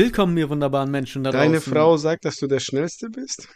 Willkommen, 0.00 0.34
ihr 0.38 0.48
wunderbaren 0.48 0.90
Menschen 0.90 1.24
da 1.24 1.30
Deine 1.30 1.56
draußen. 1.56 1.74
Frau 1.74 1.98
sagt, 1.98 2.24
dass 2.24 2.36
du 2.36 2.46
der 2.46 2.58
Schnellste 2.58 3.10
bist? 3.10 3.46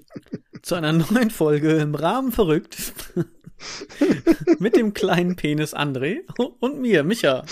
Zu 0.62 0.74
einer 0.74 0.90
neuen 0.90 1.28
Folge 1.28 1.72
im 1.72 1.94
Rahmen 1.94 2.32
verrückt. 2.32 2.94
Mit 4.58 4.74
dem 4.74 4.94
kleinen 4.94 5.36
Penis 5.36 5.74
André 5.74 6.20
und 6.60 6.80
mir, 6.80 7.04
Micha. 7.04 7.44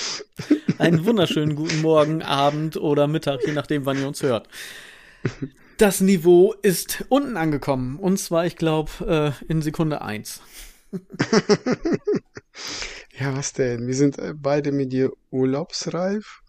Einen 0.78 1.04
wunderschönen 1.04 1.54
guten 1.54 1.82
Morgen, 1.82 2.22
Abend 2.22 2.78
oder 2.78 3.08
Mittag, 3.08 3.46
je 3.46 3.52
nachdem, 3.52 3.84
wann 3.84 3.98
ihr 3.98 4.08
uns 4.08 4.22
hört. 4.22 4.48
Das 5.76 6.00
Niveau 6.00 6.54
ist 6.62 7.04
unten 7.10 7.36
angekommen. 7.36 7.98
Und 7.98 8.16
zwar, 8.16 8.46
ich 8.46 8.56
glaube, 8.56 9.34
äh, 9.46 9.52
in 9.52 9.60
Sekunde 9.60 10.00
eins. 10.00 10.40
Ja, 13.18 13.36
was 13.36 13.52
denn? 13.52 13.86
Wir 13.86 13.94
sind 13.94 14.18
äh, 14.18 14.32
beide 14.34 14.72
mit 14.72 14.94
dir 14.94 15.12
urlaubsreif. 15.30 16.40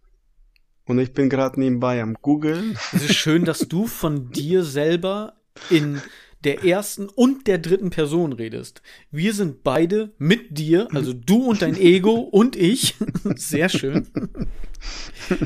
Und 0.91 0.99
ich 0.99 1.13
bin 1.13 1.29
gerade 1.29 1.57
nebenbei 1.57 2.01
am 2.01 2.15
Googeln. 2.21 2.77
Es 2.91 3.03
ist 3.03 3.15
schön, 3.15 3.45
dass 3.45 3.59
du 3.59 3.87
von 3.87 4.29
dir 4.29 4.65
selber 4.65 5.37
in 5.69 6.01
der 6.43 6.65
ersten 6.65 7.07
und 7.07 7.47
der 7.47 7.59
dritten 7.59 7.91
Person 7.91 8.33
redest. 8.33 8.81
Wir 9.09 9.33
sind 9.33 9.63
beide 9.63 10.11
mit 10.17 10.57
dir, 10.57 10.89
also 10.93 11.13
du 11.13 11.45
und 11.45 11.61
dein 11.61 11.77
Ego 11.77 12.15
und 12.15 12.57
ich. 12.57 12.95
Sehr 13.35 13.69
schön. 13.69 14.05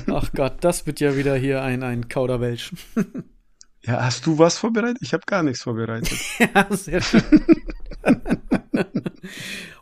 Ach 0.07 0.31
Gott, 0.33 0.57
das 0.61 0.87
wird 0.87 0.99
ja 0.99 1.15
wieder 1.15 1.35
hier 1.35 1.61
ein, 1.61 1.83
ein 1.83 2.09
Kauderwelsch. 2.09 2.71
Ja, 3.83 4.03
hast 4.03 4.25
du 4.25 4.39
was 4.39 4.57
vorbereitet? 4.57 4.97
Ich 5.01 5.13
habe 5.13 5.23
gar 5.27 5.43
nichts 5.43 5.61
vorbereitet. 5.61 6.17
Ja, 6.39 6.67
sehr 6.75 7.01
schön. 7.01 7.21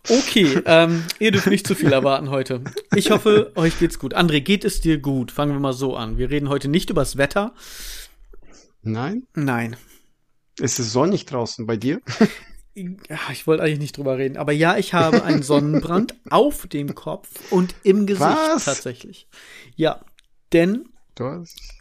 Okay, 0.09 0.61
ähm, 0.65 1.03
ihr 1.19 1.31
dürft 1.31 1.47
nicht 1.47 1.65
zu 1.65 1.75
viel 1.75 1.93
erwarten 1.93 2.29
heute. 2.29 2.61
Ich 2.93 3.09
hoffe, 3.09 3.53
euch 3.55 3.79
geht's 3.79 3.99
gut. 3.99 4.15
André, 4.15 4.41
geht 4.41 4.65
es 4.65 4.81
dir 4.81 4.97
gut? 4.97 5.31
Fangen 5.31 5.53
wir 5.53 5.59
mal 5.59 5.73
so 5.73 5.95
an. 5.95 6.17
Wir 6.17 6.29
reden 6.29 6.49
heute 6.49 6.67
nicht 6.67 6.89
übers 6.89 7.17
Wetter. 7.17 7.53
Nein? 8.81 9.23
Nein. 9.33 9.77
Ist 10.59 10.79
es 10.79 10.91
sonnig 10.91 11.25
draußen 11.25 11.65
bei 11.65 11.77
dir? 11.77 12.01
Ja, 12.75 13.19
ich 13.31 13.45
wollte 13.47 13.63
eigentlich 13.63 13.79
nicht 13.79 13.97
drüber 13.97 14.17
reden, 14.17 14.35
aber 14.35 14.51
ja, 14.51 14.77
ich 14.77 14.93
habe 14.93 15.23
einen 15.23 15.43
Sonnenbrand 15.43 16.15
auf 16.29 16.67
dem 16.67 16.95
Kopf 16.95 17.29
und 17.51 17.75
im 17.83 18.07
Gesicht 18.07 18.25
Was? 18.25 18.65
tatsächlich. 18.65 19.27
Ja, 19.75 20.03
denn 20.53 20.89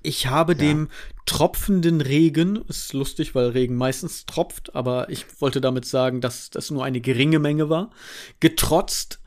ich 0.03 0.27
habe 0.27 0.55
dem 0.55 0.91
tropfenden 1.27 2.01
Regen, 2.01 2.63
ist 2.69 2.93
lustig, 2.93 3.35
weil 3.35 3.51
Regen 3.51 3.77
meistens 3.77 4.27
tropft, 4.27 4.75
aber 4.75 5.09
ich 5.09 5.41
wollte 5.41 5.61
damit 5.61 5.85
sagen, 5.85 6.21
dass 6.21 6.51
das 6.51 6.71
nur 6.71 6.85
eine 6.85 7.01
geringe 7.01 7.39
Menge 7.39 7.69
war, 7.69 7.91
getrotzt 8.41 9.21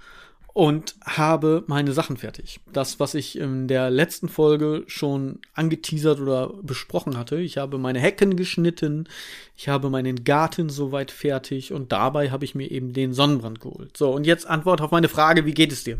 und 0.55 0.95
habe 1.03 1.65
meine 1.67 1.91
Sachen 1.91 2.15
fertig. 2.15 2.61
Das, 2.71 2.97
was 2.97 3.13
ich 3.13 3.37
in 3.37 3.67
der 3.67 3.89
letzten 3.89 4.29
Folge 4.29 4.85
schon 4.87 5.39
angeteasert 5.53 6.21
oder 6.21 6.53
besprochen 6.63 7.17
hatte. 7.17 7.41
Ich 7.41 7.57
habe 7.57 7.77
meine 7.77 7.99
Hecken 7.99 8.37
geschnitten, 8.37 9.09
ich 9.57 9.67
habe 9.67 9.89
meinen 9.89 10.23
Garten 10.23 10.69
soweit 10.69 11.11
fertig 11.11 11.73
und 11.73 11.91
dabei 11.91 12.31
habe 12.31 12.45
ich 12.45 12.55
mir 12.55 12.71
eben 12.71 12.93
den 12.93 13.13
Sonnenbrand 13.13 13.59
geholt. 13.59 13.97
So, 13.97 14.11
und 14.13 14.25
jetzt 14.25 14.47
Antwort 14.47 14.79
auf 14.79 14.91
meine 14.91 15.09
Frage, 15.09 15.45
wie 15.45 15.53
geht 15.53 15.73
es 15.73 15.83
dir? 15.83 15.97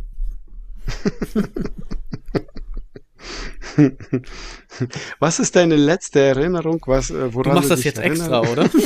Was 5.20 5.40
ist 5.40 5.56
deine 5.56 5.76
letzte 5.76 6.20
Erinnerung? 6.20 6.82
Was, 6.86 7.10
äh, 7.10 7.34
woran 7.34 7.52
Du 7.52 7.56
machst 7.58 7.72
das 7.72 7.80
dich 7.80 7.86
jetzt 7.86 8.00
extra, 8.00 8.44
erinnerst? 8.44 8.76
oder? 8.76 8.84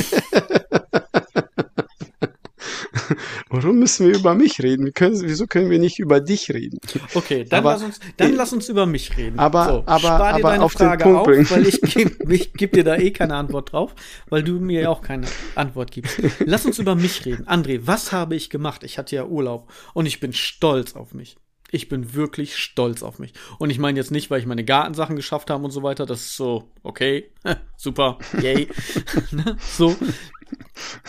Warum 3.48 3.78
müssen 3.80 4.06
wir 4.06 4.16
über 4.16 4.34
mich 4.34 4.60
reden? 4.62 4.84
Wir 4.84 4.92
können, 4.92 5.20
wieso 5.22 5.46
können 5.46 5.70
wir 5.70 5.78
nicht 5.80 5.98
über 5.98 6.20
dich 6.20 6.50
reden? 6.50 6.78
Okay, 7.14 7.44
dann, 7.44 7.60
Aber- 7.60 7.72
lass, 7.72 7.82
uns, 7.82 8.00
dann 8.16 8.34
lass 8.34 8.52
uns 8.52 8.68
über 8.68 8.86
mich 8.86 9.16
reden. 9.16 9.38
Aber- 9.38 9.64
so, 9.64 9.82
aber- 9.86 9.98
spar 9.98 10.18
dir 10.34 10.38
aber 10.44 10.50
deine 10.50 10.64
auf 10.64 10.74
den 10.74 10.86
Frage 10.86 11.02
Punkt 11.04 11.18
auf, 11.20 11.26
bringen. 11.26 11.50
weil 11.50 11.66
ich 11.66 11.80
gebe 11.80 12.38
geb 12.56 12.72
dir 12.72 12.84
da 12.84 12.96
eh 12.96 13.10
keine 13.10 13.34
Antwort 13.34 13.72
drauf, 13.72 13.94
weil 14.28 14.42
du 14.44 14.60
mir 14.60 14.82
ja 14.82 14.88
auch 14.88 15.02
keine 15.02 15.26
Antwort 15.56 15.90
gibst. 15.90 16.20
Lass 16.44 16.64
uns 16.64 16.78
über 16.78 16.94
mich 16.94 17.24
reden. 17.26 17.46
André, 17.46 17.80
was 17.84 18.12
habe 18.12 18.36
ich 18.36 18.50
gemacht? 18.50 18.84
Ich 18.84 18.98
hatte 18.98 19.16
ja 19.16 19.24
Urlaub 19.26 19.68
und 19.94 20.06
ich 20.06 20.20
bin 20.20 20.32
stolz 20.32 20.94
auf 20.94 21.12
mich. 21.14 21.36
Ich 21.72 21.88
bin 21.88 22.14
wirklich 22.14 22.56
stolz 22.56 23.02
auf 23.02 23.18
mich. 23.18 23.32
Und 23.58 23.70
ich 23.70 23.78
meine 23.78 23.98
jetzt 23.98 24.10
nicht, 24.10 24.30
weil 24.30 24.40
ich 24.40 24.46
meine 24.46 24.64
Gartensachen 24.64 25.16
geschafft 25.16 25.50
habe 25.50 25.64
und 25.64 25.70
so 25.70 25.82
weiter. 25.82 26.04
Das 26.06 26.20
ist 26.20 26.36
so, 26.36 26.70
okay, 26.82 27.30
super, 27.76 28.18
yay. 28.40 28.68
Ne? 29.30 29.56
so. 29.76 29.96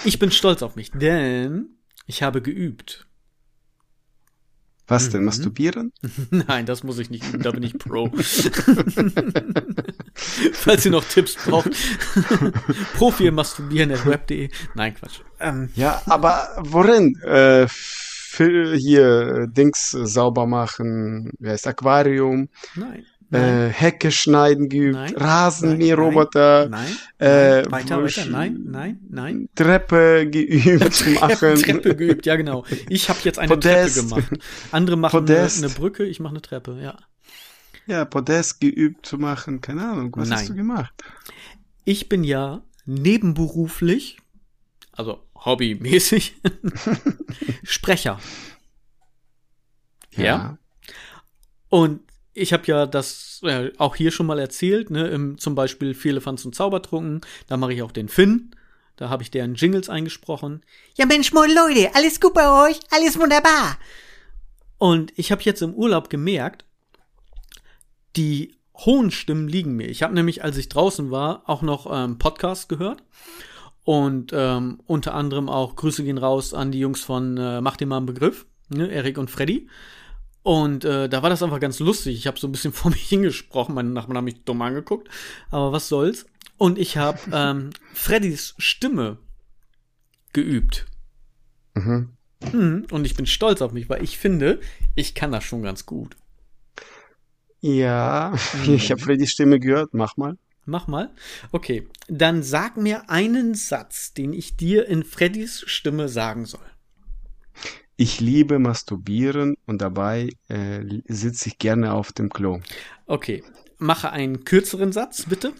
Ich 0.04 0.20
bin 0.20 0.32
stolz 0.32 0.62
auf 0.62 0.76
mich, 0.76 0.92
denn 0.92 1.70
ich 2.06 2.22
habe 2.24 2.42
geübt. 2.42 3.08
Was 4.88 5.08
Mhm. 5.08 5.12
denn? 5.14 5.24
Masturbieren? 5.26 5.94
Nein, 6.32 6.66
das 6.66 6.84
muss 6.84 7.00
ich 7.00 7.10
nicht 7.10 7.24
üben, 7.28 7.42
da 7.42 7.52
bin 7.52 7.64
ich 7.64 7.78
Pro. 7.80 8.12
Falls 10.54 10.86
ihr 10.86 10.92
noch 10.92 11.06
Tipps 11.06 11.36
braucht. 11.36 11.70
Profi 12.96 13.32
Masturbieren 13.32 13.92
at 13.92 14.06
web.de. 14.06 14.50
Nein, 14.76 14.94
Quatsch. 14.96 15.20
Ähm, 15.40 15.70
Ja, 15.76 16.02
aber 16.06 16.50
worin? 16.60 17.16
Äh, 17.24 17.68
Fil- 18.32 18.78
hier 18.78 19.28
äh, 19.44 19.48
Dings 19.50 19.94
äh, 19.94 20.06
sauber 20.06 20.46
machen, 20.48 21.32
wie 21.40 21.50
heißt 21.50 21.68
Aquarium, 21.68 22.48
nein. 22.76 23.04
Äh, 23.34 23.70
Hecke 23.70 24.12
schneiden 24.12 24.68
geübt. 24.68 25.14
Rasenmäherroboter, 25.18 26.68
Nein. 26.68 26.88
äh, 27.18 27.62
nein. 27.62 27.72
Weiter, 27.72 28.04
weiter. 28.04 28.26
Nein, 28.26 28.60
nein, 28.66 29.00
nein. 29.10 29.50
Treppe 29.56 30.28
geübt 30.30 31.06
machen. 31.22 31.56
Treppe 31.56 31.96
geübt, 31.96 32.26
ja 32.26 32.36
genau. 32.36 32.66
Ich 32.90 33.08
habe 33.08 33.20
jetzt 33.24 33.40
eine 33.40 33.48
Podest. 33.54 33.96
Treppe 34.10 34.22
gemacht. 34.26 34.44
Andere 34.72 34.98
machen 34.98 35.16
eine, 35.18 35.26
Podest. 35.28 35.64
eine 35.64 35.74
Brücke, 35.74 36.04
ich 36.04 36.20
mache 36.20 36.34
eine 36.34 36.42
Treppe, 36.42 36.78
ja. 36.82 36.98
Ja, 37.88 38.04
Podest 38.04 38.60
geübt 38.60 39.06
zu 39.06 39.18
machen, 39.18 39.62
keine 39.62 39.90
Ahnung, 39.90 40.14
was 40.18 40.28
Nein. 40.28 40.38
hast 40.40 40.50
du 40.50 40.56
gemacht? 40.56 40.94
Ich 41.86 42.10
bin 42.10 42.26
ja 42.26 42.62
nebenberuflich, 42.86 44.18
also 44.92 45.24
hobbymäßig, 45.46 46.36
Sprecher. 47.64 48.20
Ja. 50.16 50.58
Und 51.70 52.02
ich 52.34 52.54
habe 52.54 52.64
ja 52.66 52.86
das 52.86 53.42
äh, 53.44 53.72
auch 53.78 53.96
hier 53.96 54.12
schon 54.12 54.26
mal 54.26 54.40
erzählt, 54.40 54.90
ne, 54.90 55.08
im, 55.08 55.38
zum 55.38 55.56
Beispiel 55.56 55.94
Vierlefanz 55.94 56.46
und 56.46 56.56
Zaubertrunken. 56.56 57.22
Da 57.48 57.58
mache 57.58 57.74
ich 57.74 57.82
auch 57.82 57.92
den 57.92 58.10
Finn. 58.10 58.56
Da 58.96 59.10
habe 59.10 59.24
ich 59.24 59.32
deren 59.32 59.56
Jingles 59.56 59.90
eingesprochen. 59.90 60.64
Ja 60.96 61.06
Mensch, 61.06 61.34
moin 61.34 61.50
Leute, 61.50 61.96
alles 61.96 62.20
gut 62.20 62.34
bei 62.34 62.70
euch? 62.70 62.80
Alles 62.92 63.18
wunderbar. 63.18 63.78
Und 64.78 65.14
ich 65.18 65.32
habe 65.32 65.42
jetzt 65.44 65.62
im 65.62 65.74
Urlaub 65.74 66.10
gemerkt, 66.10 66.66
die 68.16 68.56
hohen 68.76 69.12
Stimmen 69.12 69.48
liegen 69.48 69.76
mir. 69.76 69.88
Ich 69.88 70.04
habe 70.04 70.14
nämlich, 70.14 70.44
als 70.44 70.58
ich 70.58 70.70
draußen 70.70 71.12
war, 71.12 71.44
auch 71.48 71.62
noch 71.62 71.88
ähm, 71.92 72.18
Podcast 72.18 72.70
gehört. 72.70 73.04
Und 73.84 74.32
ähm, 74.34 74.80
unter 74.86 75.14
anderem 75.16 75.50
auch 75.50 75.76
Grüße 75.76 76.04
gehen 76.04 76.18
raus 76.18 76.54
an 76.54 76.72
die 76.72 76.80
Jungs 76.80 77.02
von 77.02 77.38
äh, 77.38 77.62
Mach 77.62 77.78
dir 77.78 77.88
mal 77.88 77.98
einen 77.98 78.06
Begriff, 78.06 78.46
ne, 78.70 78.88
Erik 78.88 79.18
und 79.18 79.32
Freddy. 79.32 79.68
Und 80.44 80.86
äh, 80.86 81.08
da 81.10 81.22
war 81.24 81.30
das 81.30 81.44
einfach 81.44 81.60
ganz 81.60 81.80
lustig. 81.80 82.16
Ich 82.16 82.28
habe 82.28 82.40
so 82.40 82.48
ein 82.48 82.52
bisschen 82.52 82.74
vor 82.74 82.92
mich 82.92 83.08
hingesprochen. 83.08 83.76
Meine 83.76 83.90
Nachbarn 83.90 84.18
haben 84.18 84.26
mich 84.26 84.44
dumm 84.44 84.62
angeguckt. 84.62 85.10
Aber 85.50 85.72
was 85.72 85.88
soll's. 85.88 86.26
Und 86.58 86.78
ich 86.78 86.98
habe 86.98 87.20
ähm, 87.34 87.72
Freddys 87.94 88.54
Stimme 88.58 89.18
geübt. 90.34 90.86
Mhm. 91.74 92.10
Mhm. 92.52 92.88
Und 92.92 93.06
ich 93.06 93.16
bin 93.16 93.26
stolz 93.26 93.62
auf 93.62 93.72
mich, 93.72 93.90
weil 93.90 94.04
ich 94.04 94.18
finde, 94.18 94.60
ich 94.96 95.14
kann 95.16 95.32
das 95.32 95.44
schon 95.44 95.64
ganz 95.64 95.86
gut. 95.86 96.16
Ja, 97.62 98.34
Mhm. 98.66 98.74
ich 98.76 98.92
habe 98.92 99.02
Freddys 99.02 99.32
Stimme 99.32 99.60
gehört, 99.60 99.94
mach 99.94 100.18
mal. 100.18 100.38
Mach 100.66 100.88
mal. 100.88 101.12
Okay, 101.52 101.88
dann 102.08 102.44
sag 102.44 102.78
mir 102.78 103.10
einen 103.10 103.56
Satz, 103.56 104.14
den 104.14 104.34
ich 104.34 104.58
dir 104.58 104.88
in 104.88 105.04
Freddys 105.04 105.64
Stimme 105.66 106.08
sagen 106.08 106.46
soll. 106.46 106.62
Ich 107.98 108.20
liebe 108.20 108.58
Masturbieren 108.60 109.56
und 109.66 109.82
dabei 109.82 110.30
äh, 110.48 110.84
sitze 111.08 111.50
ich 111.50 111.60
gerne 111.60 111.94
auf 111.94 112.12
dem 112.12 112.30
Klo. 112.30 112.60
Okay, 113.06 113.44
mache 113.78 114.12
einen 114.12 114.44
kürzeren 114.44 114.92
Satz, 114.92 115.26
bitte. 115.28 115.54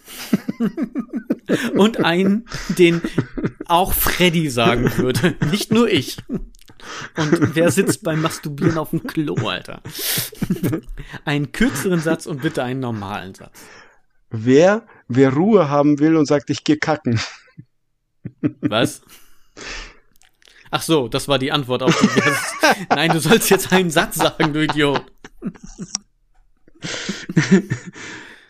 Und 1.74 2.04
einen, 2.04 2.46
den 2.78 3.02
auch 3.66 3.92
Freddy 3.92 4.48
sagen 4.48 4.96
würde, 4.96 5.36
nicht 5.50 5.72
nur 5.72 5.90
ich. 5.90 6.18
Und 7.16 7.54
wer 7.54 7.70
sitzt 7.70 8.02
beim 8.02 8.22
Masturbieren 8.22 8.78
auf 8.78 8.90
dem 8.90 9.02
Klo, 9.06 9.34
Alter? 9.48 9.82
Einen 11.24 11.52
kürzeren 11.52 12.00
Satz 12.00 12.26
und 12.26 12.42
bitte 12.42 12.62
einen 12.64 12.80
normalen 12.80 13.34
Satz. 13.34 13.60
Wer, 14.32 14.86
wer 15.08 15.32
Ruhe 15.32 15.68
haben 15.68 15.98
will 15.98 16.16
und 16.16 16.26
sagt, 16.26 16.48
ich 16.50 16.64
gehe 16.64 16.78
kacken. 16.78 17.20
Was? 18.60 19.02
Ach 20.70 20.80
so, 20.80 21.06
das 21.06 21.28
war 21.28 21.38
die 21.38 21.52
Antwort 21.52 21.82
auf 21.82 21.94
die. 22.00 22.08
Nein, 22.88 23.12
du 23.12 23.20
sollst 23.20 23.50
jetzt 23.50 23.72
einen 23.72 23.90
Satz 23.90 24.16
sagen, 24.16 24.54
du 24.54 24.64
Idiot. 24.64 25.04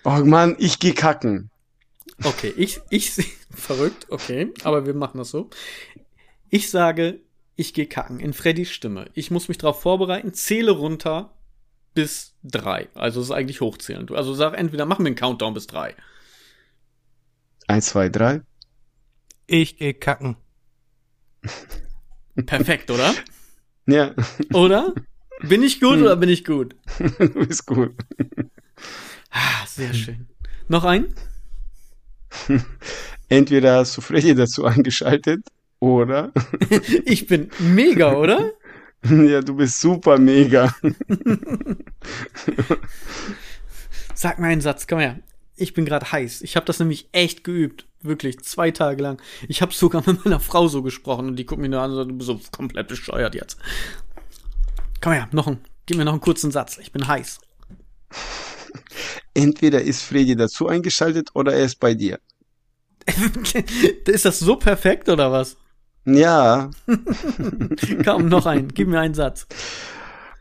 Oh 0.05 0.23
Mann, 0.25 0.55
ich 0.59 0.79
gehe 0.79 0.95
kacken. 0.95 1.51
Okay, 2.23 2.55
ich, 2.57 2.81
ich, 2.91 3.13
verrückt, 3.51 4.07
okay, 4.11 4.53
aber 4.63 4.87
wir 4.87 4.95
machen 4.95 5.19
das 5.19 5.31
so. 5.31 5.51
Ich 6.49 6.71
sage, 6.71 7.21
ich 7.57 7.75
gehe 7.75 7.87
kacken 7.87 8.21
in 8.21 8.33
Freddys 8.33 8.71
Stimme. 8.71 9.11
Ich 9.15 9.33
muss 9.33 9.49
mich 9.49 9.59
darauf 9.59 9.83
vorbereiten, 9.83 10.33
zähle 10.33 10.71
runter 10.71 11.35
bis 11.95 12.35
drei. 12.43 12.89
Also 12.95 13.21
es 13.21 13.27
ist 13.27 13.33
eigentlich 13.33 13.61
hochzählend. 13.61 14.11
Also 14.13 14.35
sag 14.35 14.55
entweder 14.55 14.87
mach 14.87 14.99
mir 14.99 15.07
einen 15.07 15.17
Countdown 15.17 15.55
bis 15.55 15.67
drei. 15.67 15.95
Eins, 17.67 17.87
zwei, 17.87 18.09
drei. 18.09 18.43
Ich 19.47 19.77
geh 19.79 19.93
kacken. 19.93 20.37
Perfekt, 22.47 22.91
oder? 22.91 23.15
Ja, 23.87 24.15
Oder? 24.53 24.95
Bin 25.43 25.63
ich 25.63 25.81
gut 25.81 25.99
oder 25.99 26.15
bin 26.17 26.29
ich 26.29 26.45
gut? 26.45 26.77
du 27.19 27.47
bist 27.47 27.67
gut. 27.67 27.95
Ah, 29.31 29.67
sehr 29.67 29.93
schön. 29.93 30.29
Noch 30.69 30.85
ein? 30.85 31.13
Entweder 33.29 33.79
hast 33.79 33.97
du 33.97 34.01
Freddy 34.01 34.35
dazu 34.35 34.65
eingeschaltet 34.65 35.47
oder 35.81 36.33
Ich 37.05 37.27
bin 37.27 37.51
mega, 37.59 38.15
oder? 38.15 38.53
ja, 39.11 39.41
du 39.41 39.57
bist 39.57 39.81
super 39.81 40.19
mega. 40.19 40.75
Sag 44.15 44.39
mal 44.39 44.49
einen 44.49 44.61
Satz, 44.61 44.87
komm 44.87 45.01
her. 45.01 45.19
Ich 45.57 45.75
bin 45.75 45.85
gerade 45.85 46.11
heiß. 46.11 46.43
Ich 46.43 46.57
habe 46.57 46.67
das 46.67 46.79
nämlich 46.79 47.09
echt 47.13 47.45
geübt. 47.45 47.87
Wirklich, 48.01 48.41
zwei 48.41 48.71
Tage 48.71 49.03
lang. 49.03 49.21
Ich 49.49 49.63
habe 49.63 49.73
sogar 49.73 50.03
mit 50.07 50.25
meiner 50.25 50.41
Frau 50.41 50.69
so 50.69 50.83
gesprochen 50.83 51.29
und 51.29 51.37
die 51.37 51.47
guckt 51.47 51.61
mich 51.61 51.71
nur 51.71 51.81
an 51.81 51.91
und 51.91 51.97
sagt, 51.97 52.11
du 52.11 52.17
bist 52.17 52.27
so 52.27 52.41
komplett 52.51 52.89
bescheuert 52.89 53.35
jetzt. 53.35 53.59
Komm 55.01 55.13
her, 55.13 55.29
noch 55.33 55.49
ein, 55.49 55.59
gib 55.87 55.97
mir 55.97 56.05
noch 56.05 56.13
einen 56.13 56.21
kurzen 56.21 56.53
Satz. 56.53 56.79
Ich 56.79 56.93
bin 56.93 57.07
heiß. 57.07 57.41
Entweder 59.35 59.83
ist 59.83 60.03
Freddy 60.03 60.37
dazu 60.37 60.69
eingeschaltet 60.69 61.31
oder 61.35 61.55
er 61.55 61.65
ist 61.65 61.81
bei 61.81 61.95
dir. 61.95 62.21
ist 64.07 64.25
das 64.25 64.39
so 64.39 64.57
perfekt 64.57 65.09
oder 65.09 65.33
was? 65.33 65.57
Ja, 66.05 66.71
Komm, 68.05 68.29
noch 68.29 68.47
ein. 68.47 68.69
Gib 68.69 68.89
mir 68.89 69.01
einen 69.01 69.15
Satz. 69.15 69.47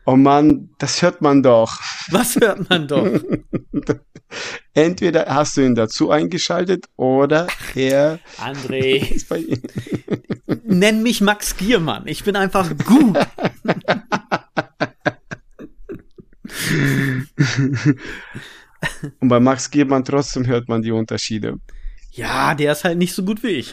oh 0.06 0.16
Mann, 0.16 0.70
das 0.78 1.00
hört 1.02 1.20
man 1.22 1.42
doch. 1.42 1.78
Was 2.10 2.36
hört 2.36 2.68
man 2.68 2.88
doch? 2.88 3.06
Entweder 4.74 5.26
hast 5.26 5.56
du 5.56 5.60
ihn 5.60 5.74
dazu 5.74 6.10
eingeschaltet 6.10 6.86
oder 6.96 7.46
er 7.74 8.18
André, 8.38 9.12
ist 9.14 9.28
bei 9.28 9.38
ihm. 9.38 9.62
nenn 10.64 11.02
mich 11.02 11.20
Max 11.20 11.56
Giermann. 11.56 12.06
Ich 12.06 12.24
bin 12.24 12.34
einfach 12.34 12.68
gut. 12.84 13.18
Und 19.20 19.28
bei 19.28 19.40
Max 19.40 19.70
Giermann 19.70 20.04
trotzdem 20.04 20.46
hört 20.46 20.68
man 20.68 20.82
die 20.82 20.92
Unterschiede. 20.92 21.56
Ja, 22.10 22.54
der 22.54 22.72
ist 22.72 22.84
halt 22.84 22.98
nicht 22.98 23.14
so 23.14 23.24
gut 23.24 23.42
wie 23.42 23.48
ich. 23.48 23.72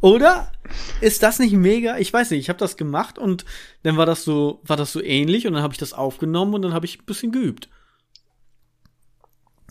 Oder? 0.00 0.50
Ist 1.00 1.22
das 1.22 1.38
nicht 1.38 1.52
mega? 1.54 1.98
Ich 1.98 2.12
weiß 2.12 2.30
nicht, 2.30 2.40
ich 2.40 2.48
habe 2.48 2.58
das 2.58 2.76
gemacht 2.76 3.18
und 3.18 3.44
dann 3.82 3.96
war 3.96 4.06
das 4.06 4.24
so, 4.24 4.60
war 4.64 4.76
das 4.76 4.92
so 4.92 5.02
ähnlich 5.02 5.46
und 5.46 5.54
dann 5.54 5.62
habe 5.62 5.72
ich 5.72 5.78
das 5.78 5.92
aufgenommen 5.92 6.54
und 6.54 6.62
dann 6.62 6.74
habe 6.74 6.86
ich 6.86 6.98
ein 7.00 7.04
bisschen 7.06 7.32
geübt. 7.32 7.68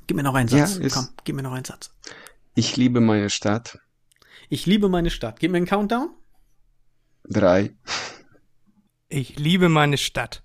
Gib 0.08 0.18
mir 0.18 0.24
noch 0.24 0.36
einen 0.36 0.50
Ja, 0.50 0.66
Satz. 0.66 0.78
ist- 0.78 0.94
Komm, 0.96 1.10
gib 1.24 1.36
mir 1.36 1.44
noch 1.44 1.54
einen 1.54 1.66
Satz. 1.66 1.92
Ich 2.56 2.76
liebe 2.78 3.00
meine 3.02 3.30
Stadt. 3.30 3.80
Ich 4.50 4.66
liebe 4.66 4.90
meine 4.90 5.10
Stadt. 5.10 5.40
Gib 5.40 5.52
mir 5.52 5.58
einen 5.58 5.66
Countdown. 5.66 6.10
Drei. 7.26 7.74
Ich 9.10 9.38
liebe 9.40 9.70
meine 9.70 9.98
Stadt. 9.98 10.44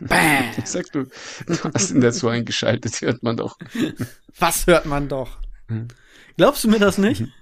Bam. 0.00 0.44
Sagst 0.64 0.94
du, 0.94 1.04
du 1.46 1.58
hast 1.74 1.90
ihn 1.90 2.00
dazu 2.00 2.28
eingeschaltet, 2.28 3.00
hört 3.00 3.22
man 3.22 3.36
doch. 3.36 3.58
Was 4.38 4.66
hört 4.66 4.86
man 4.86 5.08
doch? 5.08 5.38
Glaubst 6.36 6.64
du 6.64 6.68
mir 6.68 6.78
das 6.78 6.98
nicht? 6.98 7.24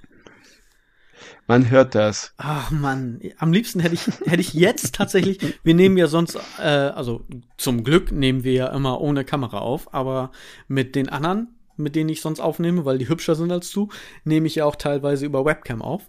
Man 1.46 1.69
hört 1.69 1.94
das. 1.94 2.32
Ach 2.38 2.70
Mann, 2.70 3.20
am 3.38 3.52
liebsten 3.52 3.81
hätte 3.81 3.94
ich, 3.94 4.06
hätte 4.26 4.41
ich 4.41 4.55
jetzt 4.55 4.94
tatsächlich, 4.94 5.58
wir 5.62 5.75
nehmen 5.75 5.96
ja 5.99 6.06
sonst, 6.06 6.38
äh, 6.58 6.62
also 6.62 7.25
zum 7.58 7.85
Glück 7.85 8.12
nehmen 8.12 8.44
wir 8.44 8.52
ja 8.52 8.67
immer 8.69 9.00
ohne 9.00 9.25
Kamera 9.25 9.58
auf, 9.58 9.93
aber 9.93 10.31
mit 10.69 10.94
den 10.94 11.08
anderen, 11.08 11.49
mit 11.76 11.96
denen 11.96 12.08
ich 12.08 12.20
sonst 12.20 12.41
aufnehme, 12.41 12.85
weil 12.85 12.99
die 12.99 13.08
hübscher 13.08 13.35
sind 13.35 13.52
als 13.52 13.70
du, 13.70 13.88
nehme 14.25 14.46
ich 14.46 14.55
ja 14.55 14.64
auch 14.64 14.76
teilweise 14.76 15.26
über 15.26 15.44
Webcam 15.44 15.82
auf. 15.82 16.08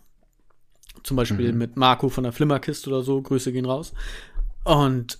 Zum 1.03 1.17
Beispiel 1.17 1.51
mit 1.53 1.75
Marco 1.75 2.09
von 2.09 2.23
der 2.23 2.33
Flimmerkiste 2.33 2.89
oder 2.89 3.03
so, 3.03 3.21
Grüße 3.21 3.51
gehen 3.51 3.65
raus. 3.65 3.93
Und 4.63 5.19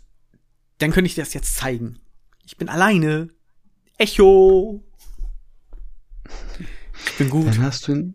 dann 0.80 0.92
könnte 0.92 1.08
ich 1.08 1.16
dir 1.16 1.22
das 1.22 1.34
jetzt 1.34 1.56
zeigen. 1.56 2.00
Ich 2.46 2.58
bin 2.58 2.70
alleine. 2.70 3.30
Echo. 3.98 4.84
Ich 7.06 7.18
bin 7.18 7.30
gut. 7.30 7.48
Dann 7.48 7.62
hast 7.62 7.88
du 7.88 7.92
ihn, 7.92 8.15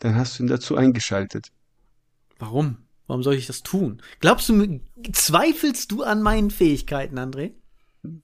dann 0.00 0.16
hast 0.16 0.38
du 0.38 0.42
ihn 0.42 0.48
dazu 0.48 0.76
eingeschaltet. 0.76 1.52
Warum? 2.38 2.78
Warum 3.06 3.22
soll 3.22 3.34
ich 3.34 3.46
das 3.46 3.62
tun? 3.62 4.02
Glaubst 4.20 4.48
du, 4.48 4.52
mir- 4.54 4.80
zweifelst 5.12 5.90
du 5.92 6.02
an 6.02 6.22
meinen 6.22 6.50
Fähigkeiten, 6.50 7.18
André? 7.18 7.52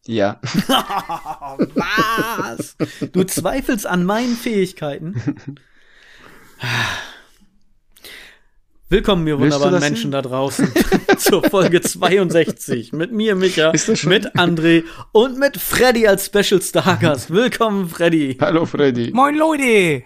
Ja. 0.06 0.40
Was? 1.75 2.76
Du 3.12 3.25
zweifelst 3.25 3.87
an 3.87 4.05
meinen 4.05 4.34
Fähigkeiten? 4.37 5.56
Willkommen, 8.88 9.27
ihr 9.27 9.37
wunderbaren 9.41 9.81
Menschen 9.81 10.12
da 10.12 10.23
draußen, 10.23 10.73
zur 11.19 11.43
Folge 11.43 11.81
62. 11.81 12.93
Mit 12.93 13.11
mir, 13.11 13.35
Micha, 13.35 13.73
mit 13.73 14.37
André 14.37 14.85
und 15.11 15.41
mit 15.41 15.56
Freddy 15.56 16.06
als 16.06 16.27
Special 16.27 16.62
Stargast. 16.62 17.31
Willkommen, 17.33 17.88
Freddy. 17.88 18.38
Hallo 18.41 18.65
Freddy. 18.65 19.11
Moin 19.12 19.35
Leute! 19.35 20.05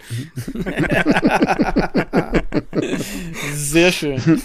Sehr 3.52 3.92
schön. 3.92 4.40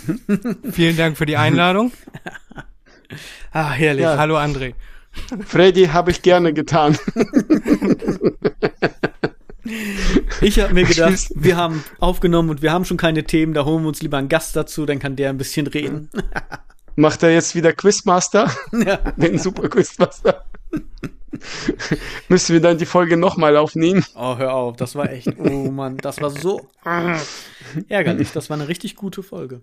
Vielen 0.70 0.98
Dank 0.98 1.16
für 1.16 1.26
die 1.26 1.38
Einladung. 1.38 1.94
Ah, 3.54 3.72
herrlich. 3.72 4.04
Ja. 4.04 4.18
Hallo 4.18 4.38
André. 4.38 4.74
Freddy 5.48 5.86
habe 5.86 6.12
ich 6.12 6.22
gerne 6.22 6.52
getan. 6.52 6.98
Ich 10.42 10.60
habe 10.60 10.74
mir 10.74 10.84
gedacht, 10.86 11.30
wir 11.36 11.58
haben 11.58 11.84
aufgenommen 12.00 12.50
und 12.50 12.62
wir 12.62 12.72
haben 12.72 12.86
schon 12.86 12.98
keine 12.98 13.24
Themen, 13.24 13.54
da 13.54 13.66
holen 13.66 13.84
wir 13.84 13.88
uns 13.90 14.02
lieber 14.02 14.18
einen 14.18 14.30
Gast 14.30 14.56
dazu, 14.56 14.86
dann 14.86 15.00
kann 15.00 15.16
der 15.16 15.30
ein 15.30 15.38
bisschen 15.38 15.68
reden. 15.68 16.10
Macht 16.96 17.24
er 17.24 17.34
jetzt 17.34 17.56
wieder 17.56 17.74
Quizmaster? 17.74 18.50
Ja. 18.72 18.98
Den 19.18 19.38
Super 19.40 19.68
Quizmaster. 19.70 20.46
Müssen 22.30 22.54
wir 22.54 22.62
dann 22.62 22.78
die 22.78 22.86
Folge 22.86 23.18
nochmal 23.18 23.58
aufnehmen? 23.58 24.06
Oh, 24.16 24.38
hör 24.38 24.54
auf, 24.54 24.78
das 24.78 24.96
war 24.96 25.12
echt, 25.12 25.28
oh 25.38 25.70
Mann, 25.72 25.98
das 25.98 26.22
war 26.22 26.30
so 26.30 26.70
ärgerlich. 27.90 28.32
Das 28.32 28.50
war 28.50 28.56
eine 28.58 28.68
richtig 28.70 28.96
gute 28.96 29.22
Folge. 29.24 29.62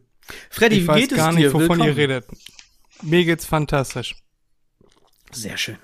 Freddy, 0.50 0.76
Ich 0.76 0.82
wie 0.82 0.88
weiß 0.88 1.00
geht 1.00 1.12
es 1.12 1.18
gar 1.18 1.30
dir? 1.30 1.36
nicht, 1.38 1.46
wovon 1.54 1.60
Willkommen. 1.60 1.88
ihr 1.88 1.96
redet. 1.96 2.26
Mir 3.02 3.24
geht's 3.24 3.46
fantastisch. 3.46 4.14
Sehr 5.30 5.56
schön. 5.56 5.78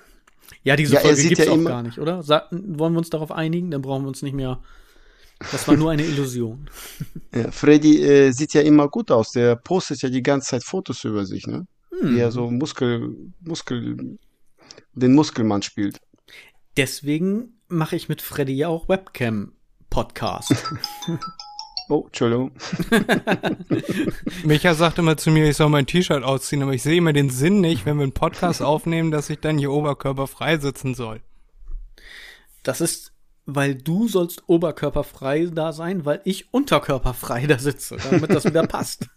Ja, 0.63 0.75
diese 0.75 0.95
Ja, 0.95 0.99
Folge 1.01 1.15
sieht 1.15 1.29
gibt's 1.29 1.45
ja 1.45 1.51
auch 1.51 1.63
gar 1.63 1.83
nicht, 1.83 1.99
oder? 1.99 2.21
Sa 2.23 2.47
wollen 2.51 2.93
wir 2.93 2.99
uns 2.99 3.09
darauf 3.09 3.31
einigen? 3.31 3.71
Dann 3.71 3.81
brauchen 3.81 4.03
wir 4.03 4.09
uns 4.09 4.21
nicht 4.21 4.35
mehr. 4.35 4.61
Das 5.51 5.67
war 5.67 5.77
nur 5.77 5.91
eine 5.91 6.03
Illusion. 6.03 6.69
Ja, 7.31 7.51
Freddy 7.51 8.03
äh, 8.03 8.31
sieht 8.31 8.55
ja 8.55 8.61
immer 8.61 8.87
gut 8.87 9.11
aus. 9.11 9.33
Der 9.33 9.55
postet 9.55 10.01
ja 10.01 10.09
die 10.09 10.23
ganze 10.23 10.49
Zeit 10.49 10.63
Fotos 10.63 11.03
über 11.03 11.27
sich, 11.27 11.45
ne? 11.45 11.67
Hm. 11.91 12.15
Wie 12.15 12.19
er 12.19 12.31
so 12.31 12.49
Muskel, 12.49 13.15
Muskel, 13.41 14.17
den 14.93 15.13
Muskelmann 15.13 15.61
spielt. 15.61 15.99
Deswegen 16.75 17.59
mache 17.67 17.95
ich 17.95 18.09
mit 18.09 18.23
Freddy 18.23 18.53
ja 18.53 18.67
auch 18.67 18.89
Webcam-Podcast. 18.89 20.55
Oh, 21.89 22.03
Entschuldigung. 22.05 22.51
Micha 24.43 24.75
sagt 24.75 24.99
immer 24.99 25.17
zu 25.17 25.31
mir, 25.31 25.49
ich 25.49 25.57
soll 25.57 25.69
mein 25.69 25.87
T-Shirt 25.87 26.23
ausziehen, 26.23 26.61
aber 26.61 26.73
ich 26.73 26.83
sehe 26.83 26.97
immer 26.97 27.13
den 27.13 27.31
Sinn 27.31 27.61
nicht, 27.61 27.87
wenn 27.87 27.97
wir 27.97 28.03
einen 28.03 28.11
Podcast 28.11 28.61
aufnehmen, 28.61 29.09
dass 29.09 29.31
ich 29.31 29.39
dann 29.39 29.57
hier 29.57 29.71
oberkörperfrei 29.71 30.59
sitzen 30.59 30.93
soll. 30.93 31.21
Das 32.61 32.79
ist, 32.79 33.11
weil 33.47 33.73
du 33.73 34.07
sollst 34.07 34.43
oberkörperfrei 34.47 35.47
da 35.51 35.73
sein, 35.73 36.05
weil 36.05 36.21
ich 36.25 36.53
unterkörperfrei 36.53 37.47
da 37.47 37.57
sitze, 37.57 37.97
damit 38.11 38.29
das 38.29 38.45
wieder 38.45 38.67
passt. 38.67 39.07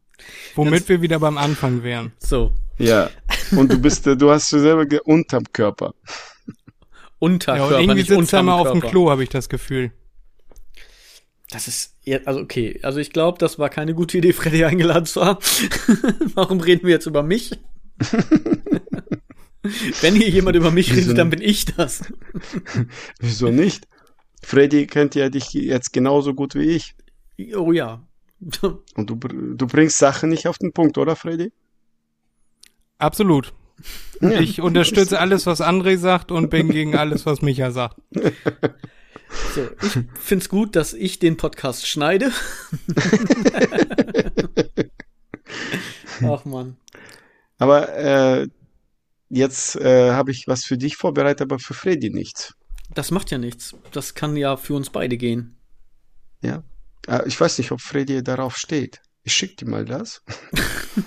Womit 0.56 0.88
wir 0.88 1.02
wieder 1.02 1.20
beim 1.20 1.38
Anfang 1.38 1.84
wären. 1.84 2.12
So, 2.18 2.52
Ja. 2.78 3.10
Und 3.52 3.70
du 3.70 3.78
bist, 3.78 4.04
du 4.04 4.30
hast 4.30 4.50
du 4.52 4.58
selber 4.58 4.84
ge 4.86 4.98
unterm 5.04 5.44
Körper. 5.52 5.94
Ja, 6.46 6.52
Unterkörper, 7.18 7.76
und 7.76 7.82
irgendwie 7.82 8.02
sitzt 8.02 8.32
er 8.32 8.42
mal 8.42 8.58
auf 8.58 8.72
dem. 8.72 8.80
Klo, 8.80 9.10
habe 9.10 9.22
ich 9.22 9.28
das 9.28 9.48
Gefühl. 9.48 9.92
Das 11.50 11.68
ist, 11.68 11.94
ja, 12.04 12.18
also 12.24 12.40
okay, 12.40 12.80
also 12.82 12.98
ich 12.98 13.12
glaube, 13.12 13.38
das 13.38 13.58
war 13.58 13.68
keine 13.68 13.94
gute 13.94 14.18
Idee, 14.18 14.32
Freddy 14.32 14.64
eingeladen 14.64 15.06
zu 15.06 15.24
haben. 15.24 15.38
Warum 16.34 16.60
reden 16.60 16.84
wir 16.84 16.94
jetzt 16.94 17.06
über 17.06 17.22
mich? 17.22 17.52
Wenn 20.00 20.14
hier 20.14 20.28
jemand 20.28 20.56
über 20.56 20.70
mich 20.70 20.90
Wieso 20.90 21.00
redet, 21.00 21.18
dann 21.18 21.30
bin 21.30 21.42
ich 21.42 21.64
das. 21.64 22.04
Wieso 23.20 23.50
nicht? 23.50 23.86
Freddy 24.42 24.86
kennt 24.86 25.14
ja 25.14 25.28
dich 25.28 25.52
jetzt 25.52 25.92
genauso 25.92 26.34
gut 26.34 26.54
wie 26.54 26.70
ich. 26.70 26.94
Oh 27.54 27.72
ja. 27.72 28.06
Und 28.94 29.10
du, 29.10 29.16
du 29.16 29.66
bringst 29.66 29.98
Sachen 29.98 30.30
nicht 30.30 30.46
auf 30.46 30.58
den 30.58 30.72
Punkt, 30.72 30.98
oder 30.98 31.16
Freddy? 31.16 31.52
Absolut. 32.98 33.52
Ja. 34.20 34.40
Ich 34.40 34.60
unterstütze 34.60 35.20
alles, 35.20 35.46
was 35.46 35.60
André 35.60 35.98
sagt 35.98 36.30
und 36.30 36.48
bin 36.48 36.70
gegen 36.70 36.96
alles, 36.96 37.26
was 37.26 37.42
Micha 37.42 37.70
sagt. 37.70 37.96
So, 39.54 39.68
ich 39.82 39.98
find's 40.20 40.48
gut, 40.48 40.76
dass 40.76 40.92
ich 40.92 41.18
den 41.18 41.36
Podcast 41.36 41.86
schneide. 41.86 42.30
Ach 46.22 46.44
man. 46.44 46.76
Aber 47.58 47.94
äh, 47.94 48.48
jetzt 49.28 49.76
äh, 49.76 50.12
habe 50.12 50.30
ich 50.30 50.46
was 50.46 50.64
für 50.64 50.78
dich 50.78 50.96
vorbereitet, 50.96 51.42
aber 51.42 51.58
für 51.58 51.74
Freddy 51.74 52.10
nichts. 52.10 52.54
Das 52.94 53.10
macht 53.10 53.30
ja 53.30 53.38
nichts. 53.38 53.74
Das 53.92 54.14
kann 54.14 54.36
ja 54.36 54.56
für 54.56 54.74
uns 54.74 54.90
beide 54.90 55.16
gehen. 55.16 55.56
Ja. 56.42 56.62
Äh, 57.06 57.26
ich 57.26 57.40
weiß 57.40 57.58
nicht, 57.58 57.72
ob 57.72 57.80
Freddy 57.80 58.22
darauf 58.22 58.56
steht. 58.56 59.00
Ich 59.22 59.34
schick 59.34 59.56
dir 59.56 59.68
mal 59.68 59.84
das. 59.84 60.22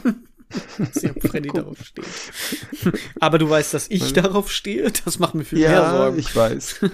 dass 0.49 1.05
Freddy 1.21 1.49
darauf 1.49 1.83
steht. 1.83 2.05
Aber 3.19 3.37
du 3.37 3.49
weißt, 3.49 3.73
dass 3.73 3.89
ich 3.89 4.13
darauf 4.13 4.51
stehe? 4.51 4.91
Das 5.05 5.19
macht 5.19 5.35
mir 5.35 5.45
viel 5.45 5.59
ja, 5.59 5.69
mehr 5.69 5.89
Sorgen. 5.91 6.19
ich 6.19 6.35
weiß. 6.35 6.85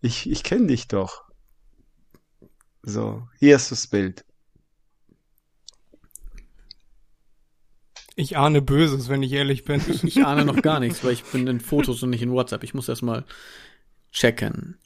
Ich, 0.00 0.28
ich 0.28 0.42
kenne 0.42 0.66
dich 0.66 0.88
doch. 0.88 1.22
So, 2.82 3.26
hier 3.38 3.56
ist 3.56 3.70
das 3.70 3.86
Bild. 3.86 4.24
Ich 8.16 8.36
ahne 8.36 8.62
Böses, 8.62 9.08
wenn 9.08 9.22
ich 9.22 9.32
ehrlich 9.32 9.64
bin. 9.64 9.82
Ich 10.02 10.24
ahne 10.24 10.44
noch 10.44 10.62
gar 10.62 10.78
nichts, 10.78 11.02
weil 11.02 11.12
ich 11.12 11.24
bin 11.24 11.46
in 11.46 11.60
Fotos 11.60 12.02
und 12.02 12.10
nicht 12.10 12.22
in 12.22 12.30
WhatsApp. 12.30 12.62
Ich 12.62 12.74
muss 12.74 12.88
erst 12.88 13.02
mal 13.02 13.24
checken. 14.12 14.78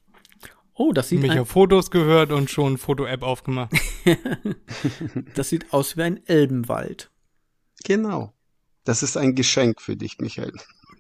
Oh, 0.75 0.93
das 0.93 1.09
sieht 1.09 1.21
Mich 1.21 1.33
ein, 1.33 1.41
auf 1.41 1.49
Fotos 1.49 1.91
gehört 1.91 2.31
und 2.31 2.51
schon 2.51 2.79
Foto-App 2.79 3.23
aufgemacht. 3.23 3.73
das 5.35 5.49
sieht 5.49 5.73
aus 5.73 5.97
wie 5.97 6.03
ein 6.03 6.25
Elbenwald. 6.27 7.11
Genau. 7.85 8.33
Das 8.85 9.03
ist 9.03 9.17
ein 9.17 9.35
Geschenk 9.35 9.81
für 9.81 9.97
dich, 9.97 10.19
Michael. 10.19 10.53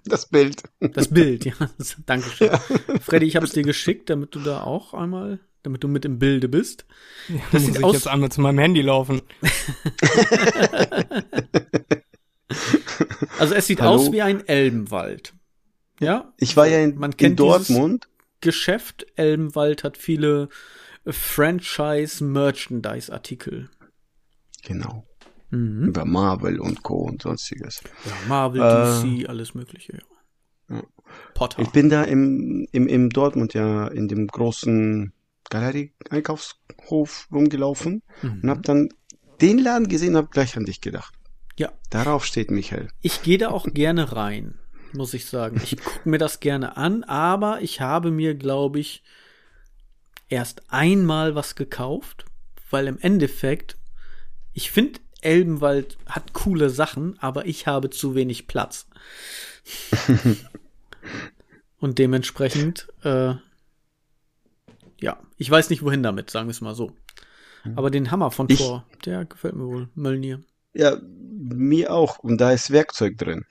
Das 0.04 0.26
Bild. 0.26 0.62
Das 0.80 1.08
Bild, 1.08 1.44
ja. 1.44 1.52
Dankeschön. 2.06 2.48
Ja. 2.48 2.58
Freddy, 3.00 3.26
ich 3.26 3.36
habe 3.36 3.46
es 3.46 3.52
dir 3.52 3.62
geschickt, 3.62 4.10
damit 4.10 4.34
du 4.34 4.40
da 4.40 4.62
auch 4.62 4.94
einmal, 4.94 5.38
damit 5.62 5.84
du 5.84 5.88
mit 5.88 6.04
im 6.04 6.18
Bilde 6.18 6.48
bist. 6.48 6.86
Ja, 7.28 7.36
das 7.52 7.62
muss 7.62 7.66
sieht 7.66 7.78
ich 7.78 7.84
aus 7.84 7.94
jetzt 7.94 8.08
einmal 8.08 8.30
zu 8.30 8.40
meinem 8.40 8.58
Handy 8.58 8.82
laufen. 8.82 9.22
also 13.38 13.54
es 13.54 13.66
sieht 13.66 13.80
Hallo? 13.80 13.92
aus 13.92 14.12
wie 14.12 14.22
ein 14.22 14.46
Elbenwald. 14.46 15.34
Ja? 16.00 16.32
Ich 16.38 16.56
war 16.56 16.66
ja 16.66 16.80
in, 16.80 16.98
Man 16.98 17.16
kennt 17.16 17.32
in 17.32 17.36
Dortmund. 17.36 18.08
Geschäft 18.40 19.04
Elbenwald 19.16 19.82
hat 19.82 19.96
viele 19.96 20.48
Franchise-Merchandise-Artikel. 21.06 23.68
Genau. 24.62 25.07
Mhm. 25.50 25.84
Über 25.84 26.04
Marvel 26.04 26.60
und 26.60 26.82
Co. 26.82 26.96
und 26.96 27.22
sonstiges. 27.22 27.82
Ja, 28.04 28.12
Marvel, 28.28 28.60
DC, 28.60 29.22
äh, 29.22 29.26
alles 29.26 29.54
Mögliche. 29.54 29.98
Ja. 30.68 30.82
Potter. 31.34 31.62
Ich 31.62 31.70
bin 31.70 31.88
da 31.88 32.04
im, 32.04 32.68
im, 32.72 32.86
im 32.86 33.10
Dortmund 33.10 33.54
ja 33.54 33.88
in 33.88 34.08
dem 34.08 34.26
großen 34.26 35.12
Galerie-Einkaufshof 35.50 37.28
rumgelaufen 37.32 38.02
mhm. 38.22 38.40
und 38.42 38.50
habe 38.50 38.60
dann 38.62 38.90
den 39.40 39.58
Laden 39.58 39.88
gesehen 39.88 40.10
und 40.10 40.16
habe 40.16 40.28
gleich 40.28 40.56
an 40.56 40.64
dich 40.64 40.80
gedacht. 40.80 41.14
Ja. 41.56 41.72
Darauf 41.90 42.24
steht 42.24 42.50
Michael. 42.50 42.88
Ich 43.00 43.22
gehe 43.22 43.38
da 43.38 43.48
auch 43.48 43.66
gerne 43.72 44.12
rein, 44.12 44.58
muss 44.92 45.14
ich 45.14 45.26
sagen. 45.26 45.60
Ich 45.62 45.76
gucke 45.82 46.08
mir 46.08 46.18
das 46.18 46.40
gerne 46.40 46.76
an, 46.76 47.02
aber 47.04 47.62
ich 47.62 47.80
habe 47.80 48.10
mir, 48.10 48.34
glaube 48.34 48.78
ich, 48.78 49.02
erst 50.28 50.62
einmal 50.70 51.34
was 51.34 51.54
gekauft, 51.56 52.26
weil 52.70 52.86
im 52.86 52.98
Endeffekt, 52.98 53.76
ich 54.52 54.70
finde 54.70 55.00
Elbenwald 55.20 55.98
hat 56.06 56.32
coole 56.32 56.70
Sachen, 56.70 57.18
aber 57.20 57.46
ich 57.46 57.66
habe 57.66 57.90
zu 57.90 58.14
wenig 58.14 58.46
Platz. 58.46 58.86
Und 61.80 61.98
dementsprechend, 61.98 62.88
äh, 63.04 63.34
ja, 65.00 65.18
ich 65.36 65.50
weiß 65.50 65.70
nicht 65.70 65.82
wohin 65.82 66.02
damit, 66.02 66.30
sagen 66.30 66.48
wir 66.48 66.52
es 66.52 66.60
mal 66.60 66.74
so. 66.74 66.92
Mhm. 67.64 67.78
Aber 67.78 67.90
den 67.90 68.10
Hammer 68.10 68.30
von 68.30 68.48
Thor, 68.48 68.84
der 69.04 69.24
gefällt 69.24 69.54
mir 69.54 69.66
wohl, 69.66 69.88
Mölnir. 69.94 70.42
Ja, 70.78 70.96
mir 71.40 71.92
auch. 71.92 72.18
Und 72.18 72.40
da 72.40 72.52
ist 72.52 72.70
Werkzeug 72.70 73.16
drin. 73.18 73.44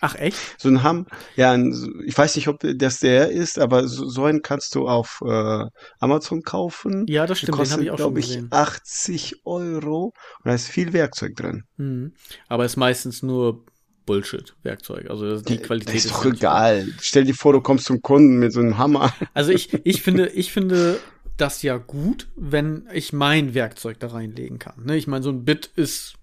Ach 0.00 0.14
echt? 0.16 0.38
So 0.58 0.68
ein 0.68 0.82
Ham, 0.82 1.06
ja, 1.36 1.52
ein, 1.52 1.72
ich 2.04 2.16
weiß 2.16 2.36
nicht, 2.36 2.48
ob 2.48 2.60
das 2.60 3.00
der 3.00 3.30
ist, 3.30 3.58
aber 3.58 3.86
so, 3.86 4.08
so 4.08 4.24
einen 4.24 4.42
kannst 4.42 4.74
du 4.74 4.88
auf 4.88 5.22
äh, 5.24 5.64
Amazon 6.00 6.42
kaufen. 6.42 7.06
Ja, 7.08 7.26
das 7.26 7.38
stimmt, 7.38 7.52
kostet, 7.52 7.68
den 7.68 7.72
habe 7.72 7.84
ich 7.84 7.90
auch 7.92 7.98
schon 7.98 8.14
gesehen. 8.14 8.46
Ich 8.46 8.52
80 8.52 9.46
Euro 9.46 10.06
und 10.06 10.44
da 10.44 10.54
ist 10.54 10.68
viel 10.68 10.92
Werkzeug 10.92 11.36
drin. 11.36 11.64
Mhm. 11.76 12.12
Aber 12.48 12.64
ist 12.64 12.76
meistens 12.76 13.22
nur 13.22 13.64
Bullshit-Werkzeug. 14.06 15.10
Also 15.10 15.40
die 15.40 15.58
Qualität 15.58 15.94
ist, 15.94 16.06
ist 16.06 16.14
doch 16.14 16.24
egal. 16.24 16.88
Stell 17.00 17.24
dir 17.24 17.34
vor, 17.34 17.52
du 17.52 17.60
kommst 17.60 17.84
zum 17.84 18.00
Kunden 18.00 18.38
mit 18.38 18.52
so 18.52 18.60
einem 18.60 18.78
Hammer. 18.78 19.12
Also 19.34 19.52
ich, 19.52 19.72
ich 19.84 20.02
finde, 20.02 20.28
ich 20.30 20.50
finde 20.50 20.98
das 21.36 21.62
ja 21.62 21.76
gut, 21.76 22.26
wenn 22.34 22.88
ich 22.92 23.12
mein 23.12 23.54
Werkzeug 23.54 24.00
da 24.00 24.08
reinlegen 24.08 24.58
kann. 24.58 24.84
Ne? 24.84 24.96
Ich 24.96 25.06
meine, 25.06 25.22
so 25.22 25.30
ein 25.30 25.44
Bit 25.44 25.70
ist 25.76 26.17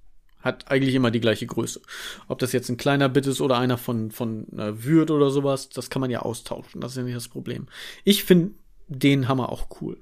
hat 0.46 0.72
eigentlich 0.72 0.96
immer 0.96 1.12
die 1.12 1.20
gleiche 1.20 1.48
Größe. 1.48 1.82
Ob 2.28 2.40
das 2.40 2.54
jetzt 2.54 2.70
ein 2.70 2.78
kleiner 2.78 3.10
Bit 3.10 3.26
ist 3.26 3.42
oder 3.42 3.58
einer 3.58 3.78
von, 3.78 4.12
von 4.12 4.46
einer 4.52 4.84
Würd 4.84 5.12
oder 5.12 5.32
sowas, 5.32 5.70
das 5.70 5.90
kann 5.90 6.00
man 6.00 6.12
ja 6.12 6.20
austauschen. 6.20 6.80
Das 6.80 6.92
ist 6.92 6.98
ja 6.98 7.04
nicht 7.04 7.18
das 7.18 7.28
Problem. 7.28 7.68
Ich 8.04 8.24
finde 8.24 8.52
den 8.88 9.28
Hammer 9.28 9.50
auch 9.50 9.68
cool. 9.82 9.98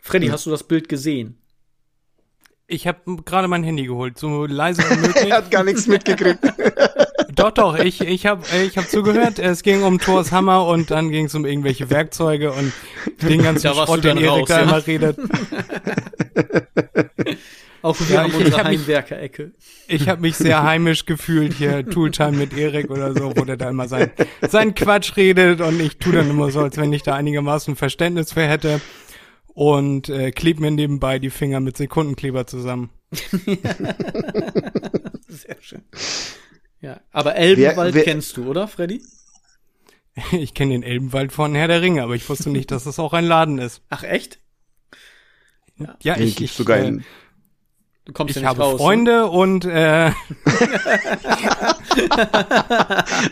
Freddy, 0.00 0.26
hm. 0.26 0.32
hast 0.32 0.46
du 0.46 0.50
das 0.50 0.62
Bild 0.62 0.88
gesehen? 0.88 1.38
Ich 2.66 2.86
habe 2.86 3.22
gerade 3.24 3.48
mein 3.48 3.64
Handy 3.64 3.86
geholt, 3.86 4.18
so 4.18 4.44
leise 4.44 4.82
wie 4.82 4.96
möglich. 5.06 5.30
er 5.30 5.38
hat 5.38 5.50
gar 5.50 5.64
nichts 5.64 5.86
mitgekriegt. 5.86 6.40
doch, 7.34 7.50
doch, 7.50 7.78
ich, 7.78 8.02
ich 8.02 8.26
habe 8.26 8.44
ich 8.62 8.76
hab 8.76 8.90
zugehört. 8.90 9.38
Es 9.38 9.62
ging 9.62 9.82
um 9.84 9.98
Thors 9.98 10.32
Hammer 10.32 10.66
und 10.66 10.90
dann 10.90 11.08
ging 11.10 11.24
es 11.24 11.34
um 11.34 11.46
irgendwelche 11.46 11.88
Werkzeuge 11.88 12.52
und 12.52 12.74
den 13.22 13.42
ganzen 13.42 13.72
Schrott, 13.72 14.04
den 14.04 14.18
Erik 14.18 14.44
da 14.46 14.58
ja? 14.58 14.64
immer 14.64 14.86
redet. 14.86 15.18
Auch 17.82 17.98
wir 18.00 18.14
ja, 18.14 18.22
haben 18.22 18.34
unsere 18.34 18.64
Heimwerker-Ecke. 18.64 19.52
Ich 19.86 20.08
habe 20.08 20.20
mich 20.20 20.36
sehr 20.36 20.62
heimisch 20.62 21.06
gefühlt 21.06 21.54
hier, 21.54 21.88
Tooltime 21.88 22.32
mit 22.32 22.56
Erik 22.56 22.90
oder 22.90 23.14
so, 23.14 23.36
wo 23.36 23.44
der 23.44 23.56
da 23.56 23.70
immer 23.70 23.88
sein, 23.88 24.10
sein 24.48 24.74
Quatsch 24.74 25.16
redet 25.16 25.60
und 25.60 25.80
ich 25.80 25.98
tu 25.98 26.10
dann 26.10 26.28
immer 26.28 26.50
so, 26.50 26.60
als 26.60 26.76
wenn 26.76 26.92
ich 26.92 27.02
da 27.02 27.14
einigermaßen 27.14 27.76
Verständnis 27.76 28.32
für 28.32 28.46
hätte 28.46 28.80
und 29.54 30.08
äh, 30.08 30.30
kleb 30.32 30.60
mir 30.60 30.70
nebenbei 30.70 31.18
die 31.18 31.30
Finger 31.30 31.60
mit 31.60 31.76
Sekundenkleber 31.76 32.46
zusammen. 32.46 32.90
sehr 35.28 35.56
schön. 35.60 35.82
Ja, 36.80 37.00
aber 37.12 37.36
Elbenwald 37.36 37.94
wer, 37.94 38.06
wer, 38.06 38.12
kennst 38.12 38.36
du, 38.36 38.48
oder, 38.48 38.68
Freddy? 38.68 39.02
Ich 40.32 40.54
kenne 40.54 40.72
den 40.72 40.82
Elbenwald 40.82 41.32
von 41.32 41.54
Herr 41.54 41.68
der 41.68 41.80
Ringe, 41.80 42.02
aber 42.02 42.14
ich 42.14 42.28
wusste 42.28 42.50
nicht, 42.50 42.70
dass 42.70 42.84
das 42.84 42.98
auch 42.98 43.12
ein 43.12 43.24
Laden 43.24 43.58
ist. 43.58 43.82
Ach 43.88 44.02
echt? 44.02 44.40
Ja, 45.76 45.96
ja 46.02 46.16
ich, 46.16 46.40
ich 46.40 46.52
sogar 46.52 46.78
äh, 46.78 46.88
in, 46.88 47.04
Du 48.08 48.14
kommst 48.14 48.30
ich 48.30 48.36
ja 48.42 48.48
nicht 48.48 48.48
habe 48.48 48.62
raus, 48.62 48.72
ne? 48.72 48.78
Freunde 48.78 49.10
ne? 49.10 49.26
und 49.26 49.66
äh 49.66 50.06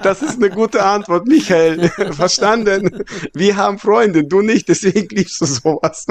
Das 0.02 0.21
ist 0.21 0.37
eine 0.37 0.50
gute 0.50 0.85
Antwort, 0.85 1.26
Michael. 1.26 1.88
Verstanden. 2.12 3.02
Wir 3.33 3.56
haben 3.56 3.78
Freunde, 3.78 4.25
du 4.25 4.42
nicht, 4.42 4.68
deswegen 4.68 5.09
liebst 5.16 5.40
du 5.40 5.47
sowas. 5.47 6.04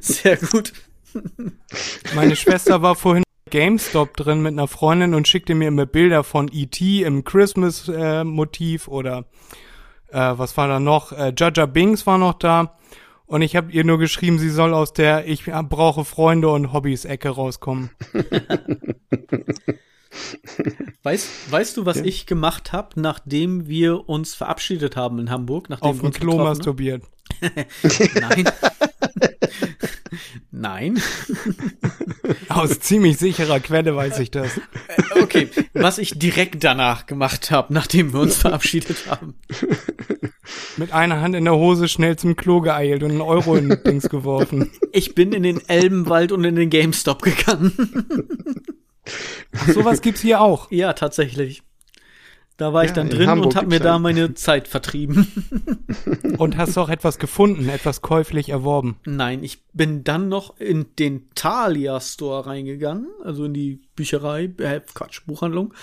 Sehr 0.00 0.36
gut. 0.38 0.72
Meine 2.16 2.34
Schwester 2.34 2.82
war 2.82 2.96
vorhin 2.96 3.22
GameStop 3.50 4.16
drin 4.16 4.42
mit 4.42 4.54
einer 4.54 4.66
Freundin 4.66 5.14
und 5.14 5.28
schickte 5.28 5.54
mir 5.54 5.68
immer 5.68 5.86
Bilder 5.86 6.24
von 6.24 6.50
E.T. 6.52 7.04
im 7.04 7.22
Christmas-Motiv 7.22 8.88
äh, 8.88 8.90
oder 8.90 9.26
äh, 10.08 10.32
was 10.36 10.56
war 10.56 10.66
da 10.66 10.80
noch? 10.80 11.12
Äh, 11.12 11.32
Jaja 11.38 11.66
Bings 11.66 12.08
war 12.08 12.18
noch 12.18 12.34
da. 12.34 12.76
Und 13.26 13.42
ich 13.42 13.56
habe 13.56 13.72
ihr 13.72 13.84
nur 13.84 13.98
geschrieben, 13.98 14.38
sie 14.38 14.50
soll 14.50 14.74
aus 14.74 14.92
der 14.92 15.26
Ich 15.26 15.44
brauche 15.44 16.04
Freunde 16.04 16.50
und 16.50 16.72
Hobbys-Ecke 16.72 17.30
rauskommen. 17.30 17.90
weißt, 21.02 21.50
weißt 21.50 21.76
du, 21.76 21.86
was 21.86 21.98
ja. 21.98 22.04
ich 22.04 22.26
gemacht 22.26 22.72
habe, 22.72 23.00
nachdem 23.00 23.66
wir 23.66 24.08
uns 24.08 24.34
verabschiedet 24.34 24.96
haben 24.96 25.18
in 25.18 25.30
Hamburg? 25.30 25.70
Nachdem 25.70 25.88
Auf 25.88 26.00
dem 26.00 26.12
Klo 26.12 26.36
masturbiert. 26.36 27.02
Nein. 28.20 28.44
Nein. 30.50 31.00
Aus 32.48 32.80
ziemlich 32.80 33.18
sicherer 33.18 33.60
Quelle 33.60 33.94
weiß 33.96 34.18
ich 34.18 34.30
das. 34.30 34.56
Äh, 34.58 35.22
okay, 35.22 35.48
was 35.72 35.98
ich 35.98 36.18
direkt 36.18 36.64
danach 36.64 37.06
gemacht 37.06 37.50
habe, 37.50 37.72
nachdem 37.72 38.12
wir 38.12 38.20
uns 38.20 38.36
verabschiedet 38.36 39.06
haben. 39.08 39.34
Mit 40.76 40.92
einer 40.92 41.20
Hand 41.20 41.34
in 41.34 41.44
der 41.44 41.54
Hose 41.54 41.88
schnell 41.88 42.16
zum 42.16 42.36
Klo 42.36 42.60
geeilt 42.60 43.02
und 43.02 43.10
einen 43.10 43.20
Euro 43.20 43.56
in 43.56 43.68
Dings 43.84 44.08
geworfen. 44.08 44.70
Ich 44.92 45.14
bin 45.14 45.32
in 45.32 45.42
den 45.42 45.66
Elbenwald 45.68 46.32
und 46.32 46.44
in 46.44 46.56
den 46.56 46.70
GameStop 46.70 47.22
gegangen. 47.22 47.72
Ach, 49.56 49.68
sowas 49.68 50.00
gibt's 50.00 50.22
hier 50.22 50.40
auch. 50.40 50.70
Ja, 50.70 50.92
tatsächlich. 50.92 51.62
Da 52.56 52.72
war 52.72 52.84
ja, 52.84 52.88
ich 52.88 52.94
dann 52.94 53.10
drin 53.10 53.28
und 53.28 53.56
habe 53.56 53.66
mir 53.66 53.80
da 53.80 53.98
meine 53.98 54.34
Zeit 54.34 54.68
vertrieben. 54.68 55.26
und 56.38 56.56
hast 56.56 56.76
du 56.76 56.80
auch 56.80 56.88
etwas 56.88 57.18
gefunden, 57.18 57.68
etwas 57.68 58.00
käuflich 58.00 58.48
erworben? 58.48 58.96
Nein, 59.04 59.42
ich 59.42 59.64
bin 59.72 60.04
dann 60.04 60.28
noch 60.28 60.56
in 60.58 60.86
den 60.98 61.28
Thalia 61.34 62.00
Store 62.00 62.46
reingegangen, 62.46 63.08
also 63.24 63.44
in 63.44 63.54
die 63.54 63.80
Bücherei, 63.96 64.44
äh, 64.58 64.80
Quatsch, 64.94 65.22
Buchhandlung, 65.26 65.74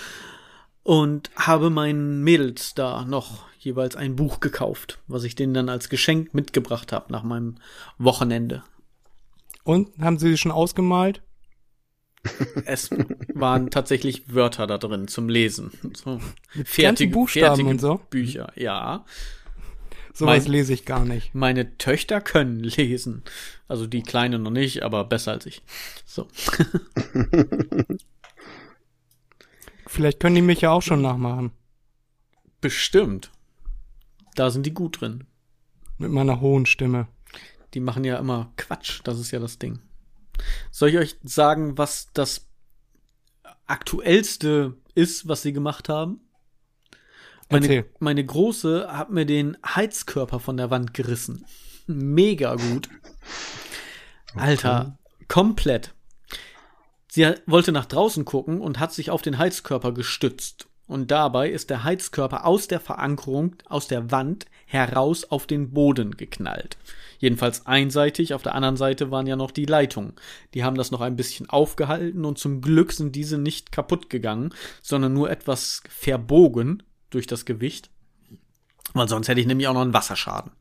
und 0.82 1.30
habe 1.36 1.68
meinen 1.68 2.24
Mädels 2.24 2.74
da 2.74 3.04
noch 3.04 3.44
jeweils 3.58 3.94
ein 3.94 4.16
Buch 4.16 4.40
gekauft, 4.40 4.98
was 5.06 5.24
ich 5.24 5.34
denen 5.34 5.54
dann 5.54 5.68
als 5.68 5.88
Geschenk 5.90 6.32
mitgebracht 6.32 6.90
habe 6.90 7.12
nach 7.12 7.22
meinem 7.22 7.56
Wochenende. 7.98 8.64
Und 9.62 9.90
haben 10.00 10.18
sie 10.18 10.36
schon 10.36 10.50
ausgemalt? 10.50 11.22
Es 12.64 12.90
waren 13.34 13.70
tatsächlich 13.70 14.32
Wörter 14.32 14.66
da 14.66 14.78
drin 14.78 15.08
zum 15.08 15.28
Lesen. 15.28 15.72
So 15.96 16.20
fertige, 16.64 17.12
Buchstaben 17.12 17.46
fertige 17.46 17.68
und 17.68 17.80
so? 17.80 18.00
Bücher, 18.10 18.52
ja. 18.56 19.04
Sowas 20.14 20.46
lese 20.46 20.74
ich 20.74 20.84
gar 20.84 21.04
nicht. 21.04 21.34
Meine 21.34 21.78
Töchter 21.78 22.20
können 22.20 22.60
lesen. 22.60 23.22
Also 23.66 23.86
die 23.86 24.02
Kleine 24.02 24.38
noch 24.38 24.50
nicht, 24.50 24.82
aber 24.82 25.04
besser 25.04 25.32
als 25.32 25.46
ich. 25.46 25.62
So. 26.04 26.28
Vielleicht 29.86 30.20
können 30.20 30.36
die 30.36 30.42
mich 30.42 30.60
ja 30.60 30.70
auch 30.70 30.82
schon 30.82 31.02
nachmachen. 31.02 31.50
Bestimmt. 32.60 33.32
Da 34.34 34.50
sind 34.50 34.64
die 34.64 34.74
gut 34.74 35.00
drin. 35.00 35.24
Mit 35.98 36.10
meiner 36.10 36.40
hohen 36.40 36.66
Stimme. 36.66 37.08
Die 37.74 37.80
machen 37.80 38.04
ja 38.04 38.18
immer 38.18 38.52
Quatsch, 38.56 39.00
das 39.04 39.18
ist 39.18 39.30
ja 39.30 39.38
das 39.38 39.58
Ding. 39.58 39.80
Soll 40.70 40.90
ich 40.90 40.98
euch 40.98 41.16
sagen, 41.22 41.78
was 41.78 42.08
das 42.12 42.48
aktuellste 43.66 44.76
ist, 44.94 45.28
was 45.28 45.42
sie 45.42 45.52
gemacht 45.52 45.88
haben? 45.88 46.20
Meine, 47.50 47.84
meine 47.98 48.24
Große 48.24 48.88
hat 48.90 49.10
mir 49.10 49.26
den 49.26 49.58
Heizkörper 49.64 50.40
von 50.40 50.56
der 50.56 50.70
Wand 50.70 50.94
gerissen. 50.94 51.44
Mega 51.86 52.54
gut. 52.54 52.88
Okay. 54.30 54.40
Alter, 54.40 54.98
komplett. 55.28 55.94
Sie 57.10 57.30
wollte 57.46 57.72
nach 57.72 57.84
draußen 57.84 58.24
gucken 58.24 58.62
und 58.62 58.78
hat 58.78 58.94
sich 58.94 59.10
auf 59.10 59.20
den 59.20 59.36
Heizkörper 59.36 59.92
gestützt. 59.92 60.68
Und 60.92 61.10
dabei 61.10 61.48
ist 61.48 61.70
der 61.70 61.84
Heizkörper 61.84 62.44
aus 62.44 62.68
der 62.68 62.78
Verankerung, 62.78 63.56
aus 63.66 63.88
der 63.88 64.10
Wand 64.10 64.44
heraus 64.66 65.24
auf 65.24 65.46
den 65.46 65.72
Boden 65.72 66.18
geknallt. 66.18 66.76
Jedenfalls 67.18 67.64
einseitig, 67.66 68.34
auf 68.34 68.42
der 68.42 68.54
anderen 68.54 68.76
Seite 68.76 69.10
waren 69.10 69.26
ja 69.26 69.34
noch 69.34 69.52
die 69.52 69.64
Leitungen. 69.64 70.12
Die 70.52 70.64
haben 70.64 70.76
das 70.76 70.90
noch 70.90 71.00
ein 71.00 71.16
bisschen 71.16 71.48
aufgehalten 71.48 72.26
und 72.26 72.38
zum 72.38 72.60
Glück 72.60 72.92
sind 72.92 73.16
diese 73.16 73.38
nicht 73.38 73.72
kaputt 73.72 74.10
gegangen, 74.10 74.52
sondern 74.82 75.14
nur 75.14 75.30
etwas 75.30 75.82
verbogen 75.88 76.82
durch 77.08 77.26
das 77.26 77.46
Gewicht. 77.46 77.88
Weil 78.92 79.08
sonst 79.08 79.28
hätte 79.28 79.40
ich 79.40 79.46
nämlich 79.46 79.68
auch 79.68 79.74
noch 79.74 79.80
einen 79.80 79.94
Wasserschaden. 79.94 80.52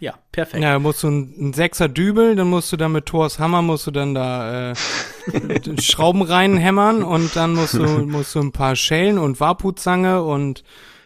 Ja, 0.00 0.14
perfekt. 0.32 0.62
Ja, 0.62 0.78
musst 0.78 1.02
du 1.02 1.08
einen 1.08 1.52
Sechser 1.52 1.88
Dübel, 1.88 2.36
dann 2.36 2.48
musst 2.48 2.72
du 2.72 2.76
da 2.76 2.88
mit 2.88 3.06
Thors 3.06 3.38
Hammer 3.38 3.62
musst 3.62 3.86
du 3.86 3.90
dann 3.90 4.14
da 4.14 4.70
äh, 4.70 4.74
Schrauben 5.80 6.22
reinhämmern 6.22 7.02
und 7.02 7.34
dann 7.34 7.54
musst 7.54 7.74
du 7.74 7.84
musst 8.06 8.34
du 8.34 8.40
ein 8.40 8.52
paar 8.52 8.76
Schellen 8.76 9.18
und 9.18 9.40
Warputzange 9.40 10.22
und 10.22 10.62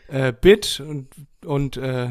äh, 0.08 0.32
Bit 0.38 0.82
und 0.86 1.08
und 1.44 1.76
äh, 1.76 2.10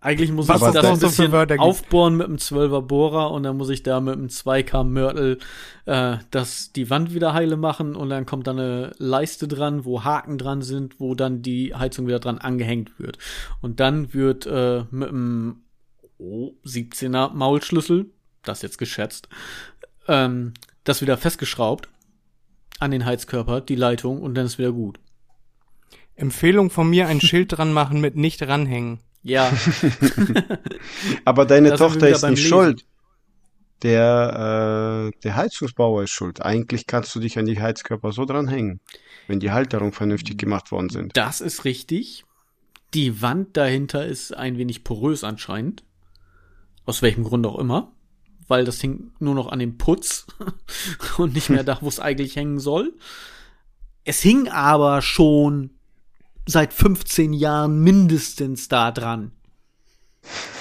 eigentlich 0.00 0.30
muss 0.30 0.48
ich 0.48 0.54
das 0.54 0.76
ein 0.76 0.98
bisschen 1.00 1.58
aufbohren 1.58 2.16
mit 2.16 2.26
einem 2.26 2.36
12er 2.36 2.80
Bohrer 2.80 3.32
und 3.32 3.42
dann 3.42 3.56
muss 3.56 3.70
ich 3.70 3.82
da 3.82 4.00
mit 4.00 4.14
einem 4.14 4.28
2K 4.28 4.84
Mörtel 4.84 5.38
äh, 5.86 6.18
das, 6.30 6.72
die 6.72 6.90
Wand 6.90 7.12
wieder 7.12 7.34
heile 7.34 7.56
machen 7.56 7.96
und 7.96 8.10
dann 8.10 8.24
kommt 8.24 8.46
da 8.46 8.52
eine 8.52 8.92
Leiste 8.98 9.48
dran, 9.48 9.84
wo 9.84 10.04
Haken 10.04 10.38
dran 10.38 10.62
sind, 10.62 11.00
wo 11.00 11.14
dann 11.14 11.42
die 11.42 11.74
Heizung 11.74 12.06
wieder 12.06 12.20
dran 12.20 12.38
angehängt 12.38 12.98
wird. 12.98 13.18
Und 13.60 13.80
dann 13.80 14.14
wird 14.14 14.46
äh, 14.46 14.84
mit 14.90 15.08
einem 15.08 15.62
oh, 16.18 16.52
17er 16.64 17.32
Maulschlüssel, 17.32 18.10
das 18.42 18.62
jetzt 18.62 18.78
geschätzt, 18.78 19.28
ähm, 20.08 20.54
das 20.84 21.02
wieder 21.02 21.16
festgeschraubt 21.16 21.88
an 22.78 22.90
den 22.90 23.04
Heizkörper, 23.04 23.60
die 23.60 23.74
Leitung 23.74 24.22
und 24.22 24.34
dann 24.34 24.46
ist 24.46 24.58
wieder 24.58 24.72
gut. 24.72 25.00
Empfehlung 26.14 26.70
von 26.70 26.88
mir, 26.88 27.08
ein 27.08 27.20
Schild 27.20 27.56
dran 27.56 27.72
machen 27.72 28.00
mit 28.00 28.16
nicht 28.16 28.42
ranhängen. 28.42 29.00
Ja. 29.22 29.52
Aber 31.24 31.44
deine 31.44 31.70
das 31.70 31.80
Tochter 31.80 32.08
ist 32.08 32.22
nicht 32.22 32.38
Lesen. 32.38 32.48
schuld. 32.48 32.84
Der, 33.82 35.10
äh, 35.12 35.18
der 35.22 35.36
Heizungsbauer 35.36 36.04
ist 36.04 36.10
schuld. 36.10 36.40
Eigentlich 36.40 36.86
kannst 36.86 37.14
du 37.14 37.20
dich 37.20 37.38
an 37.38 37.44
die 37.44 37.60
Heizkörper 37.60 38.12
so 38.12 38.24
dranhängen, 38.24 38.80
wenn 39.26 39.40
die 39.40 39.50
Halterung 39.50 39.92
vernünftig 39.92 40.38
gemacht 40.38 40.72
worden 40.72 40.88
sind. 40.88 41.16
Das 41.16 41.42
ist 41.42 41.64
richtig. 41.64 42.24
Die 42.94 43.20
Wand 43.20 43.56
dahinter 43.56 44.06
ist 44.06 44.34
ein 44.34 44.56
wenig 44.56 44.84
porös 44.84 45.24
anscheinend. 45.24 45.84
Aus 46.86 47.02
welchem 47.02 47.24
Grund 47.24 47.46
auch 47.46 47.58
immer. 47.58 47.92
Weil 48.48 48.64
das 48.64 48.80
hing 48.80 49.10
nur 49.18 49.34
noch 49.34 49.48
an 49.48 49.58
dem 49.58 49.76
Putz 49.76 50.26
und 51.18 51.34
nicht 51.34 51.50
mehr 51.50 51.64
da, 51.64 51.78
wo 51.80 51.88
es 51.88 52.00
eigentlich 52.00 52.36
hängen 52.36 52.60
soll. 52.60 52.94
Es 54.04 54.20
hing 54.20 54.48
aber 54.48 55.02
schon 55.02 55.70
seit 56.46 56.72
15 56.72 57.32
Jahren 57.32 57.82
mindestens 57.82 58.68
da 58.68 58.92
dran. 58.92 59.32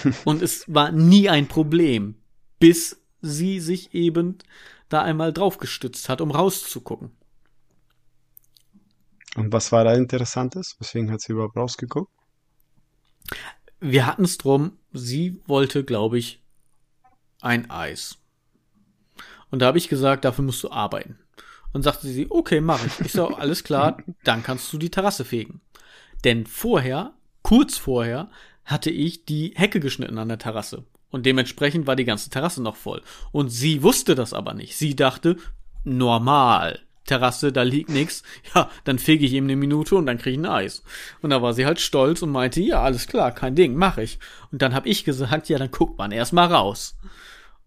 Und 0.25 0.41
es 0.41 0.65
war 0.67 0.91
nie 0.91 1.29
ein 1.29 1.47
Problem, 1.47 2.15
bis 2.59 3.01
sie 3.21 3.59
sich 3.59 3.93
eben 3.93 4.39
da 4.89 5.01
einmal 5.01 5.33
draufgestützt 5.33 6.09
hat, 6.09 6.21
um 6.21 6.31
rauszugucken. 6.31 7.11
Und 9.35 9.51
was 9.51 9.71
war 9.71 9.83
da 9.83 9.93
Interessantes? 9.93 10.75
Weswegen 10.79 11.11
hat 11.11 11.21
sie 11.21 11.33
überhaupt 11.33 11.57
rausgeguckt? 11.57 12.11
Wir 13.79 14.05
hatten 14.05 14.23
es 14.23 14.38
drum, 14.38 14.77
sie 14.93 15.41
wollte, 15.45 15.83
glaube 15.83 16.17
ich, 16.17 16.41
ein 17.41 17.69
Eis. 17.69 18.17
Und 19.51 19.59
da 19.59 19.67
habe 19.67 19.77
ich 19.77 19.89
gesagt, 19.89 20.25
dafür 20.25 20.43
musst 20.43 20.63
du 20.63 20.71
arbeiten. 20.71 21.19
Und 21.73 21.83
sagte 21.83 22.07
sie, 22.07 22.27
okay, 22.29 22.61
mach 22.61 22.85
ich. 22.85 22.99
Ich 23.01 23.11
so, 23.11 23.27
alles 23.27 23.63
klar, 23.63 23.97
dann 24.23 24.43
kannst 24.43 24.71
du 24.71 24.77
die 24.77 24.89
Terrasse 24.89 25.25
fegen. 25.25 25.61
Denn 26.23 26.45
vorher, 26.45 27.13
kurz 27.41 27.77
vorher, 27.77 28.29
hatte 28.63 28.89
ich 28.89 29.25
die 29.25 29.53
Hecke 29.55 29.79
geschnitten 29.79 30.17
an 30.17 30.29
der 30.29 30.39
Terrasse. 30.39 30.85
Und 31.11 31.25
dementsprechend 31.25 31.85
war 31.85 31.95
die 31.95 32.05
ganze 32.05 32.29
Terrasse 32.29 32.61
noch 32.61 32.75
voll. 32.75 33.01
Und 33.31 33.49
sie 33.49 33.83
wusste 33.83 34.15
das 34.15 34.33
aber 34.33 34.53
nicht. 34.53 34.75
Sie 34.75 34.95
dachte, 34.95 35.38
normal. 35.83 36.79
Terrasse, 37.05 37.51
da 37.51 37.63
liegt 37.63 37.89
nix. 37.89 38.23
Ja, 38.53 38.69
dann 38.83 38.99
fege 38.99 39.25
ich 39.25 39.33
ihm 39.33 39.45
eine 39.45 39.55
Minute 39.55 39.95
und 39.95 40.05
dann 40.05 40.17
kriege 40.17 40.31
ich 40.31 40.39
ein 40.39 40.45
Eis. 40.45 40.83
Und 41.21 41.29
da 41.31 41.41
war 41.41 41.53
sie 41.53 41.65
halt 41.65 41.79
stolz 41.79 42.21
und 42.21 42.31
meinte, 42.31 42.61
ja, 42.61 42.81
alles 42.81 43.07
klar, 43.07 43.31
kein 43.31 43.55
Ding, 43.55 43.75
mach 43.75 43.97
ich. 43.97 44.19
Und 44.51 44.61
dann 44.61 44.73
hab 44.73 44.85
ich 44.85 45.03
gesagt, 45.03 45.49
ja, 45.49 45.57
dann 45.57 45.71
guckt 45.71 45.97
man 45.97 46.11
erst 46.11 46.33
mal 46.33 46.45
raus. 46.45 46.97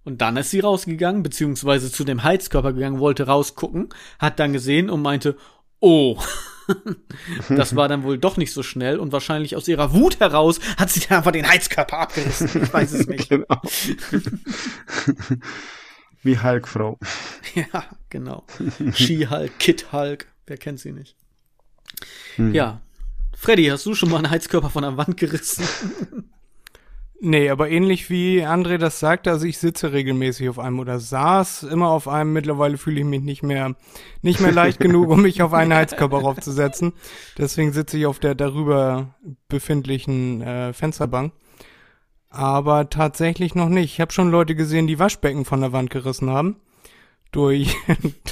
Und 0.05 0.23
dann 0.23 0.37
ist 0.37 0.51
sie 0.51 0.61
rausgegangen, 0.61 1.23
beziehungsweise 1.23 1.93
zu 1.93 2.05
dem 2.05 2.23
Heizkörper 2.23 2.73
gegangen, 2.73 2.99
wollte 2.99 3.27
rausgucken, 3.27 3.91
hat 4.19 4.39
dann 4.39 4.53
gesehen 4.55 4.89
und 4.89 5.03
meinte, 5.03 5.37
oh, 5.81 6.19
das 7.49 7.77
war 7.77 7.89
dann 7.89 8.03
wohl 8.03 8.19
doch 8.19 8.37
nicht 8.37 8.53
so 8.53 8.63
schnell 8.63 8.99
und 8.99 9.13
wahrscheinlich 9.13 9.57
aus 9.57 9.69
ihrer 9.69 9.93
Wut 9.93 10.21
heraus 10.21 10.61
hat 10.77 10.91
sie 10.91 11.01
dann 11.01 11.19
einfach 11.19 11.33
den 11.33 11.49
Heizkörper 11.49 11.99
abgerissen. 11.99 12.63
Ich 12.63 12.73
weiß 12.73 12.93
es 12.93 13.07
nicht. 13.07 13.29
Genau. 13.29 13.61
Wie 16.23 16.39
Hulk-Frau. 16.39 16.99
Ja, 17.55 17.85
genau. 18.11 18.45
Ski-Hulk, 18.93 19.59
Kid-Hulk, 19.59 20.27
wer 20.47 20.59
kennt 20.59 20.81
sie 20.81 20.93
nicht? 20.93 21.17
Hm. 22.37 22.55
Ja. 22.55 22.83
Freddy, 23.35 23.65
hast 23.67 23.87
du 23.87 23.95
schon 23.95 24.11
mal 24.11 24.19
einen 24.19 24.31
Heizkörper 24.31 24.69
von 24.69 24.83
der 24.83 24.97
Wand 24.99 25.17
gerissen? 25.17 25.65
Nee, 27.21 27.51
aber 27.51 27.69
ähnlich 27.69 28.11
wie 28.11 28.47
André 28.47 28.79
das 28.79 29.01
sagte, 29.01 29.33
also 29.33 29.45
ich 29.45 29.59
sitze 29.59 29.93
regelmäßig 29.93 30.49
auf 30.51 30.61
einem 30.61 30.79
oder 30.79 31.01
saß 31.01 31.65
immer 31.65 31.89
auf 31.89 32.07
einem. 32.07 32.33
Mittlerweile 32.33 32.79
fühle 32.79 33.01
ich 33.01 33.05
mich 33.05 33.23
nicht 33.23 33.43
mehr, 33.43 33.75
nicht 34.23 34.39
mehr 34.39 34.53
leicht 34.53 34.79
genug, 34.79 35.09
um 35.09 35.23
mich 35.23 35.43
auf 35.43 35.53
einen 35.53 35.75
Heizkörper 35.75 36.19
raufzusetzen. 36.19 36.93
Deswegen 37.37 37.73
sitze 37.73 37.99
ich 37.99 38.07
auf 38.07 38.21
der 38.21 38.37
darüber 38.37 39.17
befindlichen 39.49 40.43
äh, 40.43 40.73
Fensterbank. 40.73 41.33
Aber 42.31 42.91
tatsächlich 42.91 43.55
noch 43.55 43.69
nicht. 43.69 43.95
Ich 43.95 44.01
habe 44.01 44.13
schon 44.13 44.31
Leute 44.31 44.55
gesehen, 44.55 44.87
die 44.87 44.99
Waschbecken 44.99 45.45
von 45.45 45.61
der 45.61 45.73
Wand 45.73 45.91
gerissen 45.91 46.31
haben. 46.31 46.57
Durch, 47.33 47.77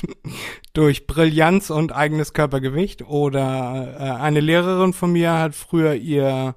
durch 0.73 1.07
Brillanz 1.07 1.71
und 1.71 1.93
eigenes 1.93 2.33
Körpergewicht. 2.33 3.03
Oder 3.07 3.97
äh, 3.99 4.23
eine 4.23 4.41
Lehrerin 4.41 4.93
von 4.93 5.13
mir 5.13 5.39
hat 5.39 5.55
früher 5.55 5.95
ihr 5.95 6.55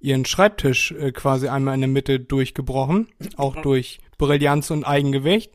ihren 0.00 0.24
Schreibtisch 0.24 0.92
äh, 0.92 1.12
quasi 1.12 1.48
einmal 1.48 1.74
in 1.74 1.80
der 1.80 1.88
Mitte 1.88 2.20
durchgebrochen, 2.20 3.08
auch 3.36 3.56
durch 3.56 3.98
Brillanz 4.16 4.70
und 4.70 4.84
Eigengewicht. 4.84 5.52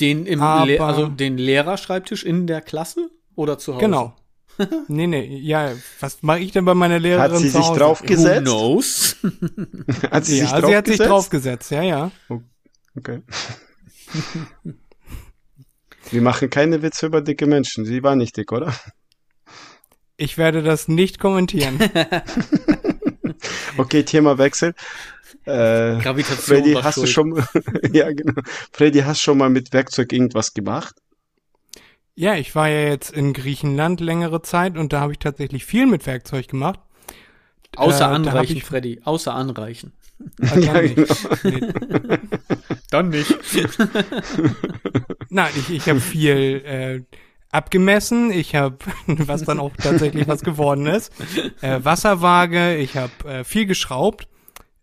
Den 0.00 0.26
im 0.26 0.42
Aber, 0.42 0.66
Le 0.66 0.80
also 0.80 1.06
den 1.08 1.38
Lehrerschreibtisch 1.38 2.24
in 2.24 2.46
der 2.46 2.60
Klasse 2.60 3.10
oder 3.36 3.58
zu 3.58 3.74
Hause? 3.74 3.84
Genau. 3.84 4.14
nee, 4.88 5.06
nee, 5.06 5.38
ja, 5.38 5.72
was 6.00 6.22
mache 6.22 6.40
ich 6.40 6.52
denn 6.52 6.64
bei 6.64 6.74
meiner 6.74 6.98
Lehrerin 6.98 7.32
Hat 7.32 7.38
sie 7.38 7.48
sich 7.48 7.66
draufgesetzt? 7.66 8.46
Who 8.46 8.50
knows? 8.50 9.16
hat 10.10 10.24
sie 10.24 10.38
ja, 10.38 10.46
sich 10.46 10.66
sie 10.66 10.76
hat 10.76 10.86
sich 10.86 10.98
draufgesetzt, 10.98 11.70
ja, 11.70 11.82
ja. 11.82 12.10
Oh, 12.28 12.40
okay. 12.96 13.20
Wir 16.10 16.22
machen 16.22 16.50
keine 16.50 16.82
Witze 16.82 17.06
über 17.06 17.22
dicke 17.22 17.46
Menschen. 17.46 17.86
Sie 17.86 18.02
war 18.02 18.14
nicht 18.14 18.36
dick, 18.36 18.52
oder? 18.52 18.74
Ich 20.16 20.36
werde 20.38 20.62
das 20.62 20.86
nicht 20.86 21.18
kommentieren. 21.18 21.78
Okay, 23.76 24.04
Thema 24.04 24.38
Wechsel. 24.38 24.74
Äh, 25.44 25.98
Gravitation 26.00 26.38
Freddy, 26.38 26.72
hast 26.74 26.94
schuld. 26.94 27.08
du 27.08 27.10
schon, 27.10 27.44
ja 27.92 28.10
genau. 28.12 28.40
Freddy, 28.72 29.00
hast 29.00 29.20
du 29.20 29.24
schon 29.24 29.38
mal 29.38 29.50
mit 29.50 29.72
Werkzeug 29.72 30.12
irgendwas 30.12 30.54
gemacht? 30.54 30.94
Ja, 32.16 32.36
ich 32.36 32.54
war 32.54 32.68
ja 32.68 32.88
jetzt 32.88 33.10
in 33.10 33.32
Griechenland 33.32 34.00
längere 34.00 34.40
Zeit 34.42 34.78
und 34.78 34.92
da 34.92 35.00
habe 35.00 35.12
ich 35.12 35.18
tatsächlich 35.18 35.64
viel 35.64 35.86
mit 35.86 36.06
Werkzeug 36.06 36.48
gemacht. 36.48 36.78
Außer 37.76 38.04
äh, 38.04 38.14
anreichen, 38.14 38.56
ich, 38.56 38.64
Freddy, 38.64 39.00
außer 39.04 39.34
anreichen. 39.34 39.92
Ah, 40.40 40.46
dann, 40.54 40.62
ja, 40.62 40.82
nicht. 40.82 40.96
Genau. 41.42 41.66
Nee. 41.66 42.18
dann 42.90 43.08
nicht. 43.08 43.36
Nein, 45.28 45.50
ich, 45.56 45.70
ich 45.70 45.88
habe 45.88 46.00
viel 46.00 46.62
äh, 46.64 47.16
abgemessen. 47.50 48.30
Ich 48.30 48.54
habe, 48.54 48.78
was 49.06 49.42
dann 49.42 49.58
auch 49.58 49.72
tatsächlich 49.76 50.28
was 50.28 50.42
geworden 50.42 50.86
ist, 50.86 51.12
äh, 51.62 51.80
Wasserwaage. 51.82 52.76
Ich 52.76 52.96
habe 52.96 53.12
äh, 53.24 53.44
viel 53.44 53.66
geschraubt, 53.66 54.28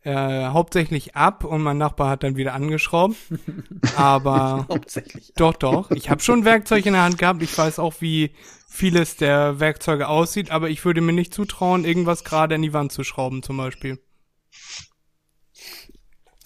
äh, 0.04 0.48
hauptsächlich 0.48 1.16
ab 1.16 1.44
und 1.44 1.62
mein 1.62 1.78
Nachbar 1.78 2.10
hat 2.10 2.24
dann 2.24 2.36
wieder 2.36 2.54
angeschraubt. 2.54 3.16
Aber 3.96 4.66
Hauptsächlich. 4.70 5.34
doch, 5.36 5.54
doch. 5.54 5.92
Ich 5.92 6.10
habe 6.10 6.22
schon 6.22 6.46
Werkzeug 6.46 6.86
in 6.86 6.94
der 6.94 7.04
Hand 7.04 7.18
gehabt. 7.18 7.44
Ich 7.44 7.56
weiß 7.56 7.80
auch, 7.80 7.96
wie 8.00 8.32
vieles 8.68 9.18
der 9.18 9.60
Werkzeuge 9.60 10.08
aussieht, 10.08 10.50
aber 10.50 10.70
ich 10.70 10.86
würde 10.86 11.02
mir 11.02 11.12
nicht 11.12 11.34
zutrauen, 11.34 11.84
irgendwas 11.84 12.24
gerade 12.24 12.56
in 12.56 12.62
die 12.62 12.72
Wand 12.72 12.94
zu 12.94 13.04
schrauben, 13.04 13.44
zum 13.44 13.58
Beispiel. 13.58 14.00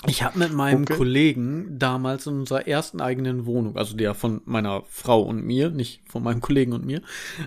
Ich 0.07 0.23
habe 0.23 0.37
mit 0.39 0.53
meinem 0.53 0.83
Okay. 0.83 0.97
Kollegen 0.97 1.79
damals 1.79 2.27
in 2.27 2.39
unserer 2.39 2.67
ersten 2.67 2.99
eigenen 3.01 3.45
Wohnung, 3.45 3.77
also 3.77 3.95
der 3.95 4.13
von 4.13 4.41
meiner 4.45 4.83
Frau 4.89 5.21
und 5.21 5.43
mir, 5.43 5.69
nicht 5.69 6.01
von 6.09 6.23
meinem 6.23 6.41
Kollegen 6.41 6.73
und 6.73 6.85
mir, 6.85 7.01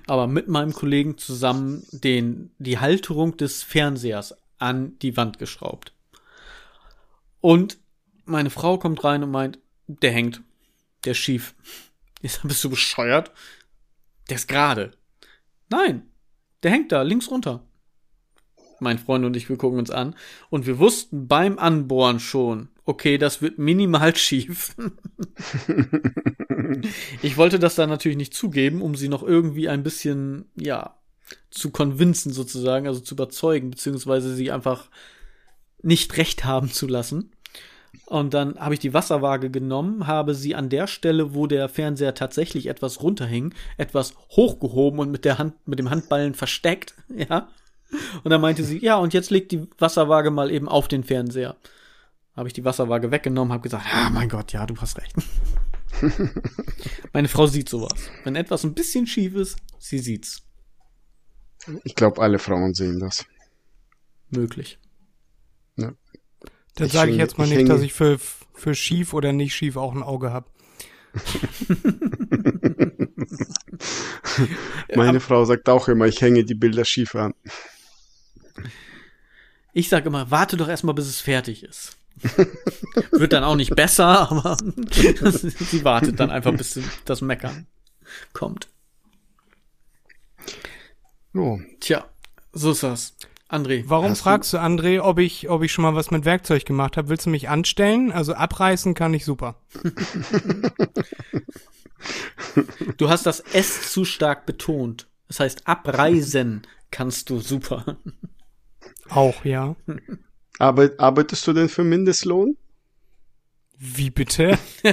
aber 0.06 0.26
mit 0.26 0.48
meinem 0.48 0.72
Kollegen 0.72 1.18
zusammen 1.18 1.84
den, 1.92 2.50
die 2.58 2.78
Halterung 2.78 3.36
des 3.36 3.62
Fernsehers 3.62 4.34
an 4.58 4.98
die 5.02 5.16
Wand 5.16 5.38
geschraubt. 5.38 5.92
Und 7.40 7.78
meine 8.24 8.50
Frau 8.50 8.78
kommt 8.78 9.04
rein 9.04 9.22
und 9.22 9.30
meint, 9.30 9.58
der 9.86 10.12
hängt, 10.12 10.42
der 11.04 11.12
ist 11.12 11.18
schief. 11.18 11.54
Sag, 12.22 12.48
bist 12.48 12.64
du 12.64 12.70
bescheuert? 12.70 13.32
Der 14.28 14.36
ist 14.36 14.48
gerade. 14.48 14.92
Nein, 15.70 16.10
der 16.62 16.70
hängt 16.70 16.92
da, 16.92 17.02
links 17.02 17.30
runter 17.30 17.62
mein 18.80 18.98
Freund 18.98 19.24
und 19.24 19.36
ich, 19.36 19.48
wir 19.48 19.56
gucken 19.56 19.78
uns 19.78 19.90
an. 19.90 20.14
Und 20.50 20.66
wir 20.66 20.78
wussten 20.78 21.28
beim 21.28 21.58
Anbohren 21.58 22.20
schon, 22.20 22.68
okay, 22.84 23.18
das 23.18 23.42
wird 23.42 23.58
minimal 23.58 24.14
schief. 24.16 24.74
ich 27.22 27.36
wollte 27.36 27.58
das 27.58 27.74
dann 27.74 27.88
natürlich 27.88 28.18
nicht 28.18 28.34
zugeben, 28.34 28.82
um 28.82 28.94
sie 28.94 29.08
noch 29.08 29.22
irgendwie 29.22 29.68
ein 29.68 29.82
bisschen, 29.82 30.46
ja, 30.56 30.94
zu 31.50 31.70
convincen 31.70 32.32
sozusagen, 32.32 32.86
also 32.86 33.00
zu 33.00 33.14
überzeugen, 33.14 33.70
beziehungsweise 33.70 34.34
sie 34.34 34.50
einfach 34.50 34.88
nicht 35.82 36.16
recht 36.16 36.44
haben 36.44 36.70
zu 36.70 36.86
lassen. 36.86 37.32
Und 38.06 38.34
dann 38.34 38.58
habe 38.58 38.74
ich 38.74 38.80
die 38.80 38.94
Wasserwaage 38.94 39.50
genommen, 39.50 40.06
habe 40.06 40.34
sie 40.34 40.54
an 40.54 40.68
der 40.68 40.86
Stelle, 40.86 41.34
wo 41.34 41.46
der 41.46 41.68
Fernseher 41.68 42.14
tatsächlich 42.14 42.66
etwas 42.66 43.02
runterhing, 43.02 43.54
etwas 43.76 44.14
hochgehoben 44.30 45.00
und 45.00 45.10
mit 45.10 45.24
der 45.24 45.38
Hand, 45.38 45.54
mit 45.66 45.78
dem 45.78 45.90
Handballen 45.90 46.34
versteckt, 46.34 46.94
ja. 47.08 47.48
Und 48.22 48.30
dann 48.30 48.42
meinte 48.42 48.64
sie, 48.64 48.78
ja, 48.84 48.96
und 48.96 49.14
jetzt 49.14 49.30
legt 49.30 49.50
die 49.50 49.66
Wasserwaage 49.78 50.30
mal 50.30 50.50
eben 50.50 50.68
auf 50.68 50.88
den 50.88 51.04
Fernseher. 51.04 51.56
Habe 52.36 52.48
ich 52.48 52.52
die 52.52 52.64
Wasserwaage 52.64 53.10
weggenommen, 53.10 53.52
habe 53.52 53.62
gesagt, 53.62 53.86
ah, 53.90 54.10
mein 54.10 54.28
Gott, 54.28 54.52
ja, 54.52 54.66
du 54.66 54.76
hast 54.76 54.98
recht. 54.98 55.16
Meine 57.12 57.28
Frau 57.28 57.46
sieht 57.46 57.68
sowas. 57.68 58.10
Wenn 58.24 58.36
etwas 58.36 58.64
ein 58.64 58.74
bisschen 58.74 59.06
schief 59.06 59.34
ist, 59.34 59.56
sie 59.78 59.98
sieht's. 59.98 60.42
Ich 61.82 61.94
glaube, 61.94 62.20
alle 62.20 62.38
Frauen 62.38 62.74
sehen 62.74 63.00
das. 63.00 63.24
Möglich. 64.30 64.78
Dann 66.78 66.88
sage 66.88 67.10
ich 67.10 67.16
jetzt 67.16 67.38
mal 67.38 67.50
ich 67.50 67.56
nicht, 67.56 67.68
dass 67.68 67.82
ich 67.82 67.92
für, 67.92 68.18
für 68.54 68.74
schief 68.74 69.12
oder 69.12 69.32
nicht 69.32 69.54
schief 69.54 69.76
auch 69.76 69.92
ein 69.94 70.04
Auge 70.04 70.32
habe. 70.32 70.46
Meine 74.94 75.18
Frau 75.20 75.44
sagt 75.44 75.68
auch 75.68 75.88
immer, 75.88 76.06
ich 76.06 76.20
hänge 76.20 76.44
die 76.44 76.54
Bilder 76.54 76.84
schief 76.84 77.16
an. 77.16 77.34
Ich 79.72 79.88
sage 79.88 80.08
immer, 80.08 80.30
warte 80.30 80.56
doch 80.56 80.68
erstmal, 80.68 80.94
bis 80.94 81.06
es 81.06 81.20
fertig 81.20 81.64
ist. 81.64 81.96
Wird 83.10 83.32
dann 83.32 83.42
auch 83.44 83.56
nicht 83.56 83.74
besser, 83.74 84.30
aber 84.30 84.56
sie 84.90 85.84
wartet 85.84 86.20
dann 86.20 86.30
einfach, 86.30 86.56
bis 86.56 86.78
das 87.04 87.20
Meckern 87.20 87.66
kommt. 88.32 88.68
Oh, 91.34 91.58
Tja, 91.80 92.08
so 92.52 92.70
ist 92.70 92.82
das. 92.82 93.14
André, 93.48 93.84
Warum 93.86 94.14
fragst 94.14 94.52
du, 94.52 94.58
André, 94.58 95.00
ob 95.00 95.18
ich, 95.18 95.48
ob 95.48 95.62
ich 95.62 95.72
schon 95.72 95.82
mal 95.82 95.94
was 95.94 96.10
mit 96.10 96.26
Werkzeug 96.26 96.66
gemacht 96.66 96.98
habe? 96.98 97.08
Willst 97.08 97.24
du 97.24 97.30
mich 97.30 97.48
anstellen? 97.48 98.12
Also 98.12 98.34
abreißen 98.34 98.92
kann 98.92 99.14
ich 99.14 99.24
super. 99.24 99.56
du 102.98 103.08
hast 103.08 103.24
das 103.24 103.40
S 103.40 103.90
zu 103.90 104.04
stark 104.04 104.44
betont. 104.44 105.08
Das 105.28 105.40
heißt, 105.40 105.66
abreisen 105.66 106.66
kannst 106.90 107.30
du 107.30 107.40
super. 107.40 107.96
Auch, 109.08 109.44
ja. 109.44 109.76
Arbeit, 110.58 111.00
arbeitest 111.00 111.46
du 111.46 111.54
denn 111.54 111.70
für 111.70 111.84
Mindestlohn? 111.84 112.58
Wie 113.80 114.10
bitte? 114.10 114.58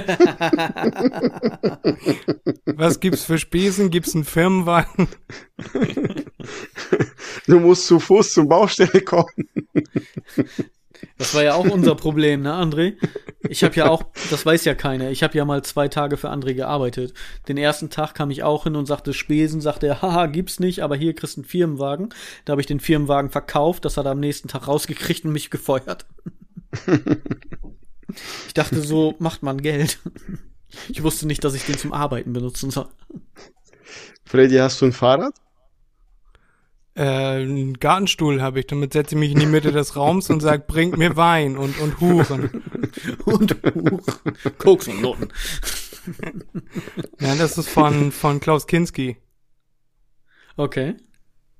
was 2.66 3.00
gibt's 3.00 3.24
für 3.24 3.38
Spesen? 3.38 3.90
Gibt's 3.90 4.14
einen 4.14 4.24
Firmenwagen? 4.24 5.08
Du 7.48 7.60
musst 7.60 7.86
zu 7.86 7.98
Fuß 8.00 8.32
zur 8.32 8.48
Baustelle 8.48 9.00
kommen. 9.00 9.48
Das 11.18 11.34
war 11.34 11.42
ja 11.42 11.54
auch 11.54 11.68
unser 11.68 11.94
Problem, 11.94 12.42
ne, 12.42 12.52
André? 12.52 12.96
Ich 13.48 13.64
habe 13.64 13.74
ja 13.74 13.88
auch, 13.88 14.04
das 14.30 14.44
weiß 14.44 14.64
ja 14.64 14.74
keiner, 14.74 15.10
ich 15.10 15.22
habe 15.22 15.36
ja 15.36 15.44
mal 15.44 15.62
zwei 15.62 15.88
Tage 15.88 16.16
für 16.16 16.30
André 16.30 16.54
gearbeitet. 16.54 17.14
Den 17.48 17.56
ersten 17.56 17.90
Tag 17.90 18.14
kam 18.14 18.30
ich 18.30 18.42
auch 18.42 18.64
hin 18.64 18.76
und 18.76 18.86
sagte 18.86 19.12
Spesen, 19.12 19.60
sagte 19.60 19.86
er, 19.86 20.02
haha, 20.02 20.26
gibt's 20.26 20.60
nicht, 20.60 20.82
aber 20.82 20.96
hier 20.96 21.14
kriegst 21.14 21.36
du 21.36 21.42
einen 21.42 21.48
Firmenwagen. 21.48 22.10
Da 22.44 22.52
habe 22.52 22.60
ich 22.60 22.66
den 22.66 22.80
Firmenwagen 22.80 23.30
verkauft, 23.30 23.84
das 23.84 23.96
hat 23.96 24.06
er 24.06 24.12
am 24.12 24.20
nächsten 24.20 24.48
Tag 24.48 24.66
rausgekriegt 24.68 25.24
und 25.24 25.32
mich 25.32 25.50
gefeuert. 25.50 26.06
Ich 28.46 28.54
dachte, 28.54 28.80
so 28.82 29.14
macht 29.18 29.42
man 29.42 29.60
Geld. 29.60 29.98
Ich 30.88 31.02
wusste 31.02 31.26
nicht, 31.26 31.42
dass 31.44 31.54
ich 31.54 31.64
den 31.64 31.78
zum 31.78 31.92
Arbeiten 31.92 32.32
benutzen 32.32 32.70
soll. 32.70 32.88
Freddy, 34.24 34.56
hast 34.56 34.80
du 34.80 34.86
ein 34.86 34.92
Fahrrad? 34.92 35.32
Äh, 36.94 37.02
einen 37.42 37.78
Gartenstuhl 37.78 38.40
habe 38.42 38.60
ich. 38.60 38.66
Damit 38.66 38.92
setze 38.92 39.14
ich 39.14 39.18
mich 39.18 39.32
in 39.32 39.38
die 39.38 39.46
Mitte 39.46 39.70
des 39.72 39.96
Raums 39.96 40.30
und 40.30 40.40
sag, 40.40 40.66
bringt 40.66 40.96
mir 40.96 41.16
Wein 41.16 41.56
und, 41.56 41.78
und 41.78 42.00
Huren. 42.00 42.62
Und 43.24 43.56
huch, 43.74 44.06
Koks 44.58 44.88
und 44.88 45.02
Noten. 45.02 45.28
Ja, 47.20 47.34
das 47.34 47.58
ist 47.58 47.68
von, 47.68 48.12
von 48.12 48.40
Klaus 48.40 48.66
Kinski. 48.66 49.16
Okay. 50.56 50.96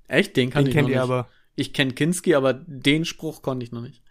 Echt? 0.09 0.37
Den 0.37 0.51
kann 0.51 0.65
Den 0.65 0.71
ich 0.71 0.75
kennt 0.75 0.89
noch 0.89 0.95
ihr 0.95 1.01
nicht. 1.01 1.03
aber. 1.03 1.29
Ich 1.55 1.73
kenne 1.73 1.93
Kinski, 1.93 2.35
aber 2.35 2.55
den 2.55 3.05
Spruch 3.05 3.43
konnte 3.43 3.65
ich 3.65 3.73
noch 3.73 3.83
nicht. 3.83 4.03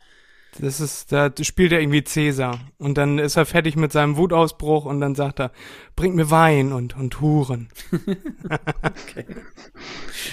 Das 0.60 0.80
ist, 0.80 1.12
da 1.12 1.32
spielt 1.42 1.72
er 1.74 1.82
irgendwie 1.82 2.04
Cäsar. 2.04 2.60
Und 2.78 2.98
dann 2.98 3.20
ist 3.20 3.36
er 3.36 3.46
fertig 3.46 3.76
mit 3.76 3.92
seinem 3.92 4.16
Wutausbruch 4.18 4.86
und 4.86 5.02
dann 5.02 5.14
sagt 5.16 5.40
er, 5.40 5.52
bringt 5.96 6.16
mir 6.16 6.32
Wein 6.32 6.72
und, 6.72 6.96
und 6.96 7.20
Huren. 7.22 7.70
Okay. 8.50 9.26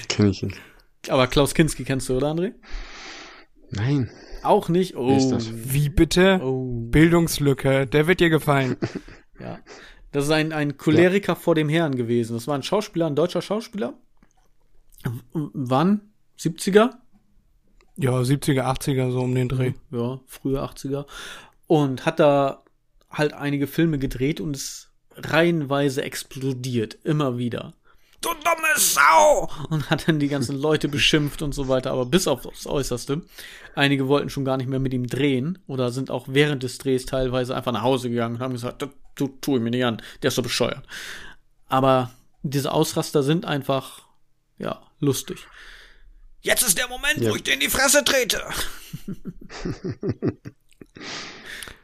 Kenn 0.08 0.28
ich 0.28 0.42
nicht. 0.42 0.58
Aber 1.08 1.26
Klaus 1.26 1.54
Kinski 1.54 1.84
kennst 1.84 2.08
du, 2.08 2.16
oder 2.16 2.28
André? 2.32 2.52
Nein. 3.70 4.10
Auch 4.42 4.68
nicht? 4.68 4.96
Oh. 4.96 5.16
ist 5.16 5.30
das? 5.30 5.50
Wie 5.52 5.88
bitte? 5.88 6.40
Oh. 6.42 6.66
Bildungslücke, 6.90 7.86
der 7.86 8.06
wird 8.06 8.20
dir 8.20 8.30
gefallen. 8.30 8.76
Ja. 9.40 9.58
Das 10.12 10.24
ist 10.26 10.30
ein, 10.30 10.52
ein 10.52 10.76
Choleriker 10.76 11.34
vor 11.34 11.56
dem 11.56 11.68
Herrn 11.68 11.96
gewesen. 11.96 12.34
Das 12.34 12.46
war 12.46 12.54
ein 12.54 12.62
Schauspieler, 12.62 13.06
ein 13.08 13.16
deutscher 13.16 13.42
Schauspieler. 13.42 13.94
W- 15.04 15.48
Wann? 15.52 16.12
70er? 16.38 16.90
Ja, 17.96 18.12
70er, 18.12 18.62
80er, 18.62 19.10
so 19.10 19.20
um 19.20 19.34
den 19.34 19.48
Dreh. 19.48 19.72
Ja, 19.90 20.20
frühe 20.26 20.62
80er. 20.62 21.06
Und 21.66 22.06
hat 22.06 22.20
da 22.20 22.62
halt 23.10 23.34
einige 23.34 23.66
Filme 23.66 23.98
gedreht 23.98 24.40
und 24.40 24.56
ist 24.56 24.90
reihenweise 25.16 26.02
explodiert. 26.02 26.96
Immer 27.04 27.38
wieder. 27.38 27.74
Du 28.22 28.28
dumme 28.28 28.68
Sau! 28.76 29.50
Und 29.68 29.90
hat 29.90 30.08
dann 30.08 30.20
die 30.20 30.28
ganzen 30.28 30.56
Leute 30.56 30.88
beschimpft 30.88 31.42
und 31.42 31.52
so 31.52 31.68
weiter, 31.68 31.90
aber 31.90 32.06
bis 32.06 32.28
auf 32.28 32.42
das 32.42 32.66
Äußerste. 32.66 33.22
Einige 33.74 34.06
wollten 34.06 34.30
schon 34.30 34.44
gar 34.44 34.56
nicht 34.56 34.68
mehr 34.68 34.78
mit 34.78 34.94
ihm 34.94 35.08
drehen 35.08 35.58
oder 35.66 35.90
sind 35.90 36.10
auch 36.10 36.26
während 36.28 36.62
des 36.62 36.78
Drehs 36.78 37.04
teilweise 37.04 37.56
einfach 37.56 37.72
nach 37.72 37.82
Hause 37.82 38.10
gegangen 38.10 38.36
und 38.36 38.40
haben 38.40 38.52
gesagt, 38.52 38.80
das 38.80 38.90
tu, 39.16 39.28
tu 39.40 39.56
ich 39.56 39.62
mir 39.62 39.70
nicht 39.70 39.84
an, 39.84 40.00
der 40.22 40.28
ist 40.28 40.36
so 40.36 40.42
bescheuert. 40.42 40.86
Aber 41.68 42.10
diese 42.42 42.72
Ausraster 42.72 43.22
sind 43.22 43.44
einfach, 43.44 44.02
ja, 44.58 44.80
lustig. 45.00 45.46
Jetzt 46.42 46.62
ist 46.62 46.76
der 46.78 46.88
Moment, 46.88 47.18
Ja. 47.18 47.30
wo 47.30 47.36
ich 47.36 47.42
dir 47.44 47.54
in 47.54 47.60
die 47.60 47.68
Fresse 47.70 48.04
trete. 48.04 48.42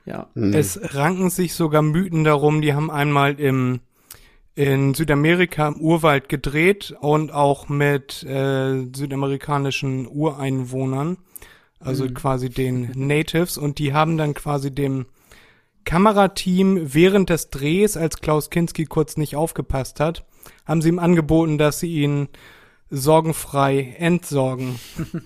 ja. 0.05 0.29
Es 0.35 0.79
ranken 0.94 1.31
sich 1.31 1.55
sogar 1.55 1.83
Mythen 1.83 2.25
darum, 2.25 2.61
die 2.61 2.75
haben 2.75 2.90
einmal 2.90 3.38
im 3.40 3.81
in 4.55 4.92
Südamerika 4.92 5.68
im 5.68 5.77
Urwald 5.77 6.29
gedreht 6.29 6.92
und 7.01 7.31
auch 7.33 7.68
mit 7.68 8.25
äh, 8.25 8.87
südamerikanischen 8.92 10.09
Ureinwohnern, 10.09 11.16
also 11.79 12.09
quasi 12.09 12.51
den 12.51 12.90
Natives, 12.97 13.57
und 13.57 13.79
die 13.79 13.92
haben 13.94 14.16
dann 14.18 14.35
quasi 14.35 14.73
dem 14.75 15.07
Kamerateam 15.85 16.92
während 16.92 17.31
des 17.31 17.51
Drehs, 17.51 17.97
als 17.97 18.21
Klaus 18.21 18.51
Kinski 18.51 18.87
kurz 18.87 19.16
nicht 19.16 19.37
aufgepasst 19.37 20.01
hat, 20.01 20.27
haben 20.66 20.83
sie 20.83 20.88
ihm 20.88 20.99
angeboten, 20.99 21.57
dass 21.57 21.79
sie 21.79 21.92
ihn 22.03 22.29
sorgenfrei 22.90 23.94
entsorgen. 23.98 24.79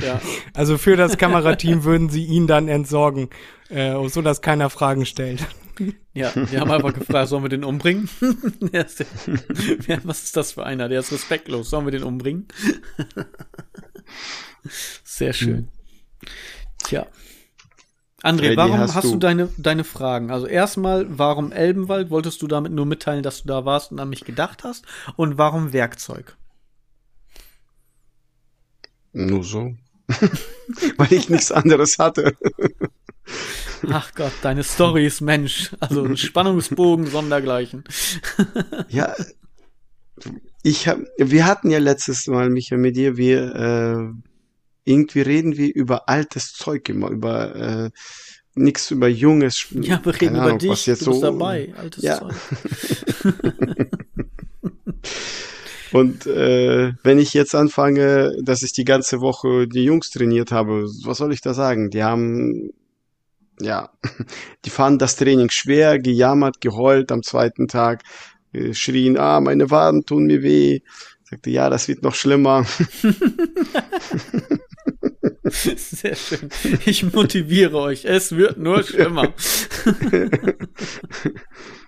Ja. 0.00 0.20
Also 0.54 0.78
für 0.78 0.94
das 0.96 1.18
Kamerateam 1.18 1.82
würden 1.82 2.08
sie 2.08 2.24
ihn 2.24 2.46
dann 2.46 2.68
entsorgen, 2.68 3.30
äh, 3.68 3.96
so 4.08 4.22
dass 4.22 4.40
keiner 4.40 4.70
Fragen 4.70 5.04
stellt. 5.06 5.44
Ja, 6.14 6.30
wir 6.36 6.60
haben 6.60 6.70
einfach 6.70 6.94
gefragt, 6.94 7.28
sollen 7.28 7.42
wir 7.42 7.48
den 7.48 7.64
umbringen? 7.64 8.08
Der 8.60 8.86
ist 8.86 9.00
der, 9.00 9.06
was 10.04 10.22
ist 10.22 10.36
das 10.36 10.52
für 10.52 10.64
einer? 10.64 10.88
Der 10.88 11.00
ist 11.00 11.10
respektlos. 11.10 11.70
Sollen 11.70 11.84
wir 11.84 11.90
den 11.90 12.04
umbringen? 12.04 12.46
Sehr 15.04 15.32
schön. 15.32 15.68
Tja. 16.84 17.06
André, 18.22 18.38
Freddy, 18.44 18.56
warum 18.56 18.78
hast 18.78 18.94
hast, 18.94 19.04
du, 19.06 19.12
du- 19.12 19.18
deine, 19.18 19.48
deine 19.56 19.82
Fragen? 19.82 20.30
Also 20.30 20.46
erstmal, 20.46 21.06
warum 21.18 21.50
Elbenwald? 21.50 22.10
Wolltest 22.10 22.40
du 22.42 22.46
damit 22.46 22.70
nur 22.70 22.86
mitteilen, 22.86 23.24
dass 23.24 23.42
du 23.42 23.48
da 23.48 23.64
warst 23.64 23.90
und 23.90 23.98
an 23.98 24.10
mich 24.10 24.24
gedacht 24.24 24.62
hast? 24.62 24.84
Und 25.16 25.38
warum 25.38 25.72
Werkzeug? 25.72 26.36
Nur 29.12 29.44
so. 29.44 29.74
Weil 30.96 31.12
ich 31.12 31.28
nichts 31.28 31.52
anderes 31.52 31.98
hatte. 31.98 32.36
Ach 33.88 34.12
Gott, 34.14 34.32
deine 34.42 34.64
Stories, 34.64 35.20
Mensch. 35.20 35.70
Also 35.80 36.04
ein 36.04 36.16
Spannungsbogen 36.16 37.06
sondergleichen. 37.06 37.84
Ja, 38.88 39.14
ich 40.62 40.86
hab, 40.86 40.98
wir 41.18 41.46
hatten 41.46 41.70
ja 41.70 41.78
letztes 41.78 42.26
Mal, 42.26 42.50
Micha, 42.50 42.76
mit 42.76 42.96
dir, 42.96 43.16
wir, 43.16 43.54
äh, 43.54 44.90
irgendwie 44.90 45.20
reden 45.20 45.56
wir 45.56 45.74
über 45.74 46.08
altes 46.08 46.52
Zeug 46.52 46.88
immer, 46.88 47.08
über, 47.08 47.54
äh, 47.56 47.90
nichts 48.54 48.90
über 48.90 49.08
junges. 49.08 49.66
Ja, 49.70 50.04
wir 50.04 50.14
reden 50.14 50.26
keine 50.26 50.38
über 50.38 50.46
Ahnung, 50.46 50.58
dich. 50.58 50.70
was 50.70 50.86
jetzt 50.86 51.02
du 51.06 51.10
bist 51.10 51.20
so, 51.20 51.26
dabei. 51.26 51.72
Altes 51.76 52.02
Ja. 52.02 52.18
Zeug. 52.18 52.34
Und 55.92 56.26
äh, 56.26 56.92
wenn 57.02 57.18
ich 57.18 57.34
jetzt 57.34 57.54
anfange, 57.54 58.32
dass 58.42 58.62
ich 58.62 58.72
die 58.72 58.84
ganze 58.84 59.20
Woche 59.20 59.68
die 59.68 59.84
Jungs 59.84 60.10
trainiert 60.10 60.50
habe, 60.50 60.84
was 61.04 61.18
soll 61.18 61.32
ich 61.32 61.42
da 61.42 61.52
sagen? 61.52 61.90
Die 61.90 62.02
haben, 62.02 62.70
ja, 63.60 63.90
die 64.64 64.70
fanden 64.70 64.98
das 64.98 65.16
Training 65.16 65.50
schwer, 65.50 65.98
gejammert, 65.98 66.60
geheult 66.60 67.12
am 67.12 67.22
zweiten 67.22 67.68
Tag, 67.68 68.02
äh, 68.52 68.72
schrien, 68.74 69.18
ah, 69.18 69.40
meine 69.40 69.70
Waden 69.70 70.06
tun 70.06 70.24
mir 70.24 70.42
weh. 70.42 70.80
Sagte, 71.24 71.50
ja, 71.50 71.68
das 71.70 71.88
wird 71.88 72.02
noch 72.02 72.14
schlimmer. 72.14 72.66
Sehr 75.44 76.14
schön. 76.14 76.48
Ich 76.86 77.12
motiviere 77.12 77.78
euch. 77.78 78.04
Es 78.04 78.32
wird 78.32 78.58
nur 78.58 78.82
schlimmer. 78.82 79.32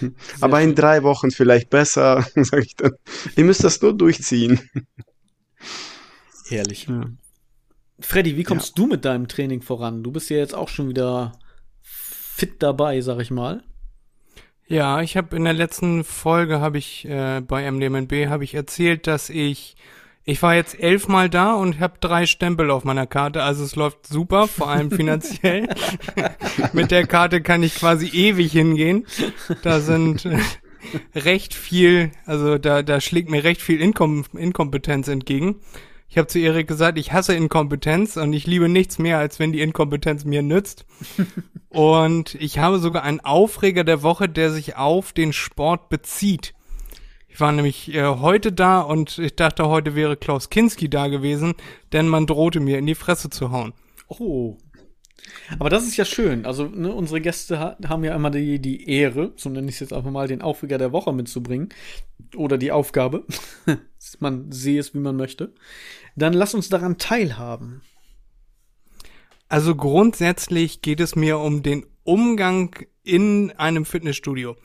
Aber 0.40 0.60
in 0.60 0.74
drei 0.74 1.02
Wochen 1.02 1.30
vielleicht 1.30 1.70
besser, 1.70 2.26
sage 2.34 2.64
ich 2.64 2.76
dann. 2.76 2.92
Ihr 3.36 3.44
müsst 3.44 3.64
das 3.64 3.80
nur 3.80 3.96
durchziehen. 3.96 4.60
Herrlich. 6.48 6.86
Ja. 6.88 7.04
Freddy, 8.00 8.36
wie 8.36 8.44
kommst 8.44 8.78
du 8.78 8.86
mit 8.86 9.04
deinem 9.04 9.28
Training 9.28 9.60
voran? 9.60 10.02
Du 10.02 10.12
bist 10.12 10.30
ja 10.30 10.36
jetzt 10.36 10.54
auch 10.54 10.68
schon 10.68 10.88
wieder 10.88 11.32
fit 11.82 12.62
dabei, 12.62 13.00
sag 13.00 13.20
ich 13.20 13.30
mal. 13.30 13.62
Ja, 14.68 15.00
ich 15.00 15.16
habe 15.16 15.34
in 15.34 15.44
der 15.44 15.54
letzten 15.54 16.04
Folge 16.04 16.60
habe 16.60 16.78
ich 16.78 17.06
äh, 17.06 17.40
bei 17.40 17.68
MDMNB 17.70 18.28
habe 18.28 18.44
ich 18.44 18.54
erzählt, 18.54 19.06
dass 19.06 19.30
ich 19.30 19.76
ich 20.28 20.42
war 20.42 20.54
jetzt 20.54 20.78
elfmal 20.78 21.30
da 21.30 21.54
und 21.54 21.80
habe 21.80 21.94
drei 22.00 22.26
Stempel 22.26 22.70
auf 22.70 22.84
meiner 22.84 23.06
Karte, 23.06 23.42
also 23.42 23.64
es 23.64 23.76
läuft 23.76 24.06
super, 24.06 24.46
vor 24.46 24.68
allem 24.68 24.90
finanziell. 24.90 25.66
Mit 26.74 26.90
der 26.90 27.06
Karte 27.06 27.40
kann 27.40 27.62
ich 27.62 27.76
quasi 27.76 28.08
ewig 28.08 28.52
hingehen. 28.52 29.06
Da 29.62 29.80
sind 29.80 30.26
äh, 30.26 30.38
recht 31.14 31.54
viel, 31.54 32.10
also 32.26 32.58
da 32.58 32.82
da 32.82 33.00
schlägt 33.00 33.30
mir 33.30 33.42
recht 33.42 33.62
viel 33.62 33.80
Inkom 33.80 34.26
Inkompetenz 34.36 35.08
entgegen. 35.08 35.60
Ich 36.10 36.18
habe 36.18 36.28
zu 36.28 36.38
Erik 36.38 36.68
gesagt, 36.68 36.98
ich 36.98 37.12
hasse 37.12 37.34
Inkompetenz 37.34 38.18
und 38.18 38.34
ich 38.34 38.46
liebe 38.46 38.68
nichts 38.68 38.98
mehr, 38.98 39.16
als 39.16 39.38
wenn 39.38 39.52
die 39.52 39.62
Inkompetenz 39.62 40.26
mir 40.26 40.42
nützt. 40.42 40.84
Und 41.70 42.34
ich 42.36 42.58
habe 42.58 42.78
sogar 42.78 43.02
einen 43.02 43.20
Aufreger 43.20 43.84
der 43.84 44.02
Woche, 44.02 44.26
der 44.26 44.50
sich 44.50 44.76
auf 44.76 45.12
den 45.12 45.34
Sport 45.34 45.90
bezieht. 45.90 46.54
Ich 47.38 47.40
war 47.40 47.52
nämlich 47.52 47.94
äh, 47.94 48.02
heute 48.04 48.50
da 48.50 48.80
und 48.80 49.16
ich 49.20 49.36
dachte, 49.36 49.68
heute 49.68 49.94
wäre 49.94 50.16
Klaus 50.16 50.50
Kinski 50.50 50.90
da 50.90 51.06
gewesen, 51.06 51.54
denn 51.92 52.08
man 52.08 52.26
drohte 52.26 52.58
mir 52.58 52.78
in 52.78 52.86
die 52.86 52.96
Fresse 52.96 53.30
zu 53.30 53.52
hauen. 53.52 53.74
Oh. 54.08 54.56
Aber 55.60 55.70
das 55.70 55.84
ist 55.84 55.96
ja 55.96 56.04
schön. 56.04 56.46
Also, 56.46 56.64
ne, 56.64 56.92
unsere 56.92 57.20
Gäste 57.20 57.60
ha 57.60 57.76
haben 57.86 58.02
ja 58.02 58.16
immer 58.16 58.32
die, 58.32 58.58
die 58.58 58.90
Ehre, 58.90 59.34
so 59.36 59.50
nenne 59.50 59.68
ich 59.68 59.76
es 59.76 59.80
jetzt 59.82 59.92
einfach 59.92 60.10
mal, 60.10 60.26
den 60.26 60.42
Aufreger 60.42 60.78
der 60.78 60.90
Woche 60.90 61.12
mitzubringen. 61.12 61.68
Oder 62.34 62.58
die 62.58 62.72
Aufgabe. 62.72 63.24
man 64.18 64.50
sehe 64.50 64.80
es, 64.80 64.92
wie 64.94 64.98
man 64.98 65.14
möchte. 65.14 65.54
Dann 66.16 66.32
lass 66.32 66.54
uns 66.54 66.68
daran 66.68 66.98
teilhaben. 66.98 67.82
Also 69.48 69.76
grundsätzlich 69.76 70.82
geht 70.82 70.98
es 70.98 71.14
mir 71.14 71.38
um 71.38 71.62
den 71.62 71.86
Umgang 72.02 72.74
in 73.04 73.52
einem 73.52 73.84
Fitnessstudio. 73.84 74.56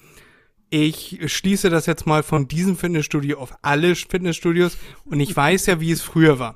Ich 0.75 1.19
schließe 1.27 1.69
das 1.69 1.85
jetzt 1.85 2.07
mal 2.07 2.23
von 2.23 2.47
diesem 2.47 2.75
Fitnessstudio 2.75 3.37
auf 3.37 3.53
alle 3.61 3.93
Fitnessstudios 3.93 4.75
und 5.05 5.19
ich 5.19 5.37
weiß 5.37 5.67
ja, 5.67 5.79
wie 5.79 5.91
es 5.91 6.01
früher 6.01 6.39
war. 6.39 6.55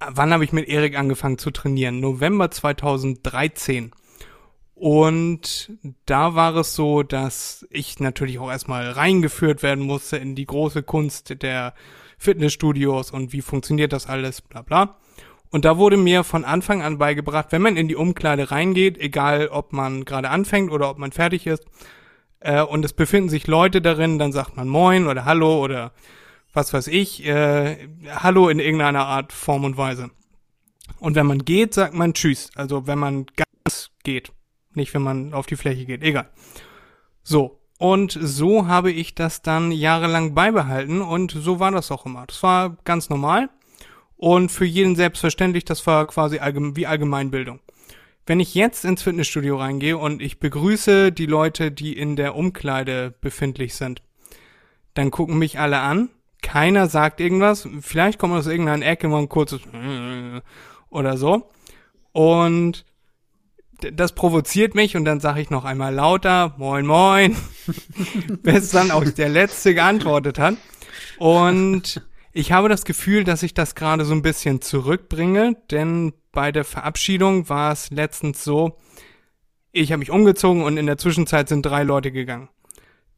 Wann 0.00 0.32
habe 0.32 0.42
ich 0.42 0.54
mit 0.54 0.70
Erik 0.70 0.98
angefangen 0.98 1.36
zu 1.36 1.50
trainieren? 1.50 2.00
November 2.00 2.50
2013. 2.50 3.92
Und 4.74 5.76
da 6.06 6.34
war 6.34 6.56
es 6.56 6.74
so, 6.74 7.02
dass 7.02 7.66
ich 7.68 8.00
natürlich 8.00 8.38
auch 8.38 8.50
erstmal 8.50 8.88
reingeführt 8.88 9.62
werden 9.62 9.84
musste 9.84 10.16
in 10.16 10.34
die 10.34 10.46
große 10.46 10.82
Kunst 10.82 11.42
der 11.42 11.74
Fitnessstudios 12.16 13.10
und 13.10 13.34
wie 13.34 13.42
funktioniert 13.42 13.92
das 13.92 14.06
alles, 14.06 14.40
bla 14.40 14.62
bla. 14.62 14.96
Und 15.50 15.66
da 15.66 15.76
wurde 15.76 15.98
mir 15.98 16.24
von 16.24 16.46
Anfang 16.46 16.80
an 16.80 16.96
beigebracht, 16.96 17.48
wenn 17.50 17.60
man 17.60 17.76
in 17.76 17.88
die 17.88 17.96
Umkleide 17.96 18.50
reingeht, 18.50 18.96
egal 18.96 19.48
ob 19.48 19.74
man 19.74 20.06
gerade 20.06 20.30
anfängt 20.30 20.72
oder 20.72 20.88
ob 20.88 20.96
man 20.96 21.12
fertig 21.12 21.46
ist, 21.46 21.66
äh, 22.44 22.62
und 22.62 22.84
es 22.84 22.92
befinden 22.92 23.28
sich 23.28 23.46
Leute 23.46 23.82
darin, 23.82 24.18
dann 24.18 24.32
sagt 24.32 24.56
man 24.56 24.68
Moin 24.68 25.06
oder 25.06 25.24
Hallo 25.24 25.62
oder 25.62 25.92
was 26.52 26.72
weiß 26.72 26.88
ich, 26.88 27.24
äh, 27.26 27.88
Hallo 28.10 28.48
in 28.48 28.58
irgendeiner 28.58 29.06
Art, 29.06 29.32
Form 29.32 29.64
und 29.64 29.76
Weise. 29.76 30.10
Und 30.98 31.14
wenn 31.14 31.26
man 31.26 31.44
geht, 31.44 31.74
sagt 31.74 31.94
man 31.94 32.14
Tschüss. 32.14 32.50
Also 32.54 32.86
wenn 32.86 32.98
man 32.98 33.26
ganz 33.36 33.90
geht. 34.04 34.32
Nicht, 34.74 34.94
wenn 34.94 35.02
man 35.02 35.34
auf 35.34 35.46
die 35.46 35.56
Fläche 35.56 35.84
geht. 35.84 36.02
Egal. 36.02 36.28
So. 37.22 37.58
Und 37.78 38.16
so 38.20 38.68
habe 38.68 38.92
ich 38.92 39.16
das 39.16 39.42
dann 39.42 39.72
jahrelang 39.72 40.34
beibehalten 40.34 41.02
und 41.02 41.32
so 41.32 41.58
war 41.58 41.72
das 41.72 41.90
auch 41.90 42.06
immer. 42.06 42.24
Das 42.26 42.40
war 42.44 42.76
ganz 42.84 43.10
normal 43.10 43.50
und 44.16 44.52
für 44.52 44.64
jeden 44.64 44.94
selbstverständlich. 44.94 45.64
Das 45.64 45.84
war 45.88 46.06
quasi 46.06 46.38
allgemein, 46.38 46.76
wie 46.76 46.86
Allgemeinbildung. 46.86 47.58
Wenn 48.24 48.38
ich 48.38 48.54
jetzt 48.54 48.84
ins 48.84 49.02
Fitnessstudio 49.02 49.56
reingehe 49.56 49.98
und 49.98 50.22
ich 50.22 50.38
begrüße 50.38 51.10
die 51.10 51.26
Leute, 51.26 51.72
die 51.72 51.96
in 51.96 52.14
der 52.14 52.36
Umkleide 52.36 53.14
befindlich 53.20 53.74
sind, 53.74 54.02
dann 54.94 55.10
gucken 55.10 55.38
mich 55.38 55.58
alle 55.58 55.80
an. 55.80 56.10
Keiner 56.40 56.88
sagt 56.88 57.20
irgendwas. 57.20 57.68
Vielleicht 57.80 58.18
kommt 58.18 58.34
aus 58.34 58.46
irgendeiner 58.46 58.86
Ecke 58.86 59.08
mal 59.08 59.18
ein 59.18 59.28
kurzes 59.28 59.60
oder 60.90 61.16
so. 61.16 61.50
Und 62.12 62.84
das 63.92 64.12
provoziert 64.12 64.74
mich 64.76 64.96
und 64.96 65.04
dann 65.04 65.18
sage 65.18 65.40
ich 65.40 65.50
noch 65.50 65.64
einmal 65.64 65.92
lauter, 65.92 66.54
moin 66.58 66.86
moin, 66.86 67.36
bis 68.42 68.70
dann 68.70 68.92
auch 68.92 69.04
der 69.04 69.28
Letzte 69.28 69.74
geantwortet 69.74 70.38
hat. 70.38 70.56
Und 71.18 72.02
ich 72.32 72.52
habe 72.52 72.68
das 72.68 72.84
Gefühl, 72.84 73.24
dass 73.24 73.42
ich 73.42 73.54
das 73.54 73.74
gerade 73.74 74.04
so 74.04 74.14
ein 74.14 74.22
bisschen 74.22 74.60
zurückbringe, 74.60 75.56
denn 75.70 76.12
bei 76.32 76.50
der 76.52 76.64
Verabschiedung 76.64 77.48
war 77.48 77.72
es 77.72 77.90
letztens 77.90 78.42
so, 78.42 78.78
ich 79.70 79.92
habe 79.92 80.00
mich 80.00 80.10
umgezogen 80.10 80.62
und 80.62 80.76
in 80.76 80.86
der 80.86 80.98
Zwischenzeit 80.98 81.48
sind 81.48 81.62
drei 81.62 81.82
Leute 81.82 82.12
gegangen. 82.12 82.48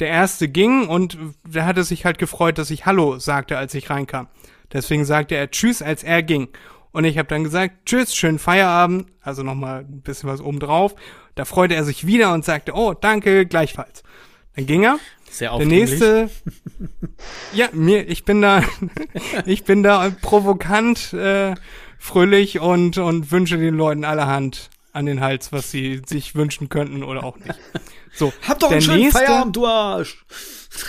Der 0.01 0.09
erste 0.09 0.49
ging 0.49 0.89
und 0.89 1.17
der 1.47 1.67
hatte 1.67 1.85
sich 1.85 2.05
halt 2.05 2.19
gefreut, 2.19 2.59
dass 2.59 2.71
ich 2.71 2.87
Hallo 2.87 3.19
sagte, 3.19 3.57
als 3.57 3.75
ich 3.75 3.91
reinkam. 3.91 4.29
Deswegen 4.73 5.05
sagte 5.05 5.37
er 5.37 5.51
Tschüss, 5.51 5.83
als 5.83 6.03
er 6.03 6.23
ging. 6.23 6.49
Und 6.91 7.05
ich 7.05 7.19
habe 7.19 7.29
dann 7.29 7.45
gesagt, 7.45 7.87
tschüss, 7.87 8.15
schönen 8.15 8.39
Feierabend, 8.39 9.09
also 9.21 9.43
nochmal 9.43 9.81
ein 9.81 10.01
bisschen 10.03 10.29
was 10.29 10.41
obendrauf. 10.41 10.95
Da 11.35 11.45
freute 11.45 11.75
er 11.75 11.85
sich 11.85 12.07
wieder 12.07 12.33
und 12.33 12.45
sagte, 12.45 12.73
oh, 12.73 12.95
danke, 12.95 13.47
gleichfalls. 13.47 14.03
Dann 14.55 14.67
ging 14.67 14.85
er. 14.85 14.99
Sehr 15.35 15.57
Der 15.59 15.67
nächste, 15.67 16.31
ja, 17.55 17.69
mir, 17.73 18.09
ich 18.09 18.25
bin 18.25 18.41
da, 18.41 18.63
ich 19.47 19.65
bin 19.65 19.83
da 19.83 20.11
provokant, 20.23 21.13
äh, 21.13 21.57
fröhlich 21.99 22.61
und, 22.61 22.99
und 22.99 23.33
wünsche 23.33 23.59
den 23.59 23.75
Leuten 23.75 24.05
allerhand 24.05 24.71
an 24.93 25.07
den 25.07 25.21
Hals, 25.21 25.51
was 25.51 25.73
sie 25.73 26.03
sich 26.07 26.37
wünschen 26.37 26.69
könnten 26.69 27.03
oder 27.03 27.25
auch 27.25 27.37
nicht. 27.39 27.59
So, 28.13 28.33
Hab 28.47 28.61
doch 28.61 28.71
einen 28.71 28.81
schönen 28.81 29.01
nächste, 29.01 29.19
Feierabend, 29.19 29.57
du 29.57 29.67
Arsch. 29.67 30.25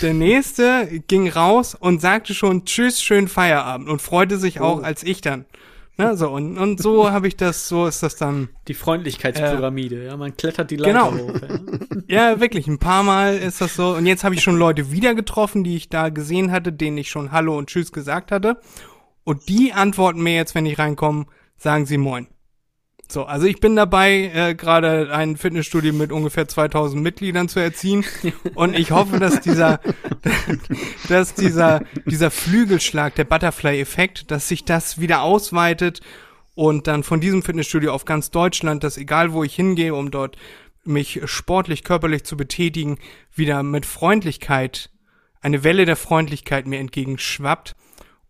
der 0.00 0.14
nächste 0.14 1.02
ging 1.08 1.28
raus 1.28 1.74
und 1.74 2.00
sagte 2.00 2.32
schon 2.32 2.64
Tschüss, 2.66 3.02
schönen 3.02 3.26
Feierabend 3.26 3.88
und 3.88 4.00
freute 4.00 4.38
sich 4.38 4.60
auch 4.60 4.78
Oh. 4.78 4.82
als 4.84 5.02
ich 5.02 5.22
dann. 5.22 5.44
Na, 5.98 6.14
so, 6.14 6.28
und, 6.30 6.58
und 6.58 6.80
so 6.80 7.10
habe 7.10 7.26
ich 7.28 7.36
das, 7.36 7.68
so 7.68 7.86
ist 7.86 8.02
das 8.02 8.16
dann. 8.16 8.48
Die 8.68 8.74
Freundlichkeitspyramide, 8.74 10.04
ja, 10.04 10.16
man 10.16 10.36
klettert 10.36 10.70
die 10.70 10.76
Leiter 10.76 11.10
Genau. 11.10 11.28
hoch. 11.28 11.40
Ja. 11.40 11.58
Ja, 12.08 12.38
wirklich, 12.38 12.68
ein 12.68 12.78
paar 12.78 13.02
Mal 13.02 13.36
ist 13.36 13.60
das 13.60 13.74
so. 13.74 13.96
Und 13.96 14.06
jetzt 14.06 14.22
habe 14.22 14.34
ich 14.36 14.42
schon 14.42 14.56
Leute 14.56 14.92
wieder 14.92 15.16
getroffen, 15.16 15.64
die 15.64 15.74
ich 15.74 15.88
da 15.88 16.08
gesehen 16.10 16.52
hatte, 16.52 16.72
denen 16.72 16.98
ich 16.98 17.10
schon 17.10 17.32
Hallo 17.32 17.58
und 17.58 17.68
Tschüss 17.68 17.90
gesagt 17.90 18.30
hatte. 18.30 18.60
Und 19.24 19.48
die 19.48 19.72
antworten 19.72 20.22
mir 20.22 20.36
jetzt, 20.36 20.54
wenn 20.54 20.66
ich 20.66 20.78
reinkomme, 20.78 21.26
sagen 21.56 21.84
sie 21.84 21.98
Moin. 21.98 22.28
So, 23.08 23.24
also 23.24 23.46
ich 23.46 23.60
bin 23.60 23.76
dabei, 23.76 24.32
äh, 24.34 24.54
gerade 24.56 25.12
ein 25.12 25.36
Fitnessstudio 25.36 25.92
mit 25.92 26.10
ungefähr 26.10 26.48
2000 26.48 27.00
Mitgliedern 27.00 27.48
zu 27.48 27.60
erziehen 27.60 28.04
und 28.54 28.76
ich 28.76 28.90
hoffe, 28.90 29.20
dass 29.20 29.40
dieser, 29.40 29.80
dass 31.08 31.34
dieser, 31.34 31.82
dieser 32.04 32.32
Flügelschlag, 32.32 33.14
der 33.14 33.24
Butterfly-Effekt, 33.24 34.30
dass 34.32 34.48
sich 34.48 34.64
das 34.64 34.98
wieder 35.00 35.22
ausweitet 35.22 36.00
und 36.56 36.88
dann 36.88 37.04
von 37.04 37.20
diesem 37.20 37.42
Fitnessstudio 37.42 37.92
auf 37.92 38.06
ganz 38.06 38.32
Deutschland, 38.32 38.82
dass 38.82 38.98
egal 38.98 39.32
wo 39.32 39.44
ich 39.44 39.54
hingehe, 39.54 39.94
um 39.94 40.10
dort 40.10 40.36
mich 40.84 41.20
sportlich, 41.26 41.84
körperlich 41.84 42.24
zu 42.24 42.36
betätigen, 42.36 42.98
wieder 43.34 43.62
mit 43.62 43.86
Freundlichkeit, 43.86 44.90
eine 45.40 45.62
Welle 45.62 45.84
der 45.84 45.96
Freundlichkeit 45.96 46.66
mir 46.66 46.78
entgegenschwappt. 46.80 47.76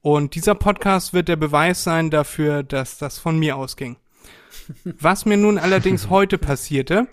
Und 0.02 0.34
dieser 0.34 0.54
Podcast 0.54 1.14
wird 1.14 1.28
der 1.28 1.36
Beweis 1.36 1.82
sein 1.82 2.10
dafür, 2.10 2.62
dass 2.62 2.98
das 2.98 3.18
von 3.18 3.38
mir 3.38 3.56
ausging. 3.56 3.96
Was 4.84 5.24
mir 5.24 5.36
nun 5.36 5.58
allerdings 5.58 6.10
heute 6.10 6.38
passierte, 6.38 7.08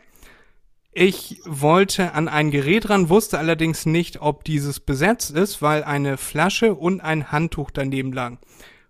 ich 0.92 1.42
wollte 1.46 2.13
an 2.13 2.28
ein 2.28 2.52
Gerät 2.52 2.89
ran, 2.89 3.10
wusste 3.10 3.39
allerdings 3.39 3.88
nicht, 3.88 4.22
ob 4.22 4.44
dieses 4.44 4.80
besetzt 4.80 5.32
ist, 5.32 5.62
weil 5.62 5.84
eine 5.84 6.18
Flasche 6.18 6.76
und 6.76 7.02
ein 7.02 7.32
Handtuch 7.32 7.72
daneben 7.72 8.13
lagen. 8.13 8.38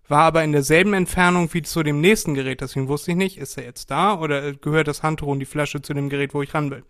War 0.06 0.24
aber 0.24 0.44
in 0.44 0.52
derselben 0.52 0.92
Entfernung 0.92 1.48
wie 1.54 1.62
zu 1.62 1.82
dem 1.82 2.02
nächsten 2.02 2.34
Gerät, 2.34 2.60
deswegen 2.60 2.88
wusste 2.88 3.12
ich 3.12 3.16
nicht, 3.16 3.38
ist 3.38 3.56
er 3.56 3.64
jetzt 3.64 3.90
da 3.90 4.18
oder 4.20 4.52
gehört 4.52 4.86
das 4.86 5.02
Handtuch 5.02 5.28
und 5.28 5.38
die 5.38 5.46
Flasche 5.46 5.80
zu 5.80 5.94
dem 5.94 6.10
Gerät, 6.10 6.34
wo 6.34 6.42
ich 6.42 6.52
ran 6.52 6.70
will. 6.70 6.84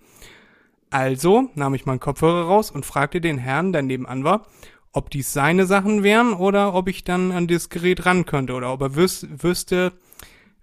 Also 0.91 1.49
nahm 1.55 1.75
ich 1.75 1.87
meinen 1.87 2.01
Kopfhörer 2.01 2.47
raus 2.47 2.73
und 2.73 2.85
fragte 2.85 3.21
den 3.21 3.39
Herrn, 3.39 3.73
der 3.73 3.83
nebenan 3.83 4.25
war, 4.25 4.47
ob 4.93 5.11
dies 5.11 5.33
seine 5.33 5.67
Sachen 5.67 6.03
wären 6.03 6.33
oder 6.33 6.75
ob 6.75 6.89
ich 6.89 7.05
dann 7.05 7.31
an 7.31 7.47
das 7.47 7.69
Gerät 7.69 8.05
ran 8.05 8.27
könnte 8.27 8.55
oder 8.55 8.73
ob 8.73 8.81
er 8.81 8.97
wüs 8.97 9.27
wüsste, 9.31 9.93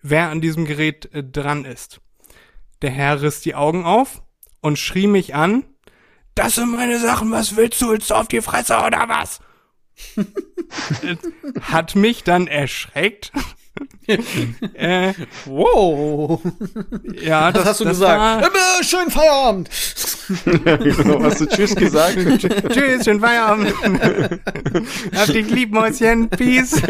wer 0.01 0.29
an 0.29 0.41
diesem 0.41 0.65
Gerät 0.65 1.13
äh, 1.13 1.23
dran 1.23 1.65
ist. 1.65 2.01
Der 2.81 2.91
Herr 2.91 3.21
riss 3.21 3.41
die 3.41 3.55
Augen 3.55 3.85
auf 3.85 4.23
und 4.61 4.79
schrie 4.79 5.07
mich 5.07 5.35
an, 5.35 5.63
das 6.35 6.55
sind 6.55 6.71
meine 6.71 6.99
Sachen, 6.99 7.31
was 7.31 7.55
willst 7.55 7.81
du, 7.81 7.89
willst 7.89 8.09
du 8.09 8.15
auf 8.15 8.27
die 8.27 8.41
Fresse 8.41 8.77
oder 8.77 9.07
was? 9.07 9.39
Hat 11.61 11.95
mich 11.95 12.23
dann 12.23 12.47
erschreckt. 12.47 13.31
äh, 14.73 15.13
wow. 15.45 16.41
Ja, 17.21 17.51
das, 17.51 17.61
Was 17.61 17.69
hast 17.69 17.79
du 17.79 17.83
das 17.85 17.93
gesagt? 17.93 18.19
War, 18.19 18.79
Äh, 18.79 18.83
schönen 18.83 19.11
Feierabend. 19.11 19.69
ja, 20.65 20.75
genau, 20.77 21.23
hast 21.23 21.41
du 21.41 21.45
Tschüss 21.45 21.75
gesagt? 21.75 22.17
Tschüss, 22.17 23.05
schönen 23.05 23.19
Feierabend. 23.19 23.73
Hab 25.15 25.27
dich 25.27 25.49
lieb, 25.49 25.71
Mäuschen. 25.71 26.29
Peace. 26.29 26.81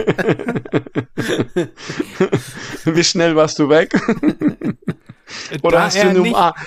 Wie 2.86 3.04
schnell 3.04 3.36
warst 3.36 3.60
du 3.60 3.70
weg? 3.70 3.92
Oder 5.64 5.78
Da 5.78 5.84
hast 5.86 5.96
du, 6.02 6.08
ihn 6.08 6.22
nicht- 6.22 6.32
umarmt, 6.34 6.58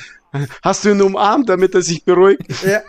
hast 0.62 0.84
du 0.84 0.90
ihn 0.90 1.02
umarmt, 1.02 1.48
damit 1.48 1.74
er 1.74 1.82
sich 1.82 2.04
beruhigt? 2.04 2.42
Ja. 2.64 2.80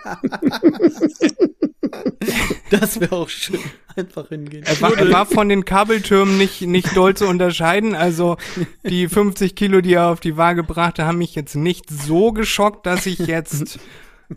das 2.69 2.99
wäre 2.99 3.15
auch 3.15 3.29
schön. 3.29 3.59
Einfach 3.95 4.27
hingehen. 4.29 4.63
Er 4.65 4.81
war, 4.81 4.97
er 4.97 5.11
war 5.11 5.25
von 5.25 5.47
den 5.47 5.63
Kabeltürmen 5.65 6.37
nicht, 6.37 6.61
nicht 6.61 6.95
doll 6.97 7.15
zu 7.15 7.27
unterscheiden. 7.27 7.95
Also 7.95 8.37
die 8.83 9.07
50 9.07 9.55
Kilo, 9.55 9.81
die 9.81 9.93
er 9.93 10.07
auf 10.07 10.19
die 10.19 10.35
Waage 10.37 10.63
brachte, 10.63 11.05
haben 11.05 11.17
mich 11.19 11.35
jetzt 11.35 11.55
nicht 11.55 11.89
so 11.89 12.31
geschockt, 12.33 12.85
dass 12.85 13.05
ich 13.05 13.19
jetzt 13.19 13.79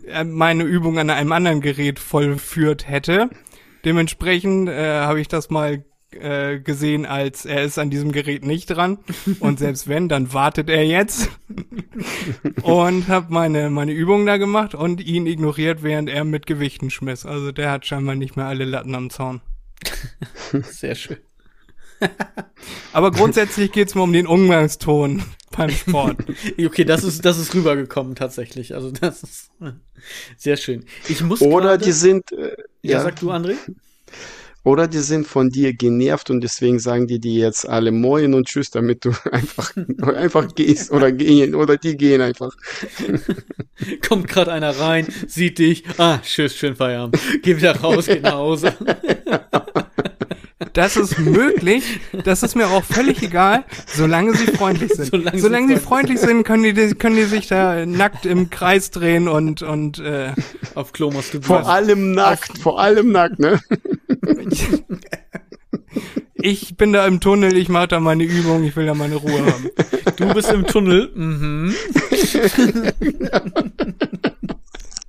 äh, 0.07 0.23
meine 0.23 0.63
Übung 0.63 0.99
an 0.99 1.09
einem 1.09 1.31
anderen 1.33 1.61
Gerät 1.61 1.99
vollführt 1.99 2.87
hätte. 2.87 3.29
Dementsprechend 3.85 4.69
äh, 4.69 4.99
habe 5.01 5.19
ich 5.19 5.27
das 5.27 5.49
mal 5.49 5.83
äh, 6.11 6.59
gesehen, 6.59 7.05
als 7.05 7.45
er 7.45 7.63
ist 7.63 7.77
an 7.79 7.89
diesem 7.89 8.11
Gerät 8.11 8.45
nicht 8.45 8.67
dran. 8.67 8.99
Und 9.39 9.59
selbst 9.59 9.87
wenn, 9.87 10.09
dann 10.09 10.33
wartet 10.33 10.69
er 10.69 10.85
jetzt. 10.85 11.29
und 12.63 13.07
habe 13.07 13.27
meine, 13.33 13.69
meine 13.69 13.91
Übung 13.93 14.25
da 14.25 14.37
gemacht 14.37 14.75
und 14.75 15.01
ihn 15.01 15.25
ignoriert, 15.25 15.83
während 15.83 16.09
er 16.09 16.23
mit 16.23 16.45
Gewichten 16.45 16.89
schmiss. 16.89 17.25
Also 17.25 17.51
der 17.51 17.71
hat 17.71 17.85
scheinbar 17.85 18.15
nicht 18.15 18.35
mehr 18.35 18.45
alle 18.45 18.65
Latten 18.65 18.95
am 18.95 19.09
Zaun. 19.09 19.41
Sehr 20.51 20.95
schön. 20.95 21.17
Aber 22.93 23.11
grundsätzlich 23.11 23.71
geht's 23.71 23.93
mir 23.95 24.03
um 24.03 24.13
den 24.13 24.25
Umgangston 24.27 25.21
beim 25.51 25.69
Sport. 25.69 26.17
Okay, 26.57 26.85
das 26.85 27.03
ist, 27.03 27.25
das 27.25 27.37
ist 27.37 27.53
rübergekommen 27.53 28.15
tatsächlich. 28.15 28.73
Also 28.73 28.91
das 28.91 29.23
ist 29.23 29.51
sehr 30.37 30.55
schön. 30.55 30.85
Ich 31.09 31.21
muss 31.21 31.41
Oder 31.41 31.71
gerade- 31.71 31.85
die 31.85 31.91
sind, 31.91 32.31
äh, 32.31 32.55
Ja, 32.81 32.91
ja, 32.99 33.01
sag 33.01 33.19
du, 33.19 33.31
André? 33.31 33.55
Oder 34.63 34.87
die 34.87 34.99
sind 34.99 35.27
von 35.27 35.49
dir 35.49 35.73
genervt 35.73 36.29
und 36.29 36.41
deswegen 36.41 36.79
sagen 36.79 37.07
die 37.07 37.19
dir 37.19 37.33
jetzt 37.33 37.67
alle 37.67 37.91
Moin 37.91 38.33
und 38.33 38.47
Tschüss, 38.47 38.71
damit 38.71 39.05
du 39.05 39.11
einfach, 39.31 39.73
einfach 40.15 40.53
gehst 40.55 40.91
oder 40.91 41.11
gehen 41.11 41.55
oder 41.55 41.77
die 41.77 41.97
gehen 41.97 42.21
einfach. 42.21 42.55
Kommt 44.07 44.27
gerade 44.27 44.51
einer 44.51 44.77
rein, 44.77 45.07
sieht 45.27 45.59
dich. 45.59 45.83
Ah, 45.97 46.19
tschüss, 46.19 46.55
schönen 46.55 46.75
Feierabend. 46.75 47.17
Geh 47.41 47.57
wieder 47.57 47.75
raus, 47.77 48.05
geh 48.07 48.19
nach 48.19 48.33
Hause. 48.33 48.73
Das 50.79 50.95
ist 50.95 51.19
möglich. 51.19 51.99
Das 52.23 52.41
ist 52.41 52.55
mir 52.55 52.69
auch 52.69 52.85
völlig 52.85 53.21
egal, 53.21 53.65
solange 53.85 54.33
sie 54.33 54.45
freundlich 54.45 54.93
sind. 54.93 55.11
Solange 55.11 55.37
Solange, 55.37 55.67
sie 55.67 55.73
sie 55.75 55.79
freundlich 55.81 56.19
sind, 56.21 56.45
können 56.45 56.63
die, 56.63 56.95
können 56.95 57.17
die 57.17 57.25
sich 57.25 57.47
da 57.47 57.85
nackt 57.85 58.25
im 58.25 58.49
Kreis 58.49 58.89
drehen 58.89 59.27
und, 59.27 59.61
und 59.61 59.99
äh, 59.99 60.31
Auf 60.75 60.93
Klo 60.93 61.11
musst 61.11 61.33
du 61.33 61.41
Vor 61.41 61.67
allem 61.67 62.13
nackt, 62.13 62.59
vor 62.59 62.79
allem 62.79 63.11
nackt, 63.11 63.39
ne? 63.39 63.59
ich 66.35 66.77
bin 66.77 66.93
da 66.93 67.05
im 67.07 67.19
Tunnel, 67.19 67.57
ich 67.57 67.67
mache 67.67 67.89
da 67.89 67.99
meine 67.99 68.23
Übung, 68.23 68.63
ich 68.63 68.73
will 68.77 68.85
da 68.85 68.93
meine 68.93 69.15
Ruhe 69.15 69.45
haben. 69.45 69.69
Du 70.15 70.33
bist 70.33 70.49
im 70.49 70.65
Tunnel. 70.65 71.11
Mhm. 71.13 71.75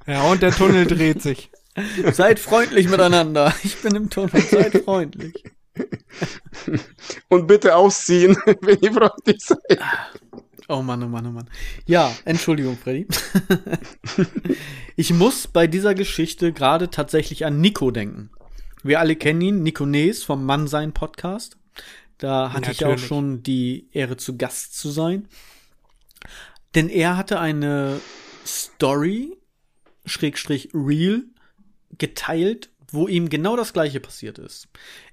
Ja, 0.04 0.22
und 0.22 0.42
der 0.42 0.50
Tunnel 0.50 0.86
dreht 0.86 1.22
sich. 1.22 1.48
Seid 2.10 2.40
freundlich 2.40 2.88
miteinander. 2.88 3.54
Ich 3.62 3.76
bin 3.76 3.94
im 3.94 4.10
Tunnel. 4.10 4.42
Seid 4.50 4.82
freundlich. 4.84 5.44
Und 7.28 7.46
bitte 7.46 7.76
ausziehen, 7.76 8.36
wenn 8.60 8.80
ihr 8.80 8.92
freundlich 8.92 9.42
seid. 9.42 9.80
Oh 10.68 10.82
Mann, 10.82 11.02
oh 11.02 11.08
Mann, 11.08 11.26
oh 11.26 11.30
Mann. 11.30 11.50
Ja, 11.86 12.14
Entschuldigung, 12.24 12.78
Freddy. 12.78 13.06
ich 14.96 15.12
muss 15.12 15.48
bei 15.48 15.66
dieser 15.66 15.94
Geschichte 15.94 16.52
gerade 16.52 16.90
tatsächlich 16.90 17.44
an 17.44 17.60
Nico 17.60 17.90
denken. 17.90 18.30
Wir 18.82 19.00
alle 19.00 19.16
kennen 19.16 19.40
ihn, 19.40 19.62
Nico 19.62 19.84
Nees 19.84 20.22
vom 20.22 20.44
Mannsein 20.44 20.92
Podcast. 20.92 21.58
Da 22.18 22.52
hatte 22.52 22.70
ich 22.70 22.84
auch 22.84 22.90
Natürlich. 22.90 23.08
schon 23.08 23.42
die 23.42 23.88
Ehre 23.92 24.16
zu 24.16 24.36
Gast 24.36 24.78
zu 24.78 24.90
sein. 24.90 25.26
Denn 26.74 26.88
er 26.88 27.16
hatte 27.16 27.40
eine 27.40 28.00
Story, 28.46 29.36
Schrägstrich 30.04 30.70
Real, 30.72 31.24
geteilt, 31.98 32.69
wo 32.92 33.08
ihm 33.08 33.28
genau 33.28 33.56
das 33.56 33.72
gleiche 33.72 34.00
passiert 34.00 34.38
ist. 34.38 34.68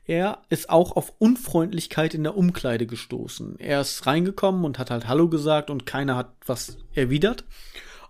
Er 0.05 0.41
ist 0.49 0.69
auch 0.69 0.95
auf 0.95 1.13
Unfreundlichkeit 1.19 2.13
in 2.13 2.23
der 2.23 2.37
Umkleide 2.37 2.87
gestoßen. 2.87 3.59
Er 3.59 3.81
ist 3.81 4.05
reingekommen 4.05 4.65
und 4.65 4.79
hat 4.79 4.91
halt 4.91 5.07
Hallo 5.07 5.29
gesagt 5.29 5.69
und 5.69 5.85
keiner 5.85 6.15
hat 6.15 6.33
was 6.45 6.77
erwidert. 6.93 7.43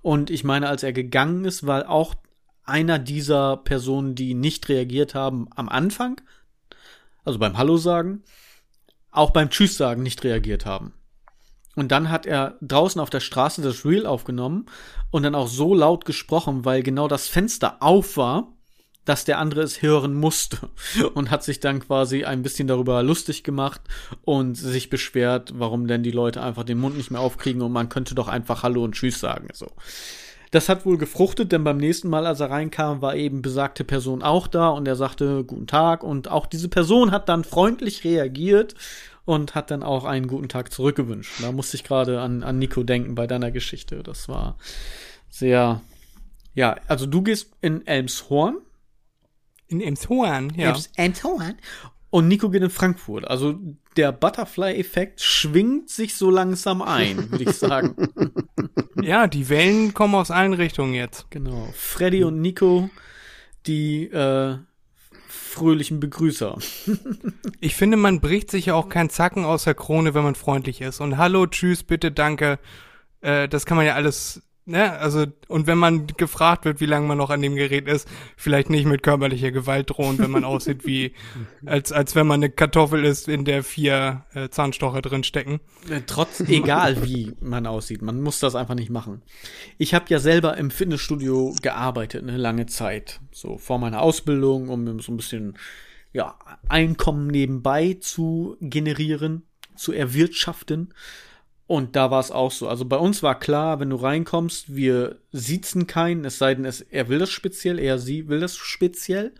Und 0.01 0.29
ich 0.29 0.43
meine, 0.43 0.69
als 0.69 0.83
er 0.83 0.93
gegangen 0.93 1.45
ist, 1.45 1.65
war 1.65 1.89
auch 1.89 2.15
einer 2.63 2.99
dieser 2.99 3.57
Personen, 3.57 4.15
die 4.15 4.33
nicht 4.33 4.69
reagiert 4.69 5.15
haben 5.15 5.47
am 5.55 5.69
Anfang, 5.69 6.21
also 7.23 7.39
beim 7.39 7.57
Hallo 7.57 7.77
sagen, 7.77 8.23
auch 9.11 9.31
beim 9.31 9.49
Tschüss 9.49 9.77
sagen 9.77 10.03
nicht 10.03 10.23
reagiert 10.23 10.65
haben. 10.65 10.93
Und 11.75 11.91
dann 11.91 12.09
hat 12.09 12.25
er 12.25 12.57
draußen 12.61 12.99
auf 12.99 13.09
der 13.09 13.19
Straße 13.19 13.61
das 13.61 13.85
Reel 13.85 14.05
aufgenommen 14.05 14.65
und 15.11 15.23
dann 15.23 15.35
auch 15.35 15.47
so 15.47 15.73
laut 15.75 16.05
gesprochen, 16.05 16.65
weil 16.65 16.83
genau 16.83 17.07
das 17.07 17.27
Fenster 17.27 17.77
auf 17.81 18.17
war, 18.17 18.56
dass 19.07 19.23
der 19.23 19.39
andere 19.39 19.61
es 19.61 19.81
hören 19.81 20.13
musste 20.13 20.69
und 21.13 21.31
hat 21.31 21.43
sich 21.43 21.61
dann 21.61 21.79
quasi 21.79 22.25
ein 22.25 22.43
bisschen 22.43 22.67
darüber 22.67 23.01
lustig 23.03 23.43
gemacht 23.43 23.81
und 24.25 24.55
sich 24.55 24.89
beschwert, 24.89 25.53
warum 25.55 25.87
denn 25.87 26.03
die 26.03 26.11
Leute 26.11 26.41
einfach 26.43 26.65
den 26.65 26.77
Mund 26.77 26.97
nicht 26.97 27.09
mehr 27.09 27.21
aufkriegen 27.21 27.61
und 27.61 27.71
man 27.71 27.87
könnte 27.87 28.15
doch 28.15 28.27
einfach 28.27 28.63
Hallo 28.63 28.83
und 28.83 28.95
Tschüss 28.95 29.19
sagen. 29.19 29.47
So. 29.53 29.71
Das 30.51 30.67
hat 30.67 30.85
wohl 30.85 30.97
gefruchtet, 30.97 31.53
denn 31.53 31.63
beim 31.63 31.77
nächsten 31.77 32.09
Mal, 32.09 32.25
als 32.25 32.41
er 32.41 32.49
reinkam, 32.49 33.01
war 33.01 33.15
eben 33.15 33.41
besagte 33.41 33.85
Person 33.85 34.23
auch 34.23 34.47
da 34.47 34.69
und 34.69 34.87
er 34.87 34.97
sagte 34.97 35.45
Guten 35.45 35.67
Tag 35.67 36.03
und 36.03 36.29
auch 36.29 36.45
diese 36.45 36.67
Person 36.67 37.11
hat 37.11 37.29
dann 37.29 37.45
freundlich 37.45 38.03
reagiert 38.03 38.75
und 39.23 39.55
hat 39.55 39.71
dann 39.71 39.83
auch 39.83 40.03
einen 40.03 40.27
guten 40.27 40.49
Tag 40.49 40.73
zurückgewünscht. 40.73 41.41
Da 41.41 41.53
musste 41.53 41.77
ich 41.77 41.85
gerade 41.85 42.19
an, 42.19 42.43
an 42.43 42.59
Nico 42.59 42.83
denken 42.83 43.15
bei 43.15 43.25
deiner 43.25 43.51
Geschichte. 43.51 44.03
Das 44.03 44.27
war 44.27 44.57
sehr, 45.29 45.81
ja, 46.55 46.75
also 46.87 47.05
du 47.05 47.21
gehst 47.21 47.51
in 47.61 47.87
Elmshorn 47.87 48.57
In 49.67 49.81
Emshorn, 49.81 50.53
ja. 50.55 50.75
Elmshorn. 50.95 51.55
Und 52.09 52.27
Nico 52.29 52.49
geht 52.49 52.63
in 52.63 52.69
Frankfurt. 52.69 53.27
Also 53.27 53.59
der 53.97 54.11
Butterfly-Effekt 54.11 55.21
schwingt 55.21 55.89
sich 55.89 56.15
so 56.15 56.29
langsam 56.29 56.81
ein, 56.81 57.31
würde 57.31 57.43
ich 57.45 57.57
sagen. 57.57 57.95
Ja, 59.03 59.27
die 59.27 59.47
Wellen 59.47 59.93
kommen 59.93 60.15
aus 60.15 60.31
allen 60.31 60.53
Richtungen 60.53 60.95
jetzt. 60.95 61.29
genau. 61.29 61.69
Freddy 61.75 62.23
und 62.23 62.41
Nico, 62.41 62.89
die 63.67 64.05
äh, 64.05 64.57
fröhlichen 65.27 65.99
Begrüßer. 65.99 66.57
ich 67.61 67.75
finde, 67.75 67.95
man 67.95 68.21
bricht 68.21 68.49
sich 68.49 68.65
ja 68.65 68.73
auch 68.73 68.89
keinen 68.89 69.11
Zacken 69.11 69.45
aus 69.45 69.65
der 69.65 69.75
Krone, 69.75 70.15
wenn 70.15 70.23
man 70.23 70.35
freundlich 70.35 70.81
ist. 70.81 70.99
Und 70.99 71.17
hallo, 71.17 71.45
tschüss, 71.45 71.83
bitte, 71.83 72.11
danke. 72.11 72.59
Äh, 73.21 73.47
das 73.47 73.65
kann 73.65 73.77
man 73.77 73.85
ja 73.85 73.93
alles 73.93 74.41
Ne, 74.69 74.91
also, 74.99 75.25
und 75.47 75.65
wenn 75.65 75.77
man 75.77 76.07
gefragt 76.07 76.65
wird, 76.65 76.81
wie 76.81 76.87
lange 76.87 77.07
man 77.07 77.17
noch 77.17 77.29
an 77.29 77.41
dem 77.41 77.55
Gerät 77.55 77.87
ist, 77.87 78.05
vielleicht 78.35 78.69
nicht 78.69 78.85
mit 78.85 79.01
körperlicher 79.01 79.51
Gewalt 79.51 79.91
drohen, 79.91 80.19
wenn 80.19 80.29
man 80.29 80.43
aussieht 80.43 80.85
wie, 80.85 81.13
als, 81.65 81.93
als 81.93 82.15
wenn 82.15 82.27
man 82.27 82.43
eine 82.43 82.49
Kartoffel 82.49 83.05
ist, 83.05 83.29
in 83.29 83.45
der 83.45 83.63
vier 83.63 84.25
äh, 84.33 84.49
Zahnstocher 84.49 85.01
drin 85.01 85.23
stecken. 85.23 85.61
Äh, 85.89 86.01
trotz, 86.05 86.41
egal 86.41 87.01
wie 87.05 87.31
man 87.39 87.65
aussieht, 87.65 88.01
man 88.01 88.21
muss 88.21 88.41
das 88.41 88.55
einfach 88.55 88.75
nicht 88.75 88.89
machen. 88.89 89.21
Ich 89.77 89.93
habe 89.93 90.03
ja 90.09 90.19
selber 90.19 90.57
im 90.57 90.69
Fitnessstudio 90.69 91.55
gearbeitet, 91.61 92.23
eine 92.23 92.35
lange 92.35 92.65
Zeit. 92.65 93.21
So 93.31 93.57
vor 93.57 93.79
meiner 93.79 94.01
Ausbildung, 94.01 94.67
um 94.67 94.99
so 94.99 95.13
ein 95.13 95.17
bisschen, 95.17 95.57
ja, 96.11 96.35
Einkommen 96.67 97.27
nebenbei 97.27 97.95
zu 98.01 98.57
generieren, 98.59 99.43
zu 99.77 99.93
erwirtschaften. 99.93 100.93
Und 101.67 101.97
da 101.97 102.09
war 102.09 102.21
es 102.21 102.31
auch 102.31 102.51
so. 102.51 102.69
Also 102.69 102.85
bei 102.85 102.95
uns 102.95 103.21
war 103.21 103.37
klar, 103.37 103.81
wenn 103.81 103.89
du 103.89 103.97
reinkommst, 103.97 104.73
wir 104.73 105.17
siezen 105.33 105.85
keinen, 105.85 106.23
es 106.23 106.37
sei 106.37 106.55
denn, 106.55 106.63
es, 106.63 106.79
er 106.79 107.09
will 107.09 107.19
das 107.19 107.29
speziell, 107.29 107.77
er 107.77 107.99
sie 107.99 108.29
will 108.29 108.39
das 108.39 108.55
speziell. 108.55 109.33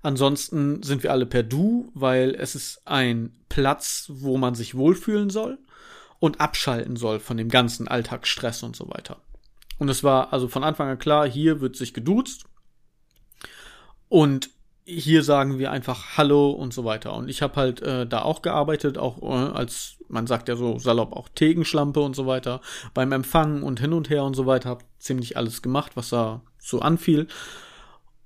Ansonsten 0.00 0.82
sind 0.84 1.02
wir 1.02 1.10
alle 1.10 1.26
per 1.26 1.42
Du, 1.42 1.90
weil 1.94 2.36
es 2.36 2.54
ist 2.54 2.82
ein 2.84 3.34
Platz, 3.48 4.06
wo 4.08 4.36
man 4.36 4.54
sich 4.54 4.76
wohlfühlen 4.76 5.30
soll 5.30 5.58
und 6.20 6.40
abschalten 6.40 6.94
soll 6.94 7.18
von 7.18 7.36
dem 7.36 7.48
ganzen 7.48 7.88
Alltagsstress 7.88 8.62
und 8.62 8.76
so 8.76 8.88
weiter. 8.90 9.16
Und 9.78 9.88
es 9.88 10.04
war 10.04 10.32
also 10.32 10.46
von 10.46 10.62
Anfang 10.62 10.88
an 10.88 10.98
klar, 10.98 11.28
hier 11.28 11.60
wird 11.60 11.74
sich 11.74 11.92
geduzt. 11.92 12.44
Und 14.08 14.50
hier 14.84 15.22
sagen 15.22 15.58
wir 15.58 15.70
einfach 15.70 16.18
Hallo 16.18 16.50
und 16.50 16.74
so 16.74 16.84
weiter. 16.84 17.14
Und 17.14 17.28
ich 17.28 17.42
habe 17.42 17.56
halt 17.56 17.80
äh, 17.80 18.06
da 18.06 18.22
auch 18.22 18.42
gearbeitet, 18.42 18.98
auch 18.98 19.22
äh, 19.22 19.52
als, 19.52 19.96
man 20.08 20.26
sagt 20.26 20.48
ja 20.48 20.56
so 20.56 20.78
salopp, 20.78 21.12
auch 21.14 21.28
Tegenschlampe 21.28 22.00
und 22.00 22.14
so 22.14 22.26
weiter, 22.26 22.60
beim 22.92 23.12
Empfangen 23.12 23.62
und 23.62 23.80
hin 23.80 23.94
und 23.94 24.10
her 24.10 24.24
und 24.24 24.34
so 24.34 24.46
weiter, 24.46 24.68
habe 24.68 24.84
ziemlich 24.98 25.36
alles 25.36 25.62
gemacht, 25.62 25.92
was 25.96 26.10
da 26.10 26.42
so 26.58 26.80
anfiel. 26.80 27.28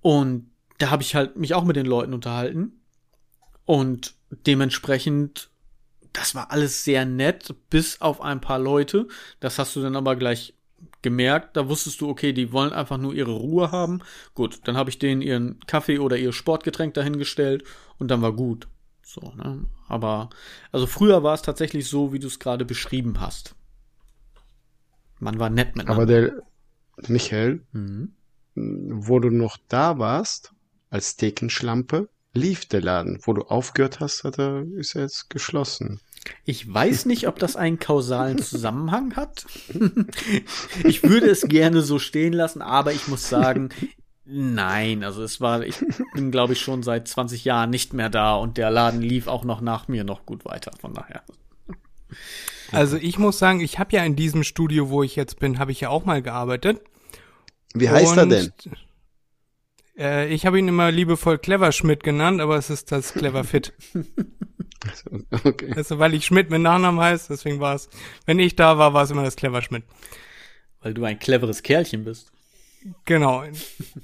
Und 0.01 0.51
da 0.79 0.91
habe 0.91 1.03
ich 1.03 1.15
halt 1.15 1.37
mich 1.37 1.55
auch 1.55 1.65
mit 1.65 1.77
den 1.77 1.87
Leuten 1.87 2.13
unterhalten. 2.13 2.81
Und 3.65 4.15
dementsprechend, 4.31 5.51
das 6.13 6.35
war 6.35 6.51
alles 6.51 6.85
sehr 6.85 7.05
nett, 7.05 7.55
bis 7.71 8.01
auf 8.01 8.21
ein 8.21 8.41
paar 8.41 8.59
Leute. 8.59 9.07
Das 9.39 9.59
hast 9.59 9.77
du 9.77 9.83
dann 9.83 9.95
aber 9.95 10.17
gleich 10.17 10.55
gemerkt, 11.09 11.57
da 11.57 11.69
wusstest 11.69 12.01
du, 12.01 12.09
okay, 12.09 12.33
die 12.33 12.53
wollen 12.53 12.73
einfach 12.73 12.99
nur 12.99 13.15
ihre 13.15 13.33
Ruhe 13.33 13.73
haben. 13.73 14.01
Gut, 14.35 14.61
dann 14.65 14.77
habe 14.77 14.91
ich 14.91 14.99
denen 14.99 15.23
ihren 15.23 15.59
Kaffee 15.67 15.99
oder 15.99 16.19
ihr 16.19 16.33
Sportgetränk 16.33 16.93
dahingestellt 16.95 17.65
und 17.99 18.11
dann 18.11 18.21
war 18.21 18.33
gut. 18.33 18.69
So, 19.03 19.33
ne? 19.37 19.65
Aber, 19.89 20.29
also 20.71 20.87
früher 20.87 21.23
war 21.23 21.35
es 21.35 21.41
tatsächlich 21.41 21.89
so, 21.89 22.13
wie 22.13 22.19
du 22.19 22.27
es 22.27 22.39
gerade 22.39 22.67
beschrieben 22.67 23.21
hast. 23.21 23.55
Man 25.19 25.39
war 25.39 25.49
nett 25.49 25.77
miteinander. 25.77 26.03
Aber 26.03 26.07
der, 26.07 26.43
Michael, 27.09 27.63
mhm. 27.73 28.13
wo 28.55 29.19
du 29.19 29.31
noch 29.31 29.57
da 29.69 29.99
warst, 29.99 30.53
als 30.91 31.17
Thekenschlampe, 31.17 32.11
lief 32.35 32.67
der 32.67 32.83
Laden. 32.83 33.19
Wo 33.23 33.33
du 33.33 33.43
aufgehört 33.43 34.01
hast, 34.01 34.25
hat 34.25 34.39
er, 34.39 34.65
ist 34.77 34.95
er 34.95 35.03
jetzt 35.03 35.31
geschlossen. 35.31 36.01
Ich 36.45 36.73
weiß 36.73 37.07
nicht, 37.07 37.29
ob 37.29 37.39
das 37.39 37.57
einen 37.57 37.79
kausalen 37.79 38.39
Zusammenhang 38.39 39.17
hat. 39.17 39.47
ich 40.85 41.03
würde 41.03 41.29
es 41.31 41.43
gerne 41.43 41.83
so 41.83 41.99
stehen 41.99 42.33
lassen, 42.33 42.63
aber 42.63 42.93
ich 42.93 43.09
muss 43.09 43.29
sagen, 43.29 43.71
nein. 44.25 45.05
Also 45.05 45.23
es 45.23 45.41
war, 45.41 45.63
ich 45.65 45.85
bin 46.15 46.31
glaube 46.31 46.55
ich 46.55 46.61
schon 46.61 46.83
seit 46.83 47.09
20 47.09 47.45
Jahren 47.45 47.71
nicht 47.71 47.93
mehr 47.93 48.11
da 48.11 48.35
und 48.37 48.57
der 48.57 48.71
Laden 48.71 49.03
lief 49.03 49.27
auch 49.27 49.45
noch 49.45 49.61
nach 49.61 49.89
mir 49.89 50.05
noch 50.05 50.27
gut 50.27 50.45
weiter. 50.45 50.73
Von 50.81 50.95
daher. 50.95 51.23
Also 52.73 52.97
ich 52.97 53.19
muss 53.19 53.39
sagen, 53.39 53.61
ich 53.61 53.79
habe 53.79 53.97
ja 53.97 54.05
in 54.05 54.17
diesem 54.17 54.45
Studio, 54.45 54.91
wo 54.91 55.03
ich 55.03 55.17
jetzt 55.17 55.39
bin, 55.39 55.59
habe 55.59 55.73
ich 55.73 55.81
ja 55.81 55.89
auch 55.89 56.05
mal 56.05 56.23
gearbeitet. 56.23 56.81
Wie 57.75 57.89
heißt 57.89 58.13
und, 58.13 58.19
er 58.19 58.27
denn? 58.27 58.53
Äh, 59.99 60.29
ich 60.33 60.47
habe 60.47 60.59
ihn 60.59 60.69
immer 60.69 60.91
liebevoll 60.91 61.39
Clever 61.39 61.73
Schmidt 61.73 62.03
genannt, 62.03 62.41
aber 62.41 62.57
es 62.57 62.71
ist 62.71 62.93
das 62.93 63.13
Clever 63.13 63.45
Fit. 63.45 63.73
Okay. 65.45 65.73
Also, 65.77 65.99
weil 65.99 66.15
ich 66.15 66.27
Schmidt 66.27 66.51
mit 66.51 66.61
Nachnamen 66.61 67.01
heißt, 67.01 67.31
deswegen 67.31 67.61
war 67.61 67.75
es, 67.75 67.89
wenn 68.27 68.39
ich 68.39 68.57
da 68.57 68.79
war, 68.79 68.95
war 68.95 69.05
es 69.05 69.11
immer 69.11 69.25
das 69.25 69.37
Clever 69.37 69.63
Schmidt. 69.63 69.85
Weil 70.81 70.95
du 70.95 71.05
ein 71.05 71.19
cleveres 71.19 71.63
Kerlchen 71.63 72.05
bist. 72.05 72.31
Genau. 73.05 73.43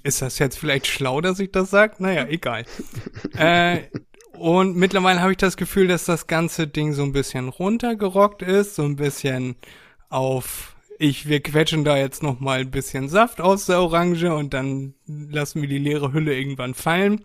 Ist 0.02 0.22
das 0.22 0.38
jetzt 0.38 0.58
vielleicht 0.58 0.86
schlau, 0.86 1.20
dass 1.20 1.38
ich 1.38 1.52
das 1.52 1.70
sage? 1.70 1.94
Naja, 1.98 2.26
egal. 2.26 2.64
äh, 3.36 3.82
und 4.32 4.76
mittlerweile 4.76 5.20
habe 5.20 5.32
ich 5.32 5.38
das 5.38 5.56
Gefühl, 5.56 5.86
dass 5.86 6.04
das 6.04 6.26
ganze 6.26 6.66
Ding 6.66 6.92
so 6.92 7.04
ein 7.04 7.12
bisschen 7.12 7.48
runtergerockt 7.48 8.42
ist, 8.42 8.74
so 8.74 8.82
ein 8.82 8.96
bisschen 8.96 9.56
auf 10.08 10.74
ich, 10.98 11.28
wir 11.28 11.40
quetschen 11.40 11.84
da 11.84 11.96
jetzt 11.96 12.22
noch 12.22 12.40
mal 12.40 12.60
ein 12.60 12.70
bisschen 12.70 13.08
Saft 13.08 13.40
aus 13.40 13.66
der 13.66 13.80
Orange 13.80 14.32
und 14.32 14.54
dann 14.54 14.94
lassen 15.06 15.60
wir 15.60 15.68
die 15.68 15.78
leere 15.78 16.12
Hülle 16.12 16.36
irgendwann 16.36 16.74
fallen. 16.74 17.24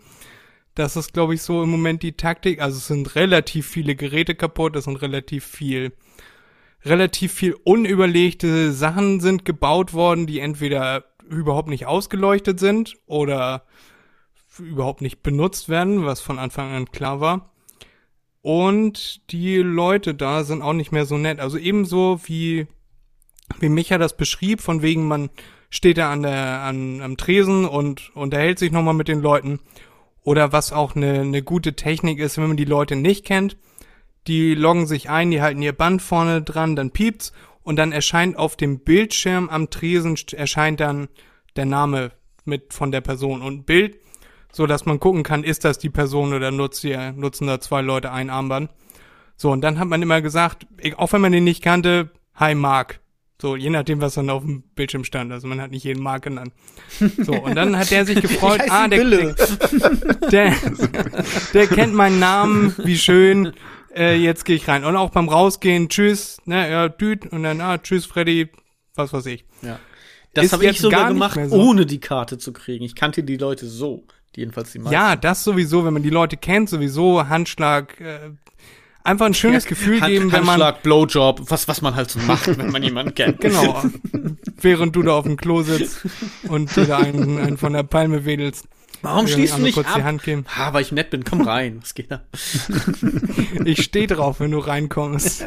Das 0.76 0.96
ist, 0.96 1.14
glaube 1.14 1.34
ich, 1.34 1.42
so 1.42 1.64
im 1.64 1.70
Moment 1.70 2.04
die 2.04 2.14
Taktik. 2.14 2.62
Also 2.62 2.78
es 2.78 2.88
sind 2.88 3.16
relativ 3.16 3.68
viele 3.68 3.96
Geräte 3.96 4.36
kaputt, 4.36 4.76
es 4.76 4.86
sind 4.86 5.02
relativ 5.02 5.46
viel, 5.46 5.94
relativ 6.86 7.34
viel 7.34 7.56
unüberlegte 7.64 8.72
Sachen 8.72 9.20
sind 9.20 9.46
gebaut 9.46 9.94
worden, 9.94 10.28
die 10.28 10.40
entweder 10.40 11.06
überhaupt 11.28 11.70
nicht 11.70 11.86
ausgeleuchtet 11.86 12.60
sind 12.60 12.98
oder 13.06 13.66
überhaupt 14.58 15.02
nicht 15.02 15.24
benutzt 15.24 15.70
werden, 15.70 16.06
was 16.06 16.22
von 16.22 16.40
Anfang 16.40 16.72
an 16.74 16.92
klar 16.92 17.20
war. 17.20 17.52
Und 18.42 19.32
die 19.32 19.58
Leute 19.58 20.16
da 20.16 20.44
sind 20.44 20.62
auch 20.62 20.74
nicht 20.74 20.92
mehr 20.92 21.06
so 21.06 21.18
nett. 21.18 21.40
Also 21.40 21.58
ebenso 21.58 22.22
wie, 22.24 22.68
wie 23.60 23.70
Micha 23.70 23.98
das 23.98 24.16
beschrieb, 24.16 24.62
von 24.62 24.82
wegen 24.82 25.08
man 25.08 25.30
steht 25.70 25.98
da 25.98 26.12
an 26.12 26.24
der, 26.24 26.62
an, 26.62 27.02
am 27.02 27.18
Tresen 27.18 27.66
und 27.66 28.16
unterhält 28.16 28.60
sich 28.60 28.72
nochmal 28.72 28.94
mit 28.94 29.08
den 29.08 29.22
Leuten 29.22 29.60
oder 30.24 30.52
was 30.52 30.72
auch 30.72 30.96
eine, 30.96 31.22
eine 31.22 31.42
gute 31.42 31.76
Technik 31.76 32.20
ist, 32.20 32.38
wenn 32.38 32.48
man 32.48 32.58
die 32.58 32.66
Leute 32.66 32.96
nicht 32.96 33.26
kennt. 33.26 33.58
Die 34.28 34.54
loggen 34.54 34.86
sich 34.86 35.10
ein, 35.10 35.32
die 35.32 35.42
halten 35.42 35.62
ihr 35.62 35.74
Band 35.74 36.02
vorne 36.02 36.42
dran, 36.42 36.76
dann 36.76 36.92
piept's 36.92 37.34
und 37.64 37.78
dann 37.78 37.92
erscheint 37.92 38.38
auf 38.38 38.56
dem 38.56 38.80
Bildschirm 38.80 39.50
am 39.50 39.70
Tresen 39.70 40.18
erscheint 40.34 40.80
dann 40.80 41.08
der 41.56 41.66
Name 41.66 42.12
mit 42.46 42.74
von 42.74 42.92
der 42.92 43.02
Person 43.02 43.42
und 43.42 43.66
Bild, 43.66 43.98
so 44.52 44.66
dass 44.66 44.86
man 44.86 45.00
gucken 45.00 45.24
kann, 45.24 45.44
ist 45.44 45.66
das 45.66 45.78
die 45.78 45.90
Person 45.90 46.34
oder 46.34 46.52
nutzt 46.52 46.82
hier, 46.82 47.12
nutzen 47.12 47.48
da 47.48 47.60
zwei 47.60 47.82
Leute 47.82 48.12
ein 48.12 48.30
Armband. 48.30 48.72
So, 49.36 49.52
und 49.52 49.62
dann 49.62 49.80
hat 49.80 49.88
man 49.88 50.02
immer 50.02 50.22
gesagt, 50.22 50.68
auch 50.98 51.14
wenn 51.14 51.22
man 51.22 51.32
den 51.32 51.44
nicht 51.44 51.64
kannte, 51.64 52.10
hi 52.36 52.56
Mark. 52.56 53.00
So, 53.42 53.56
je 53.56 53.70
nachdem, 53.70 54.02
was 54.02 54.16
dann 54.16 54.30
auf 54.30 54.44
dem 54.44 54.64
Bildschirm 54.76 55.06
stand. 55.06 55.32
Also 55.32 55.48
man 55.48 55.62
hat 55.62 55.72
nicht 55.72 55.86
jeden 55.86 56.04
Mark 56.04 56.24
genannt. 56.24 56.52
So, 57.24 57.34
und 57.34 57.56
dann 57.56 57.78
hat 57.78 57.90
der 57.90 58.06
sich 58.06 58.22
gefreut, 58.22 58.62
ah, 58.70 58.88
der, 58.88 59.06
der, 59.06 59.36
der, 60.32 60.56
der 61.54 61.68
kennt 61.68 61.94
meinen 61.94 62.20
Namen, 62.20 62.76
wie 62.84 62.98
schön, 62.98 63.54
äh, 63.96 64.16
jetzt 64.16 64.44
gehe 64.44 64.58
ich 64.58 64.68
rein. 64.68 64.84
Und 64.84 64.98
auch 64.98 65.12
beim 65.12 65.30
Rausgehen, 65.30 65.88
tschüss, 65.88 66.40
ne, 66.46 66.70
ja, 66.70 66.90
düt, 66.90 67.28
und 67.28 67.44
dann, 67.44 67.62
ah, 67.62 67.78
tschüss, 67.78 68.06
Freddy, 68.06 68.50
was 68.96 69.14
weiß 69.14 69.26
ich. 69.28 69.46
Ja. 69.62 69.80
Das 70.34 70.52
habe 70.52 70.66
ich 70.66 70.80
sogar 70.80 71.08
gemacht, 71.08 71.40
so. 71.48 71.56
ohne 71.56 71.86
die 71.86 72.00
Karte 72.00 72.38
zu 72.38 72.54
kriegen. 72.54 72.84
Ich 72.84 72.96
kannte 72.96 73.24
die 73.24 73.38
Leute 73.38 73.66
so. 73.68 74.04
Jedenfalls 74.36 74.72
die 74.72 74.80
meisten. 74.80 74.94
Ja, 74.94 75.16
das 75.16 75.44
sowieso, 75.44 75.86
wenn 75.86 75.94
man 75.94 76.04
die 76.04 76.12
Leute 76.12 76.38
kennt, 76.38 76.70
sowieso, 76.70 77.28
Handschlag, 77.28 78.00
äh, 78.00 78.32
einfach 79.04 79.26
ein 79.26 79.34
schönes 79.34 79.66
ja, 79.66 79.70
Gefühl 79.70 80.02
Hand, 80.02 80.12
geben, 80.12 80.32
wenn 80.32 80.46
man 80.46 80.62
Handschlag, 80.62 80.84
Blowjob, 80.84 81.50
was 81.50 81.68
was 81.68 81.82
man 81.82 81.96
halt 81.96 82.10
so 82.12 82.20
macht, 82.20 82.48
wenn 82.58 82.72
man 82.72 82.84
jemanden 82.84 83.16
kennt. 83.16 83.42
Genau. 83.42 83.84
Während 84.62 84.96
du 84.96 85.04
da 85.04 85.14
auf 85.14 85.26
dem 85.26 85.38
Klo 85.38 85.62
sitzt 85.62 86.08
und 86.48 86.76
dir 86.76 86.86
da 86.86 86.98
einen, 86.98 87.38
einen 87.38 87.58
von 87.58 87.74
der 87.74 87.84
Palme 87.84 88.26
wedelst. 88.26 88.68
Warum 89.02 89.28
schließt 89.28 89.58
du 89.58 89.62
nicht 89.62 89.76
kurz 89.76 89.88
ab? 89.88 89.96
Die 89.96 90.04
Hand 90.04 90.24
geben. 90.24 90.46
Ha, 90.58 90.74
weil 90.74 90.82
ich 90.82 90.92
nett 90.92 91.10
bin, 91.10 91.24
komm 91.24 91.42
rein. 91.42 91.80
Was 91.82 91.94
geht 91.94 92.12
da? 92.12 92.24
ich 93.66 93.84
stehe 93.84 94.08
drauf, 94.08 94.42
wenn 94.42 94.52
du 94.52 94.60
reinkommst. 94.60 95.46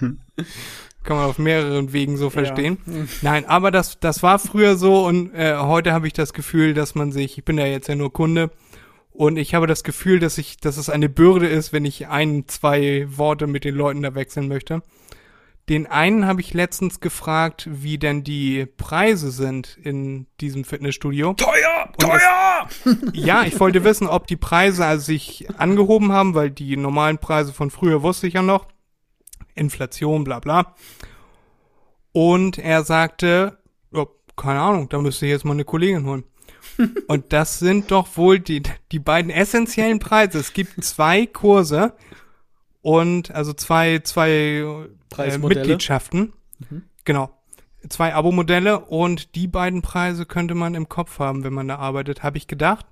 Kann 0.00 1.16
man 1.16 1.26
auf 1.26 1.38
mehreren 1.38 1.92
Wegen 1.92 2.16
so 2.16 2.30
verstehen. 2.30 2.78
Ja. 2.86 2.92
Nein, 3.20 3.44
aber 3.44 3.70
das, 3.70 4.00
das 4.00 4.22
war 4.22 4.38
früher 4.38 4.76
so 4.76 5.06
und 5.06 5.34
äh, 5.34 5.56
heute 5.56 5.92
habe 5.92 6.06
ich 6.06 6.14
das 6.14 6.32
Gefühl, 6.32 6.72
dass 6.72 6.94
man 6.94 7.12
sich, 7.12 7.36
ich 7.36 7.44
bin 7.44 7.58
ja 7.58 7.66
jetzt 7.66 7.88
ja 7.88 7.94
nur 7.94 8.12
Kunde, 8.12 8.50
und 9.16 9.36
ich 9.38 9.54
habe 9.54 9.66
das 9.66 9.82
Gefühl, 9.82 10.18
dass 10.18 10.38
ich, 10.38 10.58
dass 10.58 10.76
es 10.76 10.90
eine 10.90 11.08
Bürde 11.08 11.48
ist, 11.48 11.72
wenn 11.72 11.84
ich 11.84 12.08
ein, 12.08 12.46
zwei 12.48 13.06
Worte 13.08 13.46
mit 13.46 13.64
den 13.64 13.74
Leuten 13.74 14.02
da 14.02 14.14
wechseln 14.14 14.48
möchte. 14.48 14.82
Den 15.68 15.86
einen 15.88 16.26
habe 16.26 16.40
ich 16.40 16.54
letztens 16.54 17.00
gefragt, 17.00 17.68
wie 17.68 17.98
denn 17.98 18.22
die 18.22 18.66
Preise 18.66 19.32
sind 19.32 19.76
in 19.82 20.26
diesem 20.40 20.64
Fitnessstudio. 20.64 21.34
Teuer! 21.34 21.92
Teuer! 21.98 22.68
Es, 22.68 22.96
ja, 23.14 23.42
ich 23.42 23.58
wollte 23.58 23.82
wissen, 23.82 24.06
ob 24.06 24.28
die 24.28 24.36
Preise 24.36 24.84
also 24.84 25.06
sich 25.06 25.48
angehoben 25.58 26.12
haben, 26.12 26.34
weil 26.34 26.50
die 26.52 26.76
normalen 26.76 27.18
Preise 27.18 27.52
von 27.52 27.70
früher 27.70 28.02
wusste 28.02 28.28
ich 28.28 28.34
ja 28.34 28.42
noch. 28.42 28.68
Inflation, 29.56 30.22
bla 30.22 30.38
bla. 30.38 30.76
Und 32.12 32.58
er 32.58 32.84
sagte, 32.84 33.58
oh, 33.92 34.06
keine 34.36 34.60
Ahnung, 34.60 34.88
da 34.88 34.98
müsste 34.98 35.26
ich 35.26 35.32
jetzt 35.32 35.44
mal 35.44 35.54
eine 35.54 35.64
Kollegin 35.64 36.06
holen. 36.06 36.24
Und 37.06 37.32
das 37.32 37.58
sind 37.58 37.90
doch 37.90 38.16
wohl 38.16 38.38
die, 38.38 38.62
die 38.92 38.98
beiden 38.98 39.30
essentiellen 39.30 39.98
Preise. 39.98 40.38
Es 40.38 40.52
gibt 40.52 40.82
zwei 40.84 41.26
Kurse 41.26 41.94
und 42.82 43.30
also 43.30 43.52
zwei, 43.52 44.00
zwei 44.00 44.64
äh. 45.18 45.38
Mitgliedschaften. 45.38 46.32
Mhm. 46.58 46.82
Genau. 47.04 47.30
Zwei 47.88 48.14
Abo-Modelle 48.14 48.80
und 48.80 49.34
die 49.36 49.46
beiden 49.46 49.80
Preise 49.80 50.26
könnte 50.26 50.54
man 50.54 50.74
im 50.74 50.88
Kopf 50.88 51.18
haben, 51.18 51.44
wenn 51.44 51.52
man 51.52 51.68
da 51.68 51.76
arbeitet, 51.76 52.22
habe 52.22 52.36
ich 52.36 52.48
gedacht. 52.48 52.84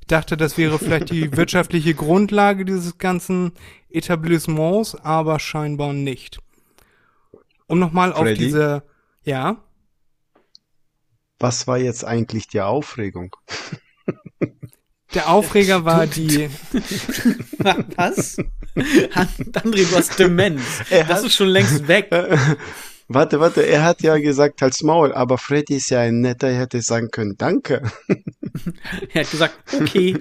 Ich 0.00 0.06
dachte, 0.06 0.36
das 0.36 0.56
wäre 0.56 0.78
vielleicht 0.78 1.10
die 1.10 1.32
wirtschaftliche 1.36 1.94
Grundlage 1.94 2.64
dieses 2.64 2.98
ganzen 2.98 3.52
Etablissements, 3.90 4.94
aber 4.94 5.40
scheinbar 5.40 5.92
nicht. 5.92 6.38
Um 7.66 7.80
nochmal 7.80 8.12
auf 8.12 8.32
diese, 8.34 8.84
ja, 9.24 9.56
Was 11.38 11.66
war 11.66 11.78
jetzt 11.78 12.04
eigentlich 12.04 12.48
die 12.48 12.60
Aufregung? 12.60 13.34
der 15.14 15.28
Aufreger 15.28 15.84
war 15.84 16.06
die, 16.06 16.48
Was? 17.96 18.38
André, 18.74 19.88
du 19.90 19.96
hast 19.96 20.18
Demenz. 20.18 20.62
Er 20.90 21.04
Das 21.04 21.18
hat- 21.18 21.26
ist 21.26 21.34
schon 21.36 21.48
längst 21.48 21.86
weg. 21.88 22.10
Warte, 23.08 23.38
warte, 23.38 23.62
er 23.64 23.84
hat 23.84 24.02
ja 24.02 24.16
gesagt, 24.18 24.62
halt's 24.62 24.82
Maul, 24.82 25.12
aber 25.12 25.38
Freddy 25.38 25.76
ist 25.76 25.90
ja 25.90 26.00
ein 26.00 26.20
netter, 26.22 26.48
er 26.48 26.58
hätte 26.60 26.82
sagen 26.82 27.10
können, 27.12 27.36
danke. 27.38 27.82
Er 29.12 29.20
hat 29.22 29.30
gesagt, 29.30 29.54
okay. 29.80 30.18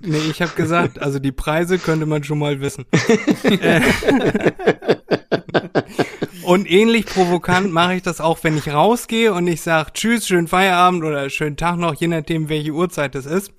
Nee, 0.00 0.18
ich 0.30 0.42
habe 0.42 0.52
gesagt, 0.54 1.00
also 1.00 1.18
die 1.18 1.32
Preise 1.32 1.78
könnte 1.78 2.06
man 2.06 2.24
schon 2.24 2.38
mal 2.38 2.60
wissen. 2.60 2.84
Und 6.42 6.68
ähnlich 6.70 7.06
provokant 7.06 7.72
mache 7.72 7.94
ich 7.94 8.02
das 8.02 8.20
auch, 8.20 8.38
wenn 8.42 8.56
ich 8.56 8.68
rausgehe 8.72 9.32
und 9.32 9.46
ich 9.46 9.60
sage 9.60 9.92
Tschüss, 9.92 10.26
schönen 10.26 10.48
Feierabend 10.48 11.04
oder 11.04 11.30
schönen 11.30 11.56
Tag 11.56 11.76
noch, 11.76 11.94
je 11.94 12.08
nachdem, 12.08 12.48
welche 12.48 12.72
Uhrzeit 12.72 13.14
es 13.14 13.24
ist. 13.24 13.52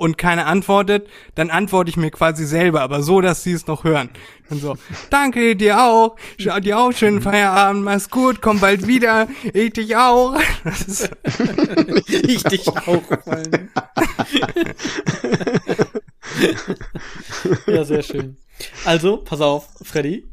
Und 0.00 0.16
keiner 0.16 0.46
antwortet, 0.46 1.06
dann 1.34 1.50
antworte 1.50 1.90
ich 1.90 1.98
mir 1.98 2.10
quasi 2.10 2.46
selber, 2.46 2.80
aber 2.80 3.02
so, 3.02 3.20
dass 3.20 3.42
sie 3.42 3.52
es 3.52 3.66
noch 3.66 3.84
hören. 3.84 4.08
Und 4.48 4.62
so, 4.62 4.78
danke 5.10 5.54
dir 5.56 5.78
auch, 5.82 6.16
schau 6.38 6.58
dir 6.58 6.78
auch 6.78 6.90
schönen 6.92 7.20
Feierabend, 7.20 7.84
mach's 7.84 8.08
gut, 8.08 8.40
komm 8.40 8.60
bald 8.60 8.86
wieder, 8.86 9.28
ich 9.52 9.74
dich 9.74 9.94
auch. 9.96 10.40
Ich 12.08 12.42
dich 12.44 12.66
auch. 12.68 13.02
ja, 17.66 17.84
sehr 17.84 18.02
schön. 18.02 18.36
Also, 18.84 19.18
pass 19.18 19.40
auf, 19.40 19.68
Freddy. 19.82 20.26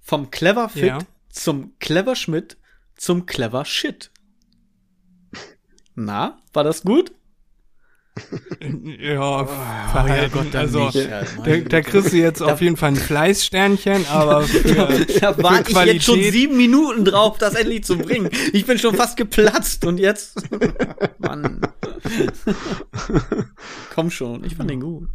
Vom 0.00 0.30
Clever 0.30 0.68
Fit 0.68 0.84
Ja. 0.84 0.98
zum 1.30 1.72
Clever 1.78 2.14
Schmidt 2.16 2.58
zum 2.96 3.24
Clever 3.26 3.64
Shit. 3.64 4.10
Na, 5.94 6.38
war 6.52 6.64
das 6.64 6.82
gut? 6.82 7.12
Ja, 9.00 9.46
verhalten. 9.46 10.48
also, 10.54 10.86
nicht, 10.86 11.10
Da, 11.44 11.56
da 11.56 11.80
kriegst 11.80 12.12
du 12.12 12.16
jetzt 12.16 12.40
auf 12.42 12.60
jeden 12.60 12.76
Fall 12.76 12.90
ein 12.90 12.96
Fleißsternchen, 12.96 14.06
aber 14.06 14.42
für, 14.42 15.04
Da 15.20 15.42
warte 15.42 15.72
ich 15.72 15.94
jetzt 15.94 16.04
schon 16.04 16.22
sieben 16.22 16.56
Minuten 16.56 17.04
drauf, 17.04 17.38
das 17.38 17.54
endlich 17.54 17.84
zu 17.84 17.98
bringen. 17.98 18.30
Ich 18.52 18.66
bin 18.66 18.78
schon 18.78 18.94
fast 18.94 19.16
geplatzt 19.16 19.84
und 19.84 19.98
jetzt. 19.98 20.40
Mann. 21.18 21.60
Komm 23.94 24.10
schon, 24.10 24.44
ich 24.44 24.54
fand 24.54 24.70
den 24.70 24.80
gut. 24.80 25.08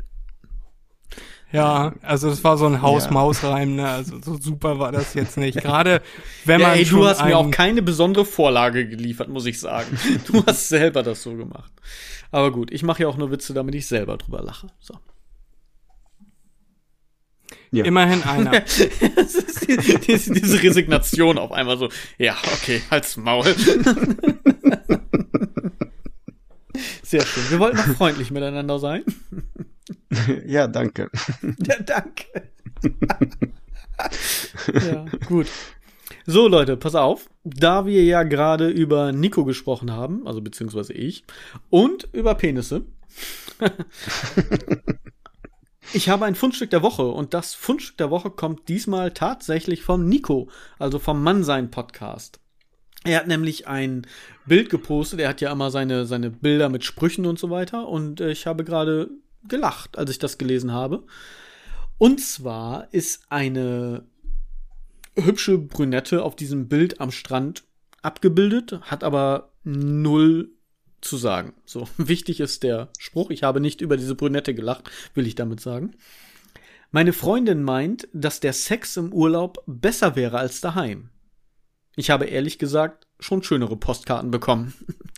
Ja, 1.51 1.93
also 2.01 2.29
das 2.29 2.43
war 2.43 2.57
so 2.57 2.65
ein 2.67 2.81
Haus-Maus-Reim, 2.81 3.75
ne? 3.75 3.89
Also 3.89 4.19
so 4.21 4.37
super 4.37 4.77
war 4.79 4.91
das 4.91 5.13
jetzt 5.15 5.37
nicht. 5.37 5.59
Gerade 5.61 6.01
wenn 6.45 6.59
Ja, 6.61 6.67
man 6.69 6.77
ey, 6.77 6.85
schon 6.85 6.99
du 6.99 7.07
hast 7.07 7.23
mir 7.25 7.37
auch 7.37 7.49
keine 7.49 7.81
besondere 7.81 8.25
Vorlage 8.25 8.87
geliefert, 8.87 9.29
muss 9.29 9.45
ich 9.45 9.59
sagen. 9.59 9.97
Du 10.27 10.45
hast 10.45 10.69
selber 10.69 11.01
das 11.03 11.23
so 11.23 11.35
gemacht. 11.35 11.71
Aber 12.31 12.51
gut, 12.51 12.71
ich 12.71 12.83
mache 12.83 13.01
ja 13.03 13.07
auch 13.09 13.17
nur 13.17 13.31
Witze, 13.31 13.53
damit 13.53 13.73
ich 13.73 13.87
selber 13.87 14.17
drüber 14.17 14.43
lache. 14.43 14.67
So. 14.79 14.95
Ja. 17.71 17.85
immerhin 17.85 18.21
einer. 18.27 18.51
Das 18.51 19.35
ist 19.35 19.67
die, 19.67 19.77
diese, 20.07 20.33
diese 20.33 20.61
Resignation 20.61 21.37
auf 21.37 21.51
einmal 21.51 21.77
so. 21.77 21.89
Ja, 22.17 22.35
okay, 22.53 22.81
halt's 22.91 23.17
Maul. 23.17 23.45
Sehr 27.03 27.25
schön. 27.25 27.43
Wir 27.49 27.59
wollten 27.59 27.77
noch 27.77 27.95
freundlich 27.97 28.29
miteinander 28.31 28.77
sein. 28.79 29.03
ja, 30.45 30.67
danke. 30.67 31.09
Ja, 31.65 31.75
danke. 31.81 32.25
ja, 34.73 35.05
gut. 35.27 35.47
So, 36.25 36.47
Leute, 36.47 36.77
pass 36.77 36.95
auf. 36.95 37.29
Da 37.43 37.85
wir 37.85 38.03
ja 38.03 38.23
gerade 38.23 38.69
über 38.69 39.11
Nico 39.11 39.45
gesprochen 39.45 39.91
haben, 39.91 40.27
also 40.27 40.41
beziehungsweise 40.41 40.93
ich, 40.93 41.23
und 41.69 42.07
über 42.13 42.35
Penisse. 42.35 42.85
ich 45.93 46.09
habe 46.09 46.25
ein 46.25 46.35
Fundstück 46.35 46.69
der 46.69 46.83
Woche 46.83 47.07
und 47.07 47.33
das 47.33 47.53
Fundstück 47.53 47.97
der 47.97 48.09
Woche 48.09 48.29
kommt 48.29 48.69
diesmal 48.69 49.11
tatsächlich 49.11 49.81
von 49.83 50.07
Nico, 50.07 50.49
also 50.77 50.99
vom 50.99 51.23
Mannsein 51.23 51.71
Podcast. 51.71 52.39
Er 53.03 53.19
hat 53.19 53.27
nämlich 53.27 53.67
ein 53.67 54.05
Bild 54.45 54.69
gepostet. 54.69 55.19
Er 55.19 55.29
hat 55.29 55.41
ja 55.41 55.51
immer 55.51 55.71
seine, 55.71 56.05
seine 56.05 56.29
Bilder 56.29 56.69
mit 56.69 56.83
Sprüchen 56.83 57.25
und 57.25 57.39
so 57.39 57.49
weiter. 57.49 57.87
Und 57.87 58.19
ich 58.19 58.45
habe 58.45 58.63
gerade 58.63 59.09
gelacht, 59.47 59.97
als 59.97 60.11
ich 60.11 60.19
das 60.19 60.37
gelesen 60.37 60.71
habe. 60.71 61.03
Und 61.97 62.21
zwar 62.21 62.93
ist 62.93 63.23
eine 63.29 64.05
hübsche 65.15 65.57
Brünette 65.57 66.23
auf 66.23 66.35
diesem 66.35 66.67
Bild 66.67 67.01
am 67.01 67.11
Strand 67.11 67.63
abgebildet, 68.01 68.79
hat 68.81 69.03
aber 69.03 69.51
null 69.63 70.51
zu 71.01 71.17
sagen. 71.17 71.53
So, 71.65 71.87
wichtig 71.97 72.39
ist 72.39 72.63
der 72.63 72.89
Spruch. 72.97 73.29
Ich 73.29 73.43
habe 73.43 73.59
nicht 73.59 73.81
über 73.81 73.97
diese 73.97 74.15
Brünette 74.15 74.53
gelacht, 74.53 74.89
will 75.13 75.27
ich 75.27 75.35
damit 75.35 75.59
sagen. 75.59 75.95
Meine 76.91 77.13
Freundin 77.13 77.61
meint, 77.61 78.07
dass 78.13 78.39
der 78.39 78.53
Sex 78.53 78.97
im 78.97 79.13
Urlaub 79.13 79.63
besser 79.67 80.15
wäre 80.15 80.39
als 80.39 80.59
daheim. 80.59 81.09
Ich 81.95 82.09
habe 82.09 82.25
ehrlich 82.25 82.57
gesagt 82.57 83.07
schon 83.19 83.43
schönere 83.43 83.75
Postkarten 83.75 84.31
bekommen. 84.31 84.73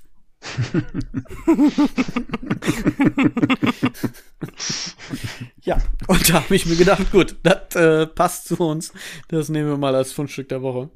ja, 5.61 5.77
und 6.07 6.29
da 6.29 6.43
habe 6.43 6.55
ich 6.55 6.65
mir 6.65 6.75
gedacht, 6.75 7.11
gut, 7.11 7.35
das 7.43 7.75
äh, 7.75 8.07
passt 8.07 8.47
zu 8.47 8.57
uns. 8.57 8.91
Das 9.27 9.49
nehmen 9.49 9.69
wir 9.69 9.77
mal 9.77 9.93
als 9.95 10.11
Fundstück 10.11 10.49
der 10.49 10.63
Woche. 10.63 10.89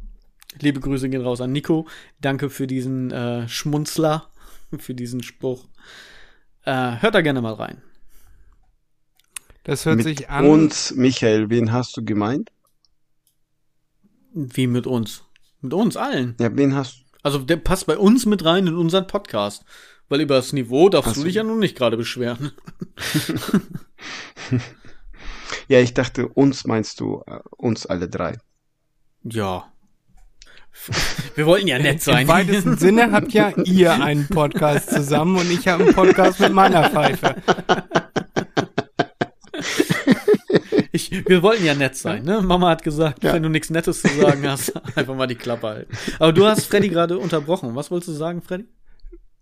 Liebe 0.59 0.79
Grüße 0.79 1.09
gehen 1.09 1.21
raus 1.21 1.41
an 1.41 1.51
Nico. 1.51 1.87
Danke 2.21 2.49
für 2.49 2.65
diesen 2.67 3.11
äh, 3.11 3.47
Schmunzler, 3.47 4.29
für 4.79 4.95
diesen 4.95 5.21
Spruch. 5.21 5.67
Äh, 6.63 7.01
hört 7.01 7.15
da 7.15 7.21
gerne 7.21 7.41
mal 7.41 7.53
rein. 7.53 7.81
Das 9.63 9.85
hört 9.85 9.97
Mit 9.97 10.05
sich 10.05 10.29
an. 10.29 10.45
uns, 10.45 10.93
Michael, 10.95 11.49
wen 11.49 11.71
hast 11.71 11.97
du 11.97 12.05
gemeint? 12.05 12.51
Wie 14.33 14.67
mit 14.67 14.85
uns? 14.85 15.23
Mit 15.61 15.73
uns 15.73 15.97
allen. 15.97 16.35
Ja, 16.39 16.55
wen 16.55 16.75
hast 16.75 17.04
Also 17.25 17.39
der 17.39 17.57
passt 17.57 17.87
bei 17.87 17.97
uns 17.97 18.27
mit 18.27 18.45
rein 18.45 18.67
in 18.67 18.75
unseren 18.75 19.07
Podcast. 19.07 19.65
Weil 20.09 20.21
über 20.21 20.35
das 20.35 20.53
Niveau 20.53 20.89
darfst 20.89 21.09
Ach 21.09 21.15
du 21.15 21.23
dich 21.23 21.33
ja 21.33 21.43
nun 21.43 21.57
nicht 21.57 21.75
gerade 21.75 21.97
beschweren. 21.97 22.51
Ja, 25.67 25.79
ich 25.79 25.95
dachte, 25.95 26.27
uns 26.27 26.65
meinst 26.65 26.99
du, 26.99 27.23
äh, 27.25 27.39
uns 27.57 27.87
alle 27.87 28.07
drei. 28.07 28.37
Ja. 29.23 29.71
Wir 31.33 31.47
wollten 31.47 31.67
ja 31.67 31.79
nett 31.79 32.03
sein. 32.03 32.23
Im 32.23 32.27
weitesten 32.27 32.77
Sinne 32.79 33.11
habt 33.11 33.31
ja 33.33 33.49
ihr 33.63 33.93
einen 33.93 34.27
Podcast 34.27 34.91
zusammen 34.91 35.37
und 35.37 35.49
ich 35.49 35.67
habe 35.67 35.85
einen 35.85 35.95
Podcast 35.95 36.39
mit 36.39 36.53
meiner 36.53 36.89
Pfeife. 36.89 37.35
Ich, 40.95 41.11
wir 41.27 41.43
wollten 41.43 41.65
ja 41.65 41.75
nett 41.75 41.97
sein, 41.97 42.23
ne? 42.23 42.41
Mama 42.41 42.69
hat 42.69 42.81
gesagt, 42.83 43.21
Ja. 43.23 43.33
wenn 43.33 43.43
du 43.43 43.49
nichts 43.49 43.69
Nettes 43.69 44.01
zu 44.01 44.07
sagen 44.07 44.47
hast, 44.47 44.73
einfach 44.97 45.13
mal 45.13 45.27
die 45.27 45.35
Klappe 45.35 45.67
halten. 45.67 45.97
Aber 46.19 46.31
du 46.31 46.45
hast 46.45 46.67
Freddy 46.67 46.87
gerade 46.87 47.17
unterbrochen. 47.17 47.75
Was 47.75 47.91
wolltest 47.91 48.07
du 48.09 48.13
sagen, 48.13 48.41
Freddy? 48.41 48.63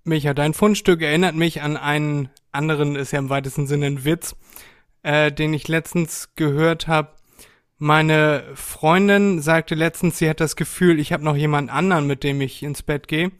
Micha, 0.03 0.33
dein 0.33 0.55
Fundstück 0.55 1.03
erinnert 1.03 1.35
mich 1.35 1.61
an 1.61 1.77
einen 1.77 2.29
anderen, 2.51 2.95
ist 2.95 3.11
ja 3.11 3.19
im 3.19 3.29
weitesten 3.29 3.67
Sinne 3.67 3.85
ein 3.85 4.03
Witz, 4.03 4.35
äh, 5.03 5.31
den 5.31 5.53
ich 5.53 5.67
letztens 5.67 6.29
gehört 6.35 6.87
habe. 6.87 7.09
Meine 7.77 8.43
Freundin 8.55 9.39
sagte 9.41 9.75
letztens, 9.75 10.17
sie 10.17 10.29
hat 10.29 10.39
das 10.39 10.55
Gefühl, 10.55 10.99
ich 10.99 11.13
habe 11.13 11.23
noch 11.23 11.35
jemand 11.35 11.69
anderen, 11.71 12.07
mit 12.07 12.23
dem 12.23 12.41
ich 12.41 12.63
ins 12.63 12.81
Bett 12.81 13.07
gehe. 13.07 13.31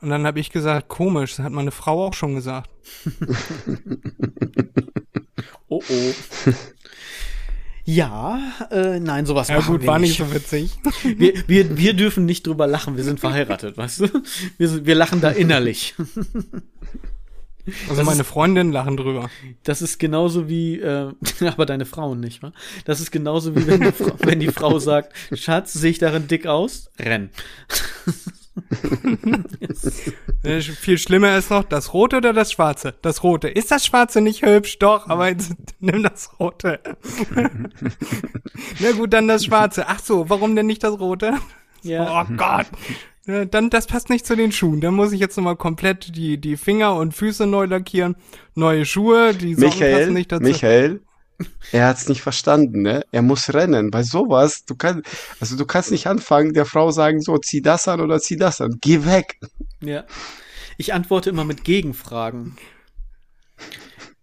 Und 0.00 0.08
dann 0.10 0.26
habe 0.26 0.40
ich 0.40 0.50
gesagt, 0.50 0.88
komisch, 0.88 1.36
das 1.36 1.44
hat 1.44 1.52
meine 1.52 1.70
Frau 1.72 2.06
auch 2.06 2.14
schon 2.14 2.34
gesagt. 2.34 2.70
Oh 5.70 5.82
oh. 5.86 6.14
Ja, 7.90 8.38
äh, 8.70 9.00
nein, 9.00 9.24
sowas 9.24 9.48
Ja 9.48 9.60
gut, 9.60 9.86
war 9.86 9.98
nicht. 9.98 10.18
so 10.18 10.34
witzig. 10.34 10.72
Wir, 11.04 11.32
wir, 11.48 11.78
wir 11.78 11.94
dürfen 11.94 12.26
nicht 12.26 12.46
drüber 12.46 12.66
lachen, 12.66 12.98
wir 12.98 13.04
sind 13.04 13.18
verheiratet, 13.18 13.78
weißt 13.78 14.00
du? 14.00 14.22
Wir, 14.58 14.84
wir 14.84 14.94
lachen 14.94 15.22
da 15.22 15.30
innerlich. 15.30 15.94
Also 17.88 17.96
Das 17.96 18.04
meine 18.04 18.24
Freundinnen 18.24 18.72
lachen 18.72 18.98
drüber. 18.98 19.30
Das 19.62 19.80
ist 19.80 19.98
genauso 19.98 20.50
wie, 20.50 20.78
äh, 20.78 21.12
aber 21.46 21.64
deine 21.64 21.86
Frauen 21.86 22.20
nicht, 22.20 22.42
wa? 22.42 22.52
Das 22.84 23.00
ist 23.00 23.10
genauso 23.10 23.56
wie 23.56 23.66
wenn 23.66 23.80
die, 23.80 23.92
Frau, 23.92 24.12
wenn 24.18 24.40
die 24.40 24.48
Frau 24.48 24.78
sagt, 24.78 25.14
Schatz, 25.32 25.72
sehe 25.72 25.90
ich 25.90 25.98
darin 25.98 26.28
dick 26.28 26.46
aus? 26.46 26.90
Renn. 26.98 27.30
Äh, 30.44 30.60
Viel 30.60 30.98
schlimmer 30.98 31.36
ist 31.36 31.50
noch, 31.50 31.64
das 31.64 31.92
Rote 31.92 32.18
oder 32.18 32.32
das 32.32 32.52
Schwarze? 32.52 32.94
Das 33.02 33.24
Rote. 33.24 33.48
Ist 33.48 33.70
das 33.70 33.84
Schwarze 33.84 34.20
nicht 34.20 34.46
hübsch? 34.46 34.78
Doch, 34.78 35.08
aber 35.08 35.28
jetzt 35.28 35.52
nimm 35.80 36.02
das 36.02 36.30
Rote. 36.38 36.78
Na 38.78 38.92
gut, 38.92 39.12
dann 39.12 39.26
das 39.26 39.44
Schwarze. 39.44 39.88
Ach 39.88 39.98
so, 39.98 40.30
warum 40.30 40.54
denn 40.54 40.66
nicht 40.66 40.84
das 40.84 40.98
Rote? 41.00 41.34
Ja. 41.82 42.22
Oh 42.22 42.34
Gott. 42.36 42.66
Dann, 43.50 43.68
das 43.68 43.86
passt 43.86 44.08
nicht 44.08 44.26
zu 44.26 44.36
den 44.36 44.52
Schuhen. 44.52 44.80
Dann 44.80 44.94
muss 44.94 45.12
ich 45.12 45.20
jetzt 45.20 45.36
nochmal 45.36 45.56
komplett 45.56 46.16
die, 46.16 46.40
die 46.40 46.56
Finger 46.56 46.94
und 46.94 47.12
Füße 47.12 47.46
neu 47.46 47.66
lackieren. 47.66 48.16
Neue 48.54 48.86
Schuhe, 48.86 49.34
die 49.34 49.54
Socken 49.54 49.68
Michael, 49.68 49.98
passen 49.98 50.14
nicht 50.14 50.32
dazu. 50.32 50.44
Michael, 50.44 51.00
er 51.72 51.86
hat's 51.86 52.08
nicht 52.08 52.22
verstanden, 52.22 52.82
ne? 52.82 53.04
Er 53.12 53.22
muss 53.22 53.52
rennen. 53.52 53.90
Bei 53.90 54.02
sowas, 54.02 54.64
du 54.64 54.74
kannst, 54.74 55.08
also 55.40 55.56
du 55.56 55.66
kannst 55.66 55.90
nicht 55.90 56.06
anfangen, 56.06 56.54
der 56.54 56.64
Frau 56.64 56.90
sagen, 56.90 57.20
so, 57.20 57.38
zieh 57.38 57.62
das 57.62 57.88
an 57.88 58.00
oder 58.00 58.20
zieh 58.20 58.36
das 58.36 58.60
an. 58.60 58.78
Geh 58.80 59.04
weg. 59.04 59.38
Ja. 59.80 60.04
Ich 60.76 60.94
antworte 60.94 61.30
immer 61.30 61.44
mit 61.44 61.64
Gegenfragen. 61.64 62.56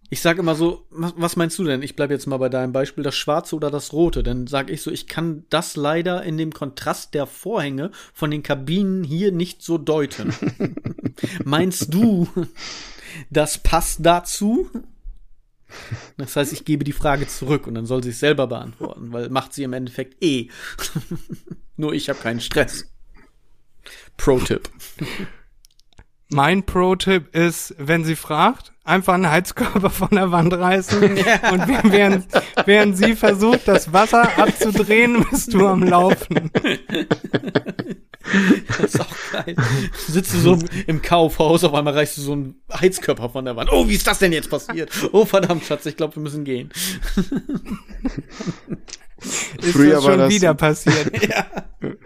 Ich 0.08 0.20
sage 0.20 0.40
immer 0.40 0.54
so, 0.54 0.86
was, 0.90 1.14
was 1.16 1.36
meinst 1.36 1.58
du 1.58 1.64
denn? 1.64 1.82
Ich 1.82 1.96
bleibe 1.96 2.14
jetzt 2.14 2.26
mal 2.26 2.36
bei 2.36 2.48
deinem 2.48 2.72
Beispiel, 2.72 3.02
das 3.02 3.16
Schwarze 3.16 3.56
oder 3.56 3.70
das 3.70 3.92
Rote. 3.92 4.22
Dann 4.22 4.46
sage 4.46 4.72
ich 4.72 4.82
so, 4.82 4.90
ich 4.90 5.08
kann 5.08 5.44
das 5.50 5.76
leider 5.76 6.22
in 6.22 6.38
dem 6.38 6.52
Kontrast 6.52 7.14
der 7.14 7.26
Vorhänge 7.26 7.90
von 8.12 8.30
den 8.30 8.42
Kabinen 8.42 9.02
hier 9.02 9.32
nicht 9.32 9.62
so 9.62 9.78
deuten. 9.78 10.32
Meinst 11.44 11.92
du, 11.92 12.28
das 13.30 13.58
passt 13.58 14.04
dazu? 14.04 14.70
Das 16.16 16.36
heißt, 16.36 16.52
ich 16.52 16.64
gebe 16.64 16.84
die 16.84 16.92
Frage 16.92 17.26
zurück 17.28 17.66
und 17.66 17.74
dann 17.74 17.86
soll 17.86 18.02
sie 18.02 18.10
es 18.10 18.20
selber 18.20 18.46
beantworten, 18.46 19.12
weil 19.12 19.28
macht 19.28 19.52
sie 19.52 19.64
im 19.64 19.72
Endeffekt 19.72 20.22
eh. 20.22 20.48
Nur 21.76 21.92
ich 21.92 22.08
habe 22.08 22.18
keinen 22.18 22.40
Stress. 22.40 22.90
Pro-Tipp. 24.16 24.70
Mein 26.30 26.64
Pro-Tipp 26.64 27.34
ist, 27.34 27.74
wenn 27.78 28.04
sie 28.04 28.16
fragt, 28.16 28.72
einfach 28.86 29.14
einen 29.14 29.30
Heizkörper 29.30 29.90
von 29.90 30.08
der 30.12 30.30
Wand 30.32 30.52
reißen 30.52 31.02
und 31.02 31.92
während, 31.92 32.26
während 32.64 32.96
sie 32.96 33.16
versucht, 33.16 33.66
das 33.66 33.92
Wasser 33.92 34.28
abzudrehen, 34.38 35.24
bist 35.30 35.52
du 35.52 35.66
am 35.66 35.82
Laufen. 35.82 36.50
Das 38.68 38.94
ist 38.94 39.00
auch 39.00 39.06
geil. 39.32 39.54
Sitzt 40.08 40.34
du 40.34 40.38
so 40.38 40.58
im- 40.86 41.02
Kaufhaus, 41.02 41.62
auf 41.64 41.74
einmal 41.74 41.94
reichst 41.94 42.16
du 42.16 42.22
so 42.22 42.32
einen 42.32 42.60
Heizkörper 42.72 43.28
von 43.28 43.44
der 43.44 43.54
Wand. 43.56 43.70
Oh, 43.72 43.86
wie 43.88 43.94
ist 43.94 44.06
das 44.06 44.18
denn 44.18 44.32
jetzt 44.32 44.50
passiert? 44.50 44.90
Oh, 45.12 45.24
verdammt, 45.24 45.64
Schatz, 45.64 45.86
ich 45.86 45.96
glaube, 45.96 46.16
wir 46.16 46.22
müssen 46.22 46.44
gehen. 46.44 46.70
Ist 49.62 49.72
Früher 49.72 49.94
das 49.96 50.04
war 50.04 50.10
schon 50.12 50.18
das- 50.20 50.30
wieder 50.32 50.54
passiert. 50.54 51.12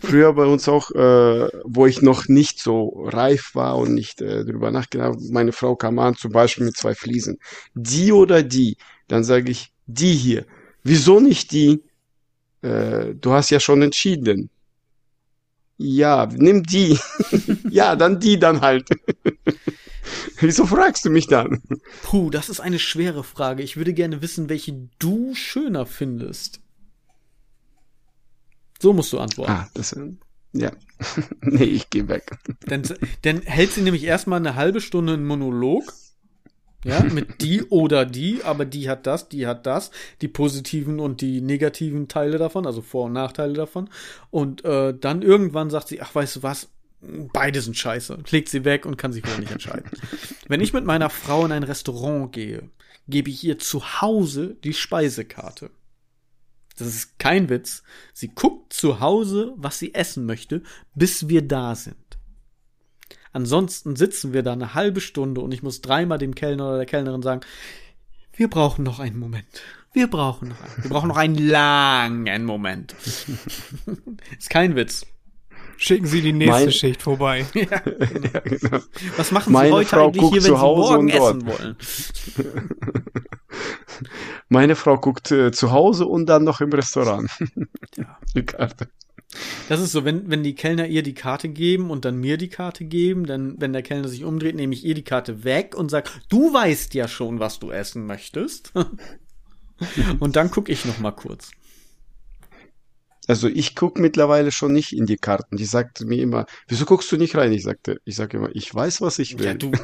Früher 0.00 0.32
bei 0.32 0.44
uns 0.44 0.68
auch, 0.68 0.90
äh, 0.90 1.48
wo 1.64 1.86
ich 1.86 2.02
noch 2.02 2.26
nicht 2.28 2.60
so 2.60 3.04
reif 3.06 3.54
war 3.54 3.76
und 3.76 3.94
nicht 3.94 4.20
äh, 4.20 4.44
drüber 4.44 4.70
nachgedacht 4.70 5.08
habe, 5.14 5.18
meine 5.30 5.52
Frau 5.52 5.76
kam 5.76 5.98
an, 5.98 6.16
zum 6.16 6.32
Beispiel 6.32 6.64
mit 6.64 6.76
zwei 6.76 6.94
Fliesen. 6.94 7.38
Die 7.74 8.10
oder 8.12 8.42
die? 8.42 8.76
Dann 9.06 9.22
sage 9.22 9.50
ich, 9.50 9.72
die 9.86 10.14
hier. 10.14 10.44
Wieso 10.82 11.20
nicht 11.20 11.52
die? 11.52 11.82
Äh, 12.62 13.14
du 13.14 13.32
hast 13.32 13.50
ja 13.50 13.60
schon 13.60 13.82
entschieden. 13.82 14.50
Ja, 15.78 16.26
nimm 16.34 16.62
die. 16.64 16.98
ja, 17.70 17.94
dann 17.96 18.18
die 18.18 18.38
dann 18.38 18.60
halt. 18.62 18.88
Wieso 20.40 20.66
fragst 20.66 21.04
du 21.04 21.10
mich 21.10 21.26
dann? 21.26 21.62
Puh, 22.02 22.30
das 22.30 22.48
ist 22.48 22.60
eine 22.60 22.78
schwere 22.78 23.24
Frage. 23.24 23.62
Ich 23.62 23.76
würde 23.76 23.94
gerne 23.94 24.22
wissen, 24.22 24.48
welche 24.48 24.88
du 24.98 25.34
schöner 25.34 25.86
findest. 25.86 26.60
So 28.80 28.92
musst 28.92 29.12
du 29.12 29.18
antworten. 29.18 29.52
Ah, 29.52 29.68
das, 29.74 29.92
äh, 29.92 30.12
ja. 30.52 30.72
nee, 31.40 31.64
ich 31.64 31.90
gehe 31.90 32.08
weg. 32.08 32.30
Dann, 32.66 32.82
dann 33.22 33.42
hält 33.42 33.72
sie 33.72 33.82
nämlich 33.82 34.04
erstmal 34.04 34.38
eine 34.38 34.54
halbe 34.54 34.80
Stunde 34.80 35.14
einen 35.14 35.26
Monolog. 35.26 35.92
Ja, 36.84 37.02
mit 37.02 37.40
die 37.40 37.64
oder 37.64 38.04
die, 38.04 38.44
aber 38.44 38.64
die 38.64 38.88
hat 38.88 39.08
das, 39.08 39.28
die 39.28 39.48
hat 39.48 39.66
das, 39.66 39.90
die 40.20 40.28
positiven 40.28 41.00
und 41.00 41.20
die 41.20 41.40
negativen 41.40 42.06
Teile 42.06 42.38
davon, 42.38 42.64
also 42.64 42.80
Vor- 42.80 43.06
und 43.06 43.12
Nachteile 43.12 43.54
davon. 43.54 43.90
Und 44.30 44.64
äh, 44.64 44.94
dann 44.96 45.22
irgendwann 45.22 45.68
sagt 45.68 45.88
sie, 45.88 46.00
ach, 46.00 46.14
weißt 46.14 46.36
du 46.36 46.42
was, 46.44 46.68
beide 47.00 47.60
sind 47.60 47.76
scheiße. 47.76 48.18
Legt 48.30 48.48
sie 48.48 48.64
weg 48.64 48.86
und 48.86 48.96
kann 48.96 49.12
sich 49.12 49.24
wieder 49.24 49.38
nicht 49.38 49.52
entscheiden. 49.52 49.90
Wenn 50.48 50.60
ich 50.60 50.72
mit 50.72 50.84
meiner 50.84 51.10
Frau 51.10 51.44
in 51.44 51.52
ein 51.52 51.62
Restaurant 51.62 52.32
gehe, 52.32 52.70
gebe 53.08 53.30
ich 53.30 53.44
ihr 53.44 53.58
zu 53.58 54.00
Hause 54.00 54.56
die 54.64 54.74
Speisekarte. 54.74 55.70
Das 56.78 56.88
ist 56.88 57.18
kein 57.18 57.48
Witz. 57.48 57.82
Sie 58.12 58.28
guckt 58.28 58.72
zu 58.72 59.00
Hause, 59.00 59.54
was 59.56 59.78
sie 59.78 59.94
essen 59.94 60.26
möchte, 60.26 60.62
bis 60.94 61.28
wir 61.28 61.42
da 61.42 61.74
sind. 61.74 61.96
Ansonsten 63.32 63.96
sitzen 63.96 64.32
wir 64.32 64.42
da 64.42 64.52
eine 64.52 64.74
halbe 64.74 65.00
Stunde 65.00 65.40
und 65.40 65.52
ich 65.52 65.62
muss 65.62 65.82
dreimal 65.82 66.18
dem 66.18 66.34
Kellner 66.34 66.68
oder 66.68 66.76
der 66.78 66.86
Kellnerin 66.86 67.22
sagen, 67.22 67.40
wir 68.34 68.48
brauchen 68.48 68.82
noch 68.82 68.98
einen 68.98 69.18
Moment. 69.18 69.62
Wir 69.92 70.08
brauchen 70.08 70.48
noch 70.48 70.60
einen. 70.60 70.84
Wir 70.84 70.90
brauchen 70.90 71.08
noch 71.08 71.16
einen 71.16 71.38
langen 71.38 72.44
Moment. 72.44 72.94
ist 74.38 74.50
kein 74.50 74.76
Witz. 74.76 75.06
Schicken 75.78 76.06
Sie 76.06 76.22
die 76.22 76.32
nächste 76.32 76.52
Mein- 76.64 76.72
Schicht 76.72 77.02
vorbei. 77.02 77.44
ja, 77.54 77.78
genau. 78.40 78.78
Was 79.16 79.30
machen 79.30 79.52
Meine 79.52 79.68
Sie 79.68 79.74
heute 79.74 79.88
Frau 79.90 80.06
eigentlich 80.06 80.22
hier, 80.24 80.32
wenn 80.32 80.40
zu 80.42 80.54
Sie 80.54 80.58
Hause 80.60 80.92
morgen 80.92 81.10
und 81.10 81.14
dort. 81.16 81.36
essen 81.36 81.46
wollen? 81.46 81.76
Meine 84.48 84.76
Frau 84.76 84.96
guckt 84.98 85.30
äh, 85.32 85.50
zu 85.52 85.70
Hause 85.72 86.06
und 86.06 86.26
dann 86.26 86.44
noch 86.44 86.60
im 86.60 86.72
Restaurant. 86.72 87.30
Ja. 87.96 88.18
Die 88.34 88.44
Karte. 88.44 88.88
Das 89.68 89.80
ist 89.80 89.92
so, 89.92 90.04
wenn, 90.04 90.30
wenn 90.30 90.42
die 90.42 90.54
Kellner 90.54 90.86
ihr 90.86 91.02
die 91.02 91.12
Karte 91.12 91.48
geben 91.50 91.90
und 91.90 92.04
dann 92.06 92.16
mir 92.16 92.38
die 92.38 92.48
Karte 92.48 92.84
geben, 92.84 93.26
dann, 93.26 93.56
wenn 93.58 93.72
der 93.72 93.82
Kellner 93.82 94.08
sich 94.08 94.24
umdreht, 94.24 94.54
nehme 94.54 94.72
ich 94.72 94.84
ihr 94.84 94.94
die 94.94 95.02
Karte 95.04 95.44
weg 95.44 95.74
und 95.76 95.90
sage, 95.90 96.08
du 96.30 96.54
weißt 96.54 96.94
ja 96.94 97.06
schon, 97.06 97.38
was 97.40 97.58
du 97.58 97.70
essen 97.70 98.06
möchtest. 98.06 98.72
und 100.20 100.36
dann 100.36 100.50
gucke 100.50 100.72
ich 100.72 100.84
noch 100.86 101.00
mal 101.00 101.10
kurz. 101.10 101.50
Also 103.28 103.48
ich 103.48 103.74
guck 103.74 103.98
mittlerweile 103.98 104.52
schon 104.52 104.72
nicht 104.72 104.92
in 104.96 105.04
die 105.06 105.16
Karten. 105.16 105.56
Die 105.56 105.64
sagt 105.64 106.00
mir 106.02 106.22
immer, 106.22 106.46
wieso 106.68 106.84
guckst 106.84 107.10
du 107.10 107.16
nicht 107.16 107.34
rein? 107.36 107.52
Ich 107.52 107.64
sagte, 107.64 108.00
ich 108.04 108.14
sage 108.16 108.36
immer, 108.36 108.50
ich 108.54 108.72
weiß, 108.72 109.00
was 109.00 109.18
ich 109.18 109.38
will. 109.38 109.46
Ja, 109.46 109.54
du, 109.54 109.70
du 109.70 109.78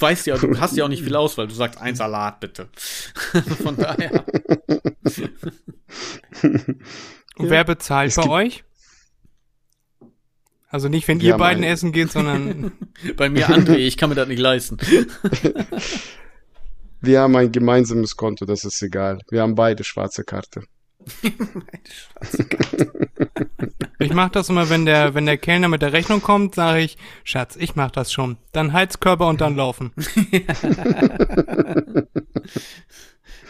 weißt 0.00 0.26
ja, 0.26 0.36
du 0.36 0.58
hast 0.60 0.76
ja 0.76 0.84
auch 0.84 0.88
nicht 0.88 1.02
viel 1.04 1.14
Auswahl. 1.14 1.46
Du 1.46 1.54
sagst 1.54 1.80
ein 1.80 1.94
Salat 1.94 2.40
bitte. 2.40 2.68
Von 3.62 3.76
daher. 3.76 4.24
Und 7.36 7.50
wer 7.50 7.64
bezahlt 7.64 8.10
Es 8.10 8.16
bei 8.16 8.28
euch? 8.28 8.64
Also 10.68 10.88
nicht, 10.88 11.08
wenn 11.08 11.20
ihr 11.20 11.36
beiden 11.36 11.64
ein- 11.64 11.70
essen 11.70 11.92
geht, 11.92 12.12
sondern 12.12 12.72
Bei 13.16 13.28
mir 13.28 13.48
André, 13.48 13.76
ich 13.76 13.96
kann 13.96 14.08
mir 14.10 14.14
das 14.14 14.28
nicht 14.28 14.38
leisten. 14.38 14.78
Wir 17.00 17.20
haben 17.20 17.34
ein 17.34 17.50
gemeinsames 17.50 18.16
Konto, 18.16 18.44
das 18.44 18.64
ist 18.64 18.80
egal. 18.82 19.18
Wir 19.30 19.42
haben 19.42 19.54
beide 19.54 19.82
schwarze 19.84 20.22
Karte. 20.22 20.62
Ich 23.98 24.12
mache 24.12 24.30
das 24.32 24.48
immer, 24.48 24.70
wenn 24.70 24.84
der, 24.86 25.14
wenn 25.14 25.26
der 25.26 25.38
Kellner 25.38 25.68
mit 25.68 25.82
der 25.82 25.92
Rechnung 25.92 26.22
kommt, 26.22 26.54
sage 26.54 26.80
ich, 26.80 26.96
Schatz, 27.24 27.56
ich 27.56 27.76
mach 27.76 27.90
das 27.90 28.12
schon. 28.12 28.36
Dann 28.52 28.72
Heizkörper 28.72 29.26
und 29.26 29.40
dann 29.40 29.56
laufen. 29.56 29.92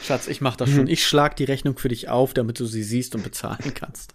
Schatz, 0.02 0.28
ich 0.28 0.40
mach 0.40 0.56
das 0.56 0.70
schon. 0.70 0.86
Ich 0.86 1.06
schlag 1.06 1.36
die 1.36 1.44
Rechnung 1.44 1.78
für 1.78 1.88
dich 1.88 2.08
auf, 2.08 2.34
damit 2.34 2.58
du 2.58 2.66
sie 2.66 2.82
siehst 2.82 3.14
und 3.14 3.22
bezahlen 3.22 3.74
kannst. 3.74 4.14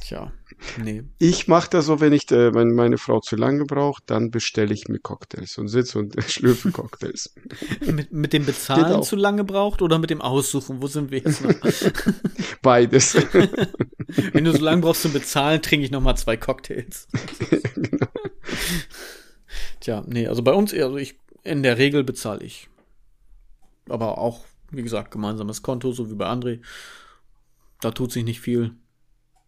Tja, 0.00 0.32
nee. 0.78 1.02
Ich 1.18 1.48
mache 1.48 1.70
das 1.70 1.86
so, 1.86 2.00
wenn 2.00 2.12
ich, 2.12 2.30
äh, 2.30 2.54
wenn 2.54 2.74
meine 2.74 2.98
Frau 2.98 3.20
zu 3.20 3.36
lange 3.36 3.64
braucht, 3.64 4.04
dann 4.10 4.30
bestelle 4.30 4.72
ich 4.74 4.88
mir 4.88 4.98
Cocktails 4.98 5.56
und 5.58 5.68
sitze 5.68 5.98
und 5.98 6.14
schlürfe 6.28 6.70
Cocktails. 6.70 7.34
Mit, 7.80 8.12
mit 8.12 8.32
dem 8.32 8.44
Bezahlen 8.44 9.02
zu 9.02 9.16
lange 9.16 9.44
braucht 9.44 9.82
oder 9.82 9.98
mit 9.98 10.10
dem 10.10 10.20
Aussuchen? 10.20 10.82
Wo 10.82 10.86
sind 10.86 11.10
wir 11.10 11.18
jetzt 11.18 11.42
noch? 11.42 11.54
Beides. 12.62 13.14
Wenn 14.32 14.44
du 14.44 14.52
so 14.52 14.62
lange 14.62 14.82
brauchst 14.82 15.02
zum 15.02 15.12
Bezahlen, 15.12 15.62
trinke 15.62 15.86
ich 15.86 15.90
noch 15.90 16.02
mal 16.02 16.16
zwei 16.16 16.36
Cocktails. 16.36 17.08
genau. 17.74 18.06
Tja, 19.80 20.04
nee, 20.06 20.28
also 20.28 20.42
bei 20.42 20.52
uns, 20.52 20.72
also 20.72 20.96
ich, 20.96 21.16
in 21.42 21.62
der 21.62 21.78
Regel 21.78 22.04
bezahle 22.04 22.44
ich. 22.44 22.68
Aber 23.88 24.18
auch, 24.18 24.44
wie 24.70 24.82
gesagt, 24.82 25.10
gemeinsames 25.10 25.62
Konto, 25.62 25.92
so 25.92 26.10
wie 26.10 26.14
bei 26.14 26.26
André. 26.26 26.60
Da 27.80 27.90
tut 27.90 28.12
sich 28.12 28.24
nicht 28.24 28.40
viel. 28.40 28.76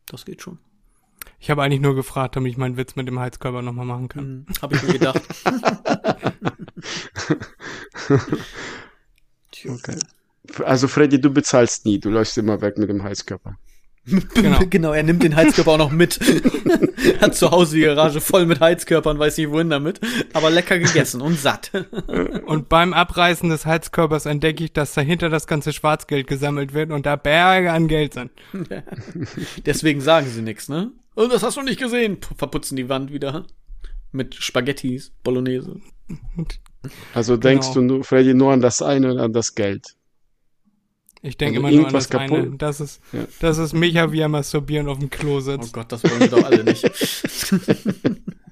Das 0.06 0.24
geht 0.24 0.42
schon. 0.42 0.58
Ich 1.38 1.50
habe 1.50 1.62
eigentlich 1.62 1.80
nur 1.80 1.94
gefragt, 1.94 2.36
damit 2.36 2.52
ich 2.52 2.58
meinen 2.58 2.76
Witz 2.76 2.96
mit 2.96 3.08
dem 3.08 3.18
Heizkörper 3.18 3.62
nochmal 3.62 3.86
machen 3.86 4.08
kann. 4.08 4.24
Hm, 4.24 4.46
Habe 4.62 4.76
ich 4.76 4.82
mir 4.82 4.92
gedacht. 4.94 5.22
Okay. 9.66 9.96
Also 10.62 10.88
Freddy, 10.88 11.18
du 11.18 11.30
bezahlst 11.30 11.86
nie, 11.86 11.98
du 11.98 12.10
läufst 12.10 12.36
immer 12.36 12.60
weg 12.60 12.76
mit 12.76 12.90
dem 12.90 13.02
Heißkörper. 13.02 13.56
Genau. 14.34 14.60
genau, 14.70 14.92
er 14.92 15.02
nimmt 15.02 15.22
den 15.22 15.34
Heizkörper 15.34 15.72
auch 15.72 15.78
noch 15.78 15.90
mit. 15.90 16.20
Hat 17.20 17.34
zu 17.34 17.50
Hause 17.50 17.76
die 17.76 17.82
Garage 17.82 18.20
voll 18.20 18.46
mit 18.46 18.60
Heizkörpern, 18.60 19.18
weiß 19.18 19.38
nicht 19.38 19.50
wohin 19.50 19.70
damit. 19.70 20.00
Aber 20.32 20.50
lecker 20.50 20.78
gegessen 20.78 21.20
und 21.20 21.38
satt. 21.38 21.70
und 22.46 22.68
beim 22.68 22.92
Abreißen 22.92 23.48
des 23.48 23.66
Heizkörpers 23.66 24.26
entdecke 24.26 24.64
ich, 24.64 24.72
dass 24.72 24.94
dahinter 24.94 25.30
das 25.30 25.46
ganze 25.46 25.72
Schwarzgeld 25.72 26.26
gesammelt 26.26 26.74
wird 26.74 26.90
und 26.90 27.06
da 27.06 27.16
Berge 27.16 27.72
an 27.72 27.88
Geld 27.88 28.14
sind. 28.14 28.30
Deswegen 29.64 30.00
sagen 30.00 30.26
sie 30.28 30.42
nichts, 30.42 30.68
ne? 30.68 30.92
Und 31.14 31.32
das 31.32 31.42
hast 31.42 31.56
du 31.56 31.62
nicht 31.62 31.80
gesehen. 31.80 32.18
Verputzen 32.36 32.76
die 32.76 32.88
Wand 32.88 33.12
wieder. 33.12 33.46
Mit 34.12 34.34
Spaghettis, 34.34 35.12
Bolognese. 35.22 35.80
Also 37.14 37.36
denkst 37.36 37.72
genau. 37.72 37.96
du, 37.96 38.02
Freddy, 38.02 38.34
nur 38.34 38.52
an 38.52 38.60
das 38.60 38.82
eine 38.82 39.12
und 39.12 39.18
an 39.18 39.32
das 39.32 39.54
Geld? 39.54 39.96
Ich 41.24 41.38
denke 41.38 41.56
also 41.56 41.68
immer 41.68 41.76
nur 41.76 41.86
an 41.86 41.94
das 41.94 42.10
kaputt. 42.10 42.38
eine. 42.38 42.50
Das 42.58 42.80
ist, 42.80 43.00
ja. 43.12 43.20
das 43.40 43.56
ist 43.56 43.72
Micha, 43.72 44.12
wie 44.12 44.20
er 44.20 44.28
masturbieren 44.28 44.88
auf 44.88 44.98
dem 44.98 45.08
Klo 45.08 45.40
sitzt. 45.40 45.70
Oh 45.70 45.72
Gott, 45.72 45.90
das 45.90 46.04
wollen 46.04 46.20
wir 46.20 46.28
doch 46.28 46.44
alle 46.44 46.62
nicht. 46.64 46.84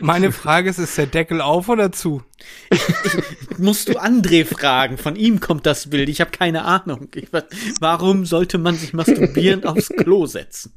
Meine 0.00 0.32
Frage 0.32 0.70
ist, 0.70 0.78
ist 0.78 0.98
der 0.98 1.06
Deckel 1.06 1.40
auf 1.40 1.68
oder 1.68 1.92
zu? 1.92 2.22
musst 3.58 3.88
du 3.88 3.98
André 3.98 4.44
fragen. 4.44 4.98
Von 4.98 5.16
ihm 5.16 5.40
kommt 5.40 5.66
das 5.66 5.90
Bild. 5.90 6.08
Ich 6.08 6.20
habe 6.20 6.30
keine 6.30 6.64
Ahnung. 6.64 7.08
Ich, 7.14 7.28
warum 7.80 8.26
sollte 8.26 8.58
man 8.58 8.76
sich 8.76 8.92
masturbierend 8.92 9.66
aufs 9.66 9.88
Klo 9.88 10.26
setzen? 10.26 10.72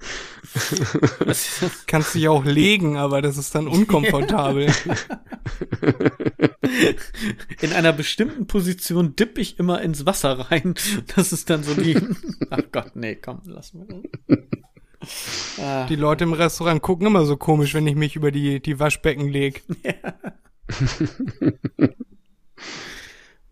Kannst 1.88 2.16
dich 2.16 2.28
auch 2.28 2.46
legen, 2.46 2.98
aber 2.98 3.22
das 3.22 3.38
ist 3.38 3.56
dann 3.56 3.68
unkomfortabel. 3.68 4.68
In 7.62 7.74
einer 7.74 7.94
bestimmten 7.94 8.48
Position 8.48 9.16
dipp 9.16 9.38
ich 9.38 9.60
immer 9.60 9.82
ins 9.82 10.06
Wasser 10.06 10.52
rein. 10.52 10.76
Das 11.16 11.32
ist 11.32 11.50
dann 11.50 11.64
so 11.64 11.74
die. 11.74 11.98
Ach 12.50 12.62
Gott, 12.72 12.96
nee, 12.96 13.16
komm, 13.16 13.42
lass 13.46 13.74
mal. 13.74 13.88
Die 15.90 15.96
Leute 15.96 16.24
im 16.24 16.34
Restaurant 16.34 16.82
gucken 16.82 17.08
immer 17.08 17.26
so 17.26 17.38
komisch, 17.38 17.74
wenn 17.74 17.88
ich 17.88 17.96
mich 17.96 18.16
über 18.16 18.32
die, 18.32 18.60
die 18.62 18.80
Waschbecken 18.80 19.28
leg. 19.30 19.64
Ja. 19.84 20.14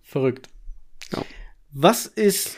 Verrückt. 0.02 0.50
Ja. 1.14 1.24
Was 1.72 2.06
ist 2.06 2.58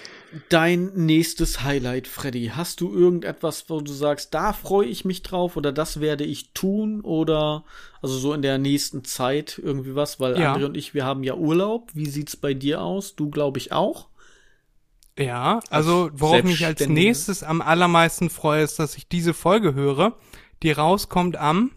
dein 0.50 0.92
nächstes 0.96 1.64
Highlight, 1.64 2.08
Freddy? 2.08 2.52
Hast 2.56 2.82
du 2.82 2.94
irgendetwas, 2.94 3.70
wo 3.70 3.82
du 3.82 3.92
sagst, 3.92 4.34
da 4.34 4.54
freue 4.54 4.88
ich 4.88 5.06
mich 5.06 5.22
drauf 5.22 5.58
oder 5.58 5.72
das 5.72 6.00
werde 6.00 6.24
ich 6.24 6.54
tun 6.54 7.02
oder 7.02 7.64
also 8.02 8.18
so 8.18 8.34
in 8.34 8.42
der 8.42 8.58
nächsten 8.58 9.04
Zeit 9.04 9.60
irgendwie 9.64 9.96
was? 9.96 10.20
Weil 10.20 10.40
ja. 10.40 10.56
André 10.56 10.66
und 10.66 10.78
ich, 10.78 10.94
wir 10.94 11.06
haben 11.06 11.24
ja 11.24 11.36
Urlaub. 11.36 11.92
Wie 11.94 12.08
sieht's 12.08 12.36
bei 12.36 12.54
dir 12.54 12.82
aus? 12.82 13.16
Du 13.16 13.30
glaube 13.30 13.60
ich 13.60 13.72
auch. 13.72 14.08
Ja, 15.18 15.62
also 15.70 16.10
worauf 16.14 16.44
mich 16.44 16.66
als 16.66 16.88
nächstes 16.88 17.44
am 17.44 17.62
allermeisten 17.62 18.30
freue, 18.30 18.64
ist, 18.64 18.78
dass 18.78 18.96
ich 18.96 19.08
diese 19.08 19.34
Folge 19.34 19.74
höre, 19.74 20.18
die 20.64 20.72
rauskommt 20.72 21.38
am 21.38 21.72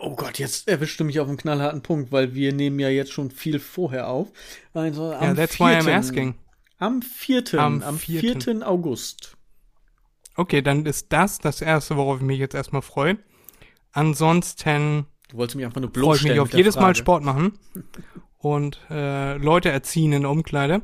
Oh 0.00 0.14
Gott, 0.14 0.38
jetzt 0.38 0.68
erwischte 0.68 1.02
mich 1.02 1.18
auf 1.18 1.26
einen 1.26 1.38
knallharten 1.38 1.82
Punkt, 1.82 2.12
weil 2.12 2.32
wir 2.34 2.52
nehmen 2.52 2.78
ja 2.78 2.88
jetzt 2.88 3.12
schon 3.12 3.32
viel 3.32 3.58
vorher 3.58 4.08
auf. 4.08 4.28
Also 4.72 5.12
am 5.12 5.22
ja, 5.24 5.34
that's 5.34 5.56
4. 5.56 5.66
why 5.66 5.70
I'm 5.72 5.92
asking. 5.92 6.34
Am 6.78 7.02
4. 7.02 7.54
Am, 7.54 7.82
am 7.82 7.98
4. 7.98 8.40
4. 8.40 8.68
August. 8.68 9.36
Okay, 10.36 10.62
dann 10.62 10.86
ist 10.86 11.12
das 11.12 11.38
das 11.38 11.60
erste, 11.60 11.96
worauf 11.96 12.18
ich 12.18 12.22
mich 12.22 12.38
jetzt 12.38 12.54
erstmal 12.54 12.82
freue. 12.82 13.18
Ansonsten 13.90 15.06
Du 15.28 15.36
wolltest 15.36 15.56
mich 15.56 15.66
einfach 15.66 15.80
nur 15.80 15.90
bloßstellen. 15.90 16.36
Freue 16.36 16.36
ich 16.36 16.40
mich 16.40 16.40
auf 16.40 16.56
jedes 16.56 16.74
Frage. 16.74 16.86
Mal 16.86 16.94
Sport 16.94 17.24
machen 17.24 17.58
und 18.38 18.78
äh, 18.90 19.36
Leute 19.36 19.70
erziehen 19.70 20.12
in 20.12 20.22
der 20.22 20.30
Umkleide. 20.30 20.82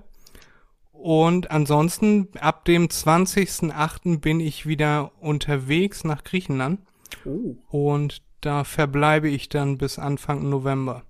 Und 1.04 1.50
ansonsten 1.50 2.28
ab 2.40 2.64
dem 2.64 2.88
20.08. 2.88 4.20
bin 4.20 4.40
ich 4.40 4.64
wieder 4.64 5.12
unterwegs 5.20 6.02
nach 6.02 6.24
Griechenland. 6.24 6.80
Oh. 7.26 7.56
Und 7.68 8.22
da 8.40 8.64
verbleibe 8.64 9.28
ich 9.28 9.50
dann 9.50 9.76
bis 9.76 9.98
Anfang 9.98 10.48
November. 10.48 11.02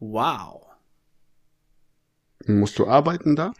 Wow. 0.00 0.66
Musst 2.46 2.78
du 2.78 2.86
arbeiten 2.86 3.34
da? 3.34 3.54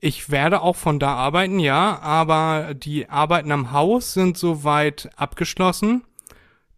Ich 0.00 0.30
werde 0.30 0.62
auch 0.62 0.76
von 0.76 0.98
da 0.98 1.14
arbeiten, 1.14 1.58
ja, 1.58 1.98
aber 2.00 2.72
die 2.72 3.10
Arbeiten 3.10 3.52
am 3.52 3.72
Haus 3.72 4.14
sind 4.14 4.38
soweit 4.38 5.10
abgeschlossen. 5.16 6.04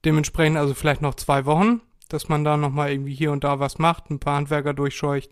Dementsprechend 0.04 0.56
also 0.56 0.74
vielleicht 0.74 1.02
noch 1.02 1.14
zwei 1.14 1.44
Wochen, 1.44 1.82
dass 2.08 2.28
man 2.28 2.42
da 2.42 2.56
nochmal 2.56 2.90
irgendwie 2.90 3.14
hier 3.14 3.30
und 3.30 3.44
da 3.44 3.60
was 3.60 3.78
macht, 3.78 4.10
ein 4.10 4.18
paar 4.18 4.34
Handwerker 4.34 4.74
durchscheucht. 4.74 5.30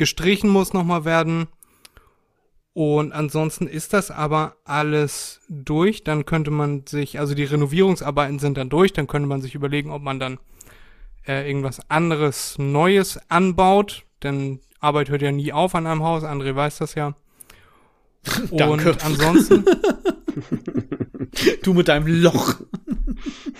Gestrichen 0.00 0.48
muss 0.48 0.72
nochmal 0.72 1.04
werden. 1.04 1.46
Und 2.72 3.12
ansonsten 3.12 3.66
ist 3.66 3.92
das 3.92 4.10
aber 4.10 4.56
alles 4.64 5.42
durch. 5.50 6.04
Dann 6.04 6.24
könnte 6.24 6.50
man 6.50 6.86
sich, 6.86 7.20
also 7.20 7.34
die 7.34 7.44
Renovierungsarbeiten 7.44 8.38
sind 8.38 8.56
dann 8.56 8.70
durch, 8.70 8.94
dann 8.94 9.06
könnte 9.06 9.28
man 9.28 9.42
sich 9.42 9.54
überlegen, 9.54 9.90
ob 9.90 10.00
man 10.00 10.18
dann 10.18 10.38
äh, 11.28 11.46
irgendwas 11.46 11.90
anderes 11.90 12.56
Neues 12.56 13.20
anbaut. 13.28 14.06
Denn 14.22 14.60
Arbeit 14.80 15.10
hört 15.10 15.20
ja 15.20 15.32
nie 15.32 15.52
auf 15.52 15.74
an 15.74 15.86
einem 15.86 16.02
Haus, 16.02 16.24
André 16.24 16.56
weiß 16.56 16.78
das 16.78 16.94
ja. 16.94 17.14
Und 18.50 18.58
Danke. 18.58 18.96
ansonsten. 19.02 19.66
du 21.62 21.74
mit 21.74 21.88
deinem 21.88 22.06
Loch. 22.06 22.54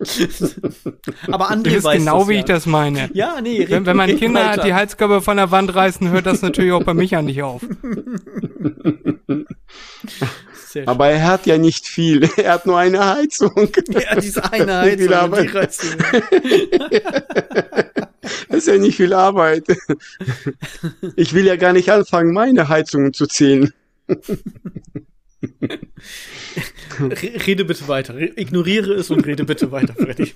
Aber 1.30 1.50
André 1.50 1.82
weiß 1.82 1.98
genau, 1.98 2.20
das, 2.20 2.28
wie 2.28 2.34
ja. 2.34 2.38
ich 2.40 2.44
das 2.44 2.66
meine. 2.66 3.11
Ja, 3.14 3.40
nee. 3.40 3.64
Wenn, 3.68 3.86
wenn 3.86 3.96
man 3.96 4.16
Kinder 4.16 4.44
weiter. 4.44 4.64
die 4.64 4.74
Heizkörper 4.74 5.22
von 5.22 5.36
der 5.36 5.50
Wand 5.50 5.74
reißen, 5.74 6.11
hört 6.11 6.26
das 6.26 6.42
natürlich 6.42 6.72
auch 6.72 6.82
bei 6.82 6.94
Micha 6.94 7.22
nicht 7.22 7.42
auf. 7.42 7.62
Aber 10.86 11.09
er 11.09 11.24
hat 11.24 11.46
ja 11.46 11.59
nicht 11.59 11.86
viel. 11.86 12.28
Er 12.36 12.55
hat 12.55 12.64
nur 12.66 12.78
eine 12.78 13.05
Heizung. 13.05 13.68
Ja, 13.90 14.18
diese 14.18 14.50
eine 14.53 14.78
Heizung. 14.80 14.98
Viel 14.98 15.14
Arbeit. 15.14 15.55
das 18.48 18.59
ist 18.59 18.68
ja 18.68 18.78
nicht 18.78 18.96
viel 18.96 19.12
Arbeit. 19.12 19.66
Ich 21.16 21.34
will 21.34 21.46
ja 21.46 21.57
gar 21.57 21.74
nicht 21.74 21.90
anfangen, 21.90 22.32
meine 22.32 22.68
Heizungen 22.68 23.12
zu 23.12 23.26
zählen. 23.26 23.74
Rede 27.47 27.64
bitte 27.64 27.88
weiter. 27.88 28.18
Ignoriere 28.38 28.93
es 28.93 29.11
und 29.11 29.26
rede 29.26 29.45
bitte 29.45 29.72
weiter, 29.72 29.95
Freddy. 29.95 30.32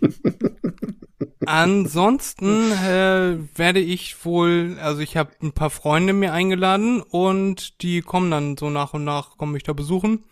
Ansonsten 1.46 2.72
äh, 2.72 3.38
werde 3.54 3.78
ich 3.78 4.24
wohl, 4.24 4.76
also 4.80 5.00
ich 5.00 5.16
habe 5.16 5.30
ein 5.42 5.52
paar 5.52 5.70
Freunde 5.70 6.12
mir 6.12 6.32
eingeladen 6.32 7.02
und 7.02 7.82
die 7.82 8.00
kommen 8.02 8.32
dann 8.32 8.56
so 8.56 8.68
nach 8.68 8.94
und 8.94 9.04
nach, 9.04 9.36
kommen 9.36 9.52
mich 9.52 9.62
da 9.62 9.72
besuchen. 9.72 10.24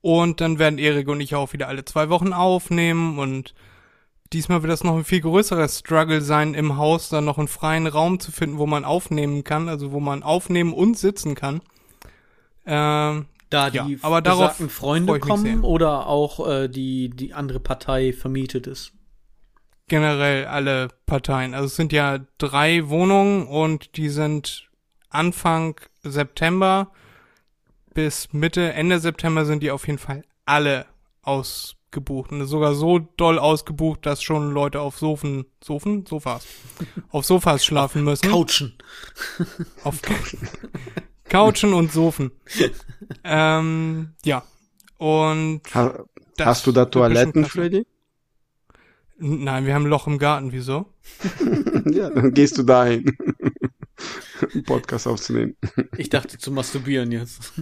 Und 0.00 0.40
dann 0.40 0.58
werden 0.58 0.80
Erik 0.80 1.06
und 1.08 1.20
ich 1.20 1.36
auch 1.36 1.52
wieder 1.52 1.68
alle 1.68 1.84
zwei 1.84 2.08
Wochen 2.08 2.32
aufnehmen 2.32 3.20
und 3.20 3.54
diesmal 4.32 4.62
wird 4.62 4.72
das 4.72 4.82
noch 4.82 4.96
ein 4.96 5.04
viel 5.04 5.20
größerer 5.20 5.68
Struggle 5.68 6.20
sein, 6.20 6.54
im 6.54 6.76
Haus 6.76 7.08
dann 7.08 7.24
noch 7.24 7.38
einen 7.38 7.48
freien 7.48 7.86
Raum 7.86 8.18
zu 8.18 8.32
finden, 8.32 8.58
wo 8.58 8.66
man 8.66 8.84
aufnehmen 8.84 9.44
kann, 9.44 9.68
also 9.68 9.92
wo 9.92 10.00
man 10.00 10.24
aufnehmen 10.24 10.72
und 10.72 10.98
sitzen 10.98 11.36
kann. 11.36 11.60
Ähm, 12.66 13.26
da 13.52 13.70
die 13.70 13.76
ja, 13.76 13.86
aber 14.02 14.22
darauf 14.22 14.56
Freunde 14.68 15.18
kommen 15.20 15.62
oder 15.62 16.06
auch 16.06 16.48
äh, 16.48 16.68
die, 16.68 17.10
die 17.10 17.34
andere 17.34 17.60
Partei 17.60 18.12
vermietet 18.12 18.66
ist? 18.66 18.92
Generell 19.88 20.46
alle 20.46 20.88
Parteien. 21.06 21.54
Also 21.54 21.66
es 21.66 21.76
sind 21.76 21.92
ja 21.92 22.20
drei 22.38 22.88
Wohnungen 22.88 23.46
und 23.46 23.96
die 23.96 24.08
sind 24.08 24.68
Anfang 25.10 25.80
September 26.02 26.90
bis 27.92 28.32
Mitte, 28.32 28.72
Ende 28.72 28.98
September 29.00 29.44
sind 29.44 29.62
die 29.62 29.70
auf 29.70 29.86
jeden 29.86 29.98
Fall 29.98 30.24
alle 30.46 30.86
ausgebucht. 31.22 32.32
Und 32.32 32.46
sogar 32.46 32.74
so 32.74 32.98
doll 32.98 33.38
ausgebucht, 33.38 34.06
dass 34.06 34.22
schon 34.22 34.52
Leute 34.52 34.80
auf 34.80 34.98
Sofen, 34.98 35.46
Sofen, 35.62 36.06
Sofas, 36.06 36.46
auf 37.10 37.24
Sofas 37.24 37.64
schlafen 37.64 38.04
müssen. 38.04 38.30
Couchen. 38.30 38.74
Auf 39.84 40.00
Couchen. 40.02 40.48
Couchen 41.32 41.72
und 41.72 41.90
Sofen. 41.90 42.30
ähm, 43.24 44.12
ja. 44.24 44.44
Und 44.98 45.62
ha 45.74 46.04
hast 46.38 46.66
du 46.66 46.72
da 46.72 46.84
Toiletten, 46.84 47.44
Freddy? 47.46 47.86
Nein, 49.18 49.66
wir 49.66 49.74
haben 49.74 49.84
ein 49.86 49.90
Loch 49.90 50.06
im 50.06 50.18
Garten. 50.18 50.52
Wieso? 50.52 50.92
ja, 51.90 52.10
dann 52.10 52.34
gehst 52.34 52.58
du 52.58 52.62
dahin. 52.64 53.16
einen 54.54 54.64
Podcast 54.64 55.06
aufzunehmen. 55.06 55.56
Ich 55.96 56.10
dachte 56.10 56.36
zu 56.36 56.50
masturbieren 56.50 57.12
jetzt. 57.12 57.52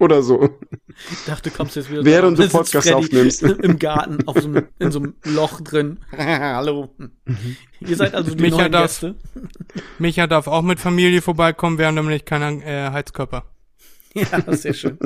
Oder 0.00 0.22
so. 0.22 0.48
Ich 1.12 1.24
dachte, 1.26 1.50
du 1.50 1.56
kommst 1.56 1.76
jetzt 1.76 1.90
wieder 1.90 2.02
Während 2.02 2.38
du 2.38 2.48
Podcast 2.48 2.90
aufnimmst. 2.90 3.42
Im 3.42 3.78
Garten, 3.78 4.26
auf 4.26 4.40
so 4.40 4.48
einem, 4.48 4.66
in 4.78 4.90
so 4.90 4.98
einem 4.98 5.14
Loch 5.24 5.60
drin. 5.60 5.98
Hallo. 6.16 6.88
Mhm. 6.96 7.56
Ihr 7.80 7.96
seid 7.96 8.14
also 8.14 8.34
die 8.34 8.42
Micha 8.42 8.56
neuen 8.56 8.72
darf, 8.72 8.84
Gäste. 8.84 9.14
Micha 9.98 10.26
darf 10.26 10.46
auch 10.46 10.62
mit 10.62 10.80
Familie 10.80 11.20
vorbeikommen, 11.20 11.76
wir 11.76 11.86
haben 11.86 11.96
nämlich 11.96 12.24
keinen 12.24 12.62
äh, 12.62 12.90
Heizkörper. 12.90 13.44
Ja, 14.14 14.56
sehr 14.56 14.72
schön. 14.72 14.98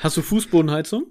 Hast 0.00 0.16
du 0.16 0.22
Fußbodenheizung? 0.22 1.06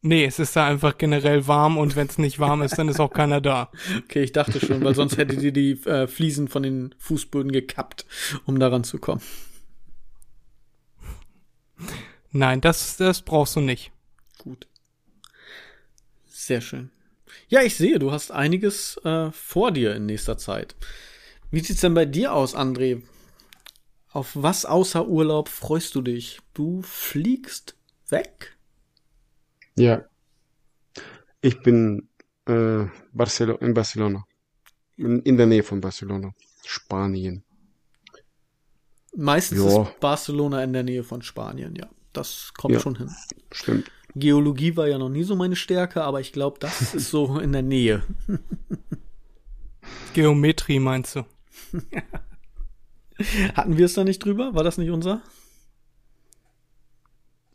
Nee, 0.00 0.24
es 0.24 0.38
ist 0.38 0.56
da 0.56 0.66
einfach 0.66 0.96
generell 0.96 1.46
warm 1.46 1.76
und 1.76 1.96
wenn 1.96 2.06
es 2.06 2.16
nicht 2.16 2.40
warm 2.40 2.62
ist, 2.62 2.78
dann 2.78 2.88
ist 2.88 2.98
auch 2.98 3.12
keiner 3.12 3.42
da. 3.42 3.70
Okay, 4.04 4.22
ich 4.22 4.32
dachte 4.32 4.58
schon, 4.58 4.82
weil 4.82 4.94
sonst 4.94 5.18
hättet 5.18 5.42
ihr 5.42 5.52
die 5.52 5.72
äh, 5.84 6.06
Fliesen 6.06 6.48
von 6.48 6.62
den 6.62 6.94
Fußböden 6.98 7.52
gekappt, 7.52 8.06
um 8.46 8.58
daran 8.58 8.84
zu 8.84 8.98
kommen. 8.98 9.20
Nein, 12.30 12.60
das, 12.60 12.96
das 12.96 13.22
brauchst 13.22 13.56
du 13.56 13.60
nicht. 13.60 13.92
Gut. 14.38 14.66
Sehr 16.26 16.60
schön. 16.60 16.90
Ja, 17.48 17.62
ich 17.62 17.76
sehe, 17.76 17.98
du 17.98 18.10
hast 18.12 18.32
einiges 18.32 18.96
äh, 19.04 19.30
vor 19.32 19.70
dir 19.70 19.94
in 19.94 20.06
nächster 20.06 20.38
Zeit. 20.38 20.74
Wie 21.50 21.60
sieht's 21.60 21.82
denn 21.82 21.94
bei 21.94 22.06
dir 22.06 22.32
aus, 22.32 22.56
André? 22.56 23.02
Auf 24.10 24.30
was 24.34 24.64
außer 24.64 25.06
Urlaub 25.06 25.48
freust 25.48 25.94
du 25.94 26.02
dich? 26.02 26.40
Du 26.54 26.82
fliegst 26.82 27.76
weg? 28.08 28.56
Ja. 29.76 30.04
Ich 31.40 31.62
bin 31.62 32.08
äh, 32.46 32.84
Barcelo 33.12 33.56
in 33.56 33.74
Barcelona. 33.74 34.26
In, 34.96 35.20
in 35.22 35.36
der 35.36 35.46
Nähe 35.46 35.62
von 35.62 35.80
Barcelona. 35.80 36.34
Spanien. 36.64 37.44
Meistens 39.16 39.58
Ja. 39.62 39.82
ist 39.82 40.00
Barcelona 40.00 40.62
in 40.64 40.72
der 40.72 40.82
Nähe 40.82 41.04
von 41.04 41.22
Spanien, 41.22 41.74
ja. 41.76 41.88
Das 42.12 42.52
kommt 42.56 42.74
Ja. 42.74 42.80
schon 42.80 42.96
hin. 42.96 43.10
Stimmt. 43.52 43.90
Geologie 44.14 44.76
war 44.76 44.88
ja 44.88 44.98
noch 44.98 45.08
nie 45.08 45.22
so 45.22 45.36
meine 45.36 45.56
Stärke, 45.56 46.02
aber 46.02 46.20
ich 46.20 46.32
glaube, 46.32 46.58
das 46.60 46.80
ist 46.94 47.10
so 47.10 47.38
in 47.38 47.52
der 47.52 47.62
Nähe. 47.62 48.02
Geometrie 50.14 50.78
meinst 50.78 51.16
du? 51.16 51.24
Hatten 53.54 53.76
wir 53.78 53.86
es 53.86 53.94
da 53.94 54.04
nicht 54.04 54.24
drüber? 54.24 54.54
War 54.54 54.64
das 54.64 54.78
nicht 54.78 54.90
unser? 54.90 55.22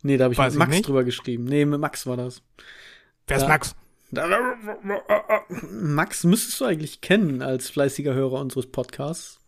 Nee, 0.04 0.18
da 0.18 0.26
habe 0.26 0.34
ich 0.34 0.38
Weiß 0.38 0.54
mit 0.54 0.56
ich 0.56 0.60
Max 0.60 0.72
nicht. 0.76 0.88
drüber 0.88 1.04
geschrieben. 1.04 1.44
Nee, 1.46 1.66
mit 1.66 1.80
Max 1.80 2.06
war 2.06 2.18
das. 2.18 2.42
Wer 3.28 3.38
ist 3.38 3.44
Ja. 3.44 3.50
Max? 3.50 3.76
Max 5.72 6.24
müsstest 6.24 6.62
du 6.62 6.66
eigentlich 6.66 7.02
kennen 7.02 7.42
als 7.42 7.70
fleißiger 7.70 8.14
Hörer 8.14 8.40
unseres 8.40 8.68
Podcasts. 8.68 9.40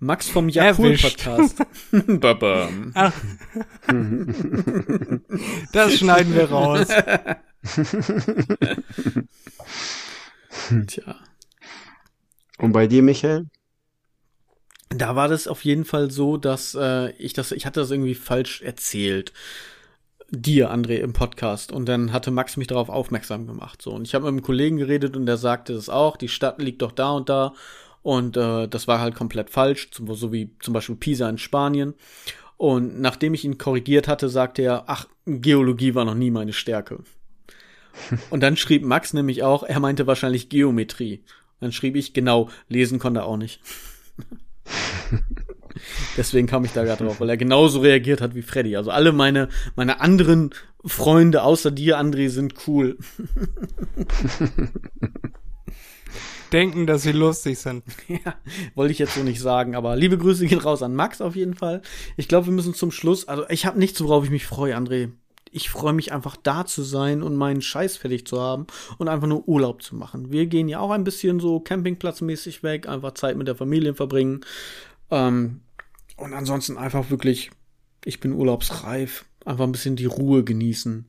Max 0.00 0.28
vom. 0.28 0.48
Jakul-Podcast. 0.48 1.62
Das 5.72 5.94
schneiden 5.94 6.34
wir 6.34 6.50
raus. 6.50 6.88
Tja. 10.86 11.16
Und 12.58 12.72
bei 12.72 12.86
dir, 12.86 13.02
Michael? 13.02 13.46
Da 14.88 15.16
war 15.16 15.28
das 15.28 15.46
auf 15.46 15.64
jeden 15.64 15.84
Fall 15.84 16.10
so, 16.10 16.36
dass 16.36 16.74
äh, 16.74 17.10
ich 17.12 17.32
das, 17.32 17.52
ich 17.52 17.66
hatte 17.66 17.80
das 17.80 17.90
irgendwie 17.90 18.14
falsch 18.14 18.62
erzählt. 18.62 19.32
Dir, 20.30 20.72
André, 20.72 20.96
im 20.96 21.12
Podcast. 21.12 21.72
Und 21.72 21.86
dann 21.86 22.12
hatte 22.12 22.30
Max 22.30 22.56
mich 22.56 22.68
darauf 22.68 22.88
aufmerksam 22.88 23.46
gemacht. 23.46 23.82
So. 23.82 23.92
Und 23.92 24.06
ich 24.06 24.14
habe 24.14 24.24
mit 24.24 24.32
einem 24.32 24.42
Kollegen 24.42 24.78
geredet 24.78 25.16
und 25.16 25.26
der 25.26 25.36
sagte 25.36 25.74
das 25.74 25.88
auch, 25.88 26.16
die 26.16 26.28
Stadt 26.28 26.62
liegt 26.62 26.82
doch 26.82 26.92
da 26.92 27.10
und 27.10 27.28
da. 27.28 27.54
Und 28.02 28.36
äh, 28.36 28.66
das 28.68 28.88
war 28.88 29.00
halt 29.00 29.14
komplett 29.14 29.50
falsch, 29.50 29.90
zum- 29.90 30.14
so 30.14 30.32
wie 30.32 30.50
zum 30.60 30.72
Beispiel 30.74 30.96
Pisa 30.96 31.28
in 31.28 31.38
Spanien. 31.38 31.94
Und 32.56 33.00
nachdem 33.00 33.34
ich 33.34 33.44
ihn 33.44 33.58
korrigiert 33.58 34.08
hatte, 34.08 34.28
sagte 34.28 34.62
er, 34.62 34.84
ach, 34.86 35.06
Geologie 35.26 35.94
war 35.94 36.04
noch 36.04 36.14
nie 36.14 36.30
meine 36.30 36.52
Stärke. 36.52 37.02
Und 38.30 38.40
dann 38.42 38.56
schrieb 38.56 38.84
Max 38.84 39.12
nämlich 39.12 39.42
auch, 39.42 39.62
er 39.62 39.80
meinte 39.80 40.06
wahrscheinlich 40.06 40.48
Geometrie. 40.48 41.24
Dann 41.60 41.72
schrieb 41.72 41.96
ich, 41.96 42.12
genau, 42.14 42.48
lesen 42.68 42.98
konnte 42.98 43.20
er 43.20 43.26
auch 43.26 43.36
nicht. 43.36 43.60
Deswegen 46.16 46.46
kam 46.46 46.64
ich 46.64 46.72
da 46.72 46.84
gerade 46.84 47.04
drauf, 47.04 47.20
weil 47.20 47.30
er 47.30 47.36
genauso 47.36 47.80
reagiert 47.80 48.20
hat 48.20 48.34
wie 48.34 48.42
Freddy. 48.42 48.76
Also 48.76 48.90
alle 48.90 49.12
meine, 49.12 49.48
meine 49.76 50.00
anderen 50.00 50.50
Freunde 50.84 51.42
außer 51.42 51.70
dir, 51.70 51.98
André, 51.98 52.28
sind 52.28 52.54
cool. 52.66 52.98
Denken, 56.52 56.86
dass 56.86 57.02
sie 57.02 57.12
lustig 57.12 57.58
sind. 57.58 57.84
Ja, 58.08 58.34
wollte 58.74 58.92
ich 58.92 58.98
jetzt 58.98 59.14
so 59.14 59.22
nicht 59.22 59.40
sagen, 59.40 59.76
aber 59.76 59.94
liebe 59.96 60.18
Grüße 60.18 60.46
gehen 60.46 60.58
raus 60.58 60.82
an 60.82 60.94
Max 60.94 61.20
auf 61.20 61.36
jeden 61.36 61.54
Fall. 61.54 61.82
Ich 62.16 62.28
glaube, 62.28 62.46
wir 62.46 62.52
müssen 62.52 62.74
zum 62.74 62.90
Schluss, 62.90 63.28
also 63.28 63.44
ich 63.48 63.66
habe 63.66 63.78
nichts, 63.78 64.02
worauf 64.02 64.24
ich 64.24 64.30
mich 64.30 64.46
freue, 64.46 64.76
André. 64.76 65.10
Ich 65.52 65.70
freue 65.70 65.92
mich 65.92 66.12
einfach 66.12 66.36
da 66.36 66.64
zu 66.64 66.82
sein 66.82 67.22
und 67.22 67.36
meinen 67.36 67.62
Scheiß 67.62 67.96
fertig 67.96 68.26
zu 68.26 68.40
haben 68.40 68.66
und 68.98 69.08
einfach 69.08 69.26
nur 69.26 69.48
Urlaub 69.48 69.82
zu 69.82 69.96
machen. 69.96 70.30
Wir 70.30 70.46
gehen 70.46 70.68
ja 70.68 70.78
auch 70.80 70.90
ein 70.90 71.04
bisschen 71.04 71.40
so 71.40 71.60
campingplatzmäßig 71.60 72.62
weg, 72.62 72.88
einfach 72.88 73.14
Zeit 73.14 73.36
mit 73.36 73.48
der 73.48 73.56
Familie 73.56 73.94
verbringen. 73.94 74.40
Ähm, 75.10 75.60
und 76.16 76.34
ansonsten 76.34 76.76
einfach 76.76 77.10
wirklich, 77.10 77.50
ich 78.04 78.20
bin 78.20 78.32
urlaubsreif, 78.32 79.24
einfach 79.44 79.64
ein 79.64 79.72
bisschen 79.72 79.96
die 79.96 80.06
Ruhe 80.06 80.44
genießen. 80.44 81.06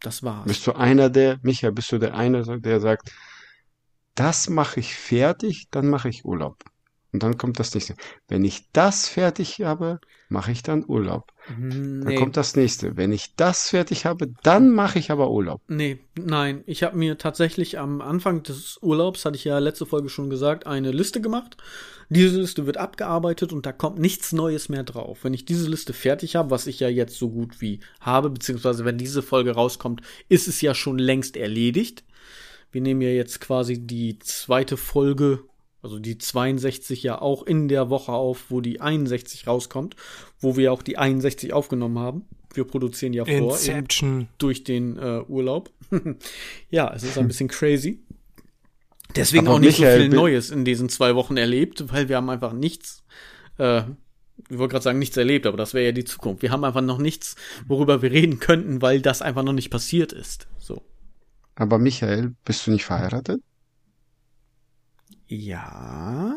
Das 0.00 0.22
war's. 0.22 0.46
Bist 0.46 0.66
du 0.66 0.72
einer 0.72 1.10
der, 1.10 1.38
Michael, 1.42 1.72
bist 1.72 1.90
du 1.90 1.98
der 1.98 2.14
eine, 2.14 2.60
der 2.60 2.80
sagt, 2.80 3.12
das 4.16 4.48
mache 4.48 4.80
ich 4.80 4.94
fertig, 4.96 5.68
dann 5.70 5.88
mache 5.88 6.08
ich 6.08 6.24
Urlaub. 6.24 6.64
Und 7.12 7.22
dann 7.22 7.38
kommt 7.38 7.58
das 7.58 7.72
nächste. 7.74 7.94
Wenn 8.28 8.44
ich 8.44 8.70
das 8.72 9.08
fertig 9.08 9.60
habe, 9.62 10.00
mache 10.28 10.52
ich 10.52 10.62
dann 10.62 10.84
Urlaub. 10.86 11.32
Dann 11.48 12.00
Nee. 12.00 12.16
kommt 12.16 12.36
das 12.36 12.56
nächste. 12.56 12.96
Wenn 12.98 13.10
ich 13.12 13.36
das 13.36 13.70
fertig 13.70 14.04
habe, 14.04 14.26
dann 14.42 14.70
mache 14.70 14.98
ich 14.98 15.10
aber 15.10 15.30
Urlaub. 15.30 15.62
Nee, 15.68 16.00
nein. 16.16 16.62
Ich 16.66 16.82
habe 16.82 16.98
mir 16.98 17.16
tatsächlich 17.16 17.78
am 17.78 18.02
Anfang 18.02 18.42
des 18.42 18.78
Urlaubs, 18.82 19.24
hatte 19.24 19.36
ich 19.36 19.44
ja 19.44 19.58
letzte 19.60 19.86
Folge 19.86 20.10
schon 20.10 20.28
gesagt, 20.28 20.66
eine 20.66 20.90
Liste 20.90 21.22
gemacht. 21.22 21.56
Diese 22.10 22.38
Liste 22.38 22.66
wird 22.66 22.76
abgearbeitet 22.76 23.52
und 23.52 23.64
da 23.64 23.72
kommt 23.72 23.98
nichts 23.98 24.32
Neues 24.32 24.68
mehr 24.68 24.84
drauf. 24.84 25.20
Wenn 25.22 25.32
ich 25.32 25.44
diese 25.46 25.70
Liste 25.70 25.92
fertig 25.94 26.36
habe, 26.36 26.50
was 26.50 26.66
ich 26.66 26.80
ja 26.80 26.88
jetzt 26.88 27.16
so 27.16 27.30
gut 27.30 27.60
wie 27.60 27.80
habe, 28.00 28.28
beziehungsweise 28.28 28.84
wenn 28.84 28.98
diese 28.98 29.22
Folge 29.22 29.52
rauskommt, 29.52 30.02
ist 30.28 30.48
es 30.48 30.60
ja 30.60 30.74
schon 30.74 30.98
längst 30.98 31.36
erledigt. 31.36 32.04
Wir 32.76 32.82
nehmen 32.82 33.00
ja 33.00 33.08
jetzt 33.08 33.40
quasi 33.40 33.86
die 33.86 34.18
zweite 34.18 34.76
Folge, 34.76 35.44
also 35.80 35.98
die 35.98 36.18
62 36.18 37.02
ja 37.02 37.22
auch 37.22 37.42
in 37.42 37.68
der 37.68 37.88
Woche 37.88 38.12
auf, 38.12 38.50
wo 38.50 38.60
die 38.60 38.82
61 38.82 39.46
rauskommt, 39.46 39.96
wo 40.40 40.58
wir 40.58 40.74
auch 40.74 40.82
die 40.82 40.98
61 40.98 41.54
aufgenommen 41.54 41.98
haben. 41.98 42.26
Wir 42.52 42.64
produzieren 42.64 43.14
ja 43.14 43.24
vor, 43.24 43.56
durch 44.36 44.62
den 44.62 44.98
äh, 44.98 45.22
Urlaub. 45.26 45.70
ja, 46.68 46.92
es 46.94 47.02
ist 47.02 47.16
ein 47.16 47.28
bisschen 47.28 47.48
crazy. 47.48 48.00
Deswegen 49.14 49.46
Aber 49.46 49.56
auch 49.56 49.60
nicht 49.60 49.78
Michael, 49.78 49.96
so 49.96 50.02
viel 50.02 50.14
Neues 50.14 50.50
in 50.50 50.66
diesen 50.66 50.90
zwei 50.90 51.14
Wochen 51.14 51.38
erlebt, 51.38 51.90
weil 51.90 52.10
wir 52.10 52.16
haben 52.16 52.28
einfach 52.28 52.52
nichts, 52.52 53.04
äh, 53.56 53.84
ich 54.50 54.58
wollte 54.58 54.72
gerade 54.72 54.84
sagen, 54.84 54.98
nichts 54.98 55.16
erlebt, 55.16 55.46
aber 55.46 55.56
das 55.56 55.72
wäre 55.72 55.86
ja 55.86 55.92
die 55.92 56.04
Zukunft. 56.04 56.42
Wir 56.42 56.50
haben 56.50 56.62
einfach 56.62 56.82
noch 56.82 56.98
nichts, 56.98 57.36
worüber 57.66 58.02
wir 58.02 58.10
reden 58.10 58.38
könnten, 58.38 58.82
weil 58.82 59.00
das 59.00 59.22
einfach 59.22 59.44
noch 59.44 59.54
nicht 59.54 59.70
passiert 59.70 60.12
ist. 60.12 60.46
So. 60.58 60.82
Aber 61.56 61.78
Michael, 61.78 62.36
bist 62.44 62.66
du 62.66 62.70
nicht 62.70 62.84
verheiratet? 62.84 63.42
Ja, 65.28 66.34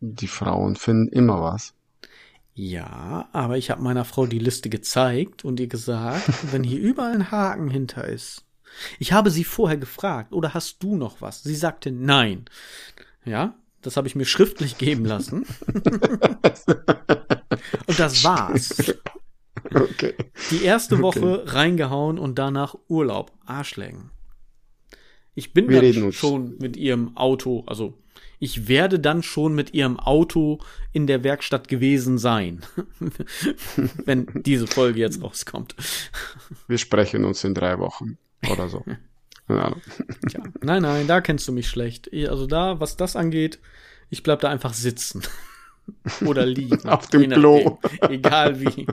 Die 0.00 0.28
Frauen 0.28 0.76
finden 0.76 1.08
immer 1.08 1.40
was. 1.42 1.72
ja, 2.54 3.28
aber 3.32 3.56
ich 3.56 3.70
habe 3.70 3.82
meiner 3.82 4.04
Frau 4.04 4.26
die 4.26 4.38
Liste 4.38 4.68
gezeigt 4.68 5.44
und 5.44 5.58
ihr 5.60 5.68
gesagt, 5.68 6.28
wenn 6.52 6.64
hier 6.64 6.80
überall 6.80 7.12
ein 7.14 7.30
Haken 7.30 7.68
hinter 7.68 8.04
ist. 8.06 8.44
Ich 8.98 9.12
habe 9.12 9.30
sie 9.30 9.44
vorher 9.44 9.76
gefragt, 9.78 10.32
oder 10.32 10.54
hast 10.54 10.82
du 10.82 10.96
noch 10.96 11.20
was? 11.20 11.42
Sie 11.42 11.54
sagte 11.54 11.90
nein. 11.92 12.46
Ja, 13.24 13.54
das 13.82 13.96
habe 13.96 14.08
ich 14.08 14.14
mir 14.16 14.24
schriftlich 14.26 14.78
geben 14.78 15.04
lassen. 15.04 15.46
und 17.86 17.98
das 17.98 18.24
war's. 18.24 18.74
Okay. 19.74 20.14
Die 20.50 20.62
erste 20.62 21.00
Woche 21.00 21.44
reingehauen 21.46 22.18
und 22.18 22.38
danach 22.38 22.74
Urlaub. 22.88 23.32
Arschlecken. 23.46 24.10
Ich 25.34 25.52
bin 25.52 25.68
Wir 25.68 25.80
dann 25.80 26.12
schon 26.12 26.58
mit 26.58 26.76
ihrem 26.76 27.16
Auto, 27.16 27.64
also 27.66 27.98
ich 28.38 28.68
werde 28.68 28.98
dann 28.98 29.22
schon 29.22 29.54
mit 29.54 29.72
ihrem 29.72 29.98
Auto 29.98 30.58
in 30.92 31.06
der 31.06 31.22
Werkstatt 31.22 31.68
gewesen 31.68 32.18
sein, 32.18 32.60
wenn 34.04 34.26
diese 34.34 34.66
Folge 34.66 35.00
jetzt 35.00 35.22
rauskommt. 35.22 35.76
Wir 36.66 36.78
sprechen 36.78 37.24
uns 37.24 37.44
in 37.44 37.54
drei 37.54 37.78
Wochen 37.78 38.18
oder 38.50 38.68
so. 38.68 38.84
Tja, 39.48 40.42
nein, 40.60 40.82
nein, 40.82 41.06
da 41.06 41.20
kennst 41.20 41.46
du 41.48 41.52
mich 41.52 41.68
schlecht. 41.68 42.10
Also 42.12 42.46
da, 42.46 42.80
was 42.80 42.96
das 42.96 43.16
angeht, 43.16 43.58
ich 44.10 44.22
bleib 44.22 44.40
da 44.40 44.50
einfach 44.50 44.74
sitzen. 44.74 45.22
Oder 46.24 46.46
liegen. 46.46 46.88
Auf 46.88 47.08
dem 47.08 47.22
je 47.22 47.26
nachdem. 47.28 47.42
Klo. 47.42 47.78
Egal 48.08 48.60
wie. 48.60 48.86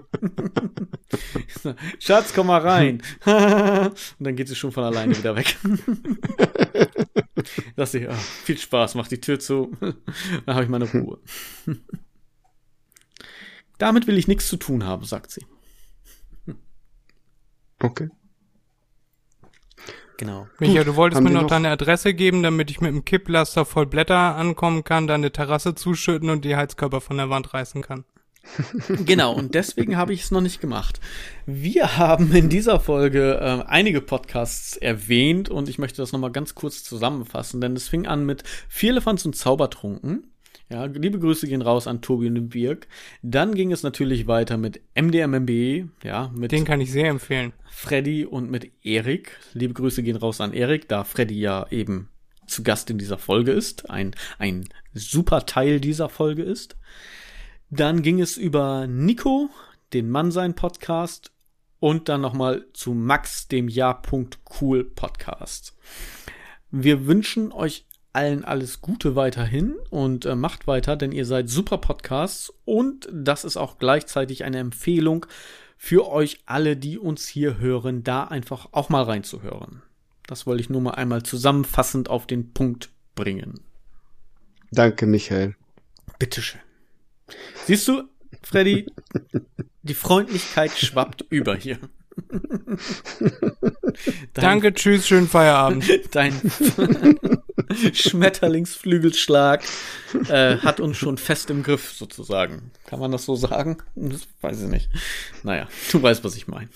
Schatz, 1.99 2.33
komm 2.33 2.47
mal 2.47 2.61
rein. 2.61 3.01
Und 3.25 3.95
dann 4.19 4.35
geht 4.35 4.47
sie 4.47 4.55
schon 4.55 4.71
von 4.71 4.83
alleine 4.83 5.17
wieder 5.17 5.35
weg. 5.35 5.57
Dass 7.75 7.91
sie, 7.91 8.07
ah, 8.07 8.13
viel 8.13 8.57
Spaß, 8.57 8.95
mach 8.95 9.07
die 9.07 9.21
Tür 9.21 9.39
zu. 9.39 9.71
Dann 9.79 10.55
habe 10.55 10.63
ich 10.63 10.69
meine 10.69 10.89
Ruhe. 10.91 11.19
Damit 13.77 14.07
will 14.07 14.17
ich 14.17 14.27
nichts 14.27 14.47
zu 14.47 14.57
tun 14.57 14.83
haben, 14.83 15.05
sagt 15.05 15.31
sie. 15.31 15.45
Okay. 17.81 18.09
Genau. 20.19 20.47
Micha, 20.59 20.83
du 20.83 20.97
wolltest 20.97 21.17
haben 21.17 21.23
mir 21.23 21.29
noch, 21.31 21.43
noch- 21.43 21.49
deine 21.49 21.69
Adresse 21.69 22.13
geben, 22.13 22.43
damit 22.43 22.69
ich 22.69 22.81
mit 22.81 22.91
dem 22.91 23.05
Kipplaster 23.05 23.63
voll 23.63 23.85
Blätter 23.85 24.35
ankommen 24.35 24.83
kann, 24.83 25.07
deine 25.07 25.31
Terrasse 25.31 25.75
zuschütten 25.75 26.29
und 26.29 26.43
die 26.43 26.57
Heizkörper 26.57 26.99
von 26.99 27.15
der 27.15 27.29
Wand 27.29 27.53
reißen 27.53 27.81
kann. 27.81 28.03
Genau, 29.05 29.33
und 29.33 29.53
deswegen 29.55 29.95
habe 29.97 30.13
ich 30.13 30.23
es 30.23 30.31
noch 30.31 30.41
nicht 30.41 30.59
gemacht. 30.59 30.99
Wir 31.45 31.97
haben 31.97 32.33
in 32.35 32.49
dieser 32.49 32.79
Folge 32.79 33.35
äh, 33.39 33.63
einige 33.69 34.01
Podcasts 34.01 34.75
erwähnt 34.75 35.49
und 35.49 35.69
ich 35.69 35.77
möchte 35.77 36.01
das 36.01 36.11
nochmal 36.11 36.31
ganz 36.31 36.55
kurz 36.55 36.83
zusammenfassen, 36.83 37.61
denn 37.61 37.75
es 37.75 37.87
fing 37.87 38.07
an 38.07 38.25
mit 38.25 38.43
Vier 38.67 38.91
Elefants 38.91 39.25
und 39.25 39.35
Zaubertrunken. 39.35 40.31
Ja, 40.69 40.85
liebe 40.85 41.17
Grüße 41.17 41.47
gehen 41.47 41.63
raus 41.63 41.87
an 41.87 42.01
Tobi 42.01 42.27
und 42.27 42.49
Birk. 42.49 42.87
Dann 43.23 43.55
ging 43.55 43.71
es 43.71 43.81
natürlich 43.81 44.27
weiter 44.27 44.57
mit 44.57 44.81
MDMMB, 44.95 45.89
ja, 46.03 46.31
mit 46.35 46.51
Den 46.51 46.63
kann 46.63 46.79
ich 46.79 46.91
sehr 46.91 47.09
empfehlen. 47.09 47.53
Freddy 47.71 48.23
und 48.25 48.51
mit 48.51 48.71
Erik. 48.83 49.39
Liebe 49.53 49.73
Grüße 49.73 50.03
gehen 50.03 50.15
raus 50.15 50.39
an 50.41 50.53
Erik, 50.53 50.87
da 50.87 51.03
Freddy 51.03 51.39
ja 51.39 51.65
eben 51.71 52.09
zu 52.45 52.61
Gast 52.61 52.89
in 52.91 52.99
dieser 52.99 53.17
Folge 53.17 53.51
ist, 53.51 53.89
ein, 53.89 54.15
ein 54.37 54.67
super 54.93 55.45
Teil 55.45 55.79
dieser 55.79 56.09
Folge 56.09 56.43
ist. 56.43 56.77
Dann 57.71 58.01
ging 58.03 58.19
es 58.19 58.37
über 58.37 58.85
Nico, 58.87 59.49
den 59.93 60.09
Mannsein 60.09 60.55
Podcast 60.55 61.31
und 61.79 62.09
dann 62.09 62.21
nochmal 62.21 62.65
zu 62.73 62.93
Max, 62.93 63.47
dem 63.47 63.69
Ja.cool 63.69 64.83
Podcast. 64.83 65.75
Wir 66.71 67.07
wünschen 67.07 67.51
euch 67.51 67.85
allen 68.13 68.43
alles 68.43 68.81
Gute 68.81 69.15
weiterhin 69.15 69.75
und 69.89 70.25
äh, 70.25 70.35
macht 70.35 70.67
weiter, 70.67 70.95
denn 70.95 71.11
ihr 71.11 71.25
seid 71.25 71.49
super 71.49 71.77
Podcasts 71.77 72.53
und 72.65 73.07
das 73.11 73.43
ist 73.43 73.57
auch 73.57 73.77
gleichzeitig 73.77 74.43
eine 74.43 74.57
Empfehlung 74.57 75.25
für 75.77 76.09
euch 76.09 76.39
alle, 76.45 76.75
die 76.75 76.97
uns 76.97 77.27
hier 77.27 77.57
hören, 77.57 78.03
da 78.03 78.25
einfach 78.25 78.69
auch 78.71 78.89
mal 78.89 79.03
reinzuhören. 79.03 79.81
Das 80.27 80.45
wollte 80.45 80.61
ich 80.61 80.69
nur 80.69 80.81
mal 80.81 80.91
einmal 80.91 81.23
zusammenfassend 81.23 82.09
auf 82.09 82.27
den 82.27 82.53
Punkt 82.53 82.89
bringen. 83.15 83.61
Danke, 84.71 85.07
Michael. 85.07 85.55
Bitteschön. 86.19 86.61
Siehst 87.65 87.87
du, 87.87 88.03
Freddy, 88.43 88.87
die 89.83 89.93
Freundlichkeit 89.93 90.71
schwappt 90.71 91.25
über 91.29 91.55
hier. 91.55 91.79
Danke, 94.33 94.73
tschüss, 94.73 95.07
schönen 95.07 95.27
Feierabend. 95.27 95.85
Dein 96.11 96.39
Schmetterlingsflügelschlag 97.93 99.63
äh, 100.29 100.57
hat 100.57 100.79
uns 100.79 100.97
schon 100.97 101.17
fest 101.17 101.49
im 101.49 101.63
Griff, 101.63 101.93
sozusagen. 101.93 102.71
Kann 102.85 102.99
man 102.99 103.11
das 103.11 103.25
so 103.25 103.35
sagen? 103.35 103.77
Das 103.95 104.27
weiß 104.41 104.63
ich 104.63 104.69
nicht. 104.69 104.89
Naja, 105.43 105.67
du 105.91 106.01
weißt, 106.01 106.23
was 106.23 106.35
ich 106.35 106.47
meine. 106.47 106.69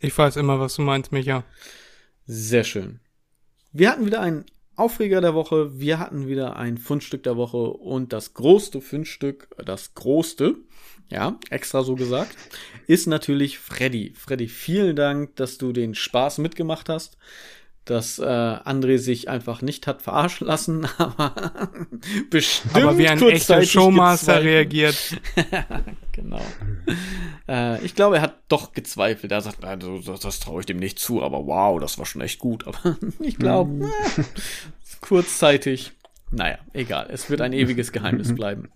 Ich 0.00 0.16
weiß 0.16 0.36
immer, 0.36 0.60
was 0.60 0.76
du 0.76 0.82
meinst, 0.82 1.12
Micha. 1.12 1.44
Sehr 2.26 2.64
schön. 2.64 3.00
Wir 3.72 3.90
hatten 3.90 4.06
wieder 4.06 4.20
einen 4.20 4.44
Aufreger 4.76 5.20
der 5.20 5.34
Woche, 5.34 5.78
wir 5.78 5.98
hatten 6.00 6.26
wieder 6.26 6.56
ein 6.56 6.78
Fundstück 6.78 7.22
der 7.22 7.36
Woche 7.36 7.58
und 7.58 8.12
das 8.12 8.34
größte 8.34 8.80
Fundstück, 8.80 9.48
das 9.64 9.94
größte, 9.94 10.56
ja, 11.08 11.38
extra 11.50 11.84
so 11.84 11.94
gesagt, 11.94 12.36
ist 12.88 13.06
natürlich 13.06 13.58
Freddy. 13.58 14.14
Freddy, 14.16 14.48
vielen 14.48 14.96
Dank, 14.96 15.36
dass 15.36 15.58
du 15.58 15.72
den 15.72 15.94
Spaß 15.94 16.38
mitgemacht 16.38 16.88
hast 16.88 17.16
dass 17.84 18.18
äh, 18.18 18.22
André 18.24 18.98
sich 18.98 19.28
einfach 19.28 19.60
nicht 19.60 19.86
hat 19.86 20.02
verarschen 20.02 20.46
lassen, 20.46 20.86
aber 20.98 21.78
bestimmt 22.30 22.74
Aber 22.76 22.98
wie 22.98 23.08
ein 23.08 23.20
echter 23.22 23.62
Showmaster 23.62 24.40
gezweifelt. 24.40 24.54
reagiert. 24.54 25.20
genau. 26.12 26.42
äh, 27.48 27.84
ich 27.84 27.94
glaube, 27.94 28.16
er 28.16 28.22
hat 28.22 28.42
doch 28.48 28.72
gezweifelt. 28.72 29.32
Er 29.32 29.40
sagt, 29.40 29.64
also, 29.64 29.98
das, 29.98 30.20
das 30.20 30.40
traue 30.40 30.60
ich 30.60 30.66
dem 30.66 30.78
nicht 30.78 30.98
zu, 30.98 31.22
aber 31.22 31.46
wow, 31.46 31.78
das 31.80 31.98
war 31.98 32.06
schon 32.06 32.22
echt 32.22 32.38
gut. 32.38 32.66
Aber 32.66 32.96
ich 33.20 33.36
glaube, 33.36 33.70
mhm. 33.70 33.82
äh, 33.84 34.24
kurzzeitig. 35.00 35.92
Naja, 36.30 36.58
egal. 36.72 37.08
Es 37.10 37.30
wird 37.30 37.40
ein 37.42 37.52
ewiges 37.52 37.92
Geheimnis 37.92 38.34
bleiben. 38.34 38.70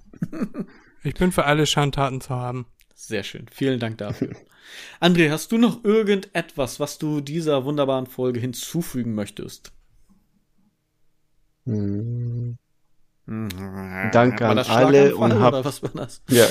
ich 1.03 1.15
bin 1.15 1.33
für 1.33 1.45
alle 1.45 1.67
Schandtaten 1.67 2.21
zu 2.21 2.31
haben. 2.31 2.67
Sehr 2.95 3.23
schön. 3.23 3.47
Vielen 3.51 3.81
Dank 3.81 3.99
dafür. 3.99 4.37
André, 5.01 5.31
hast 5.31 5.53
du 5.53 5.59
noch 5.59 5.85
irgendetwas, 5.85 6.81
was 6.81 6.99
du 6.99 7.21
dieser 7.21 7.65
wunderbaren 7.65 8.07
Folge 8.07 8.41
hinzufügen 8.41 9.15
möchtest? 9.15 9.73
Hm. 11.65 12.59
Danke 13.27 14.47
an 14.47 14.59
alle 14.59 15.15
und 15.15 15.39
habt, 15.39 15.65
was 15.65 15.83
war 15.83 15.91
das? 15.95 16.23
Ja, 16.31 16.47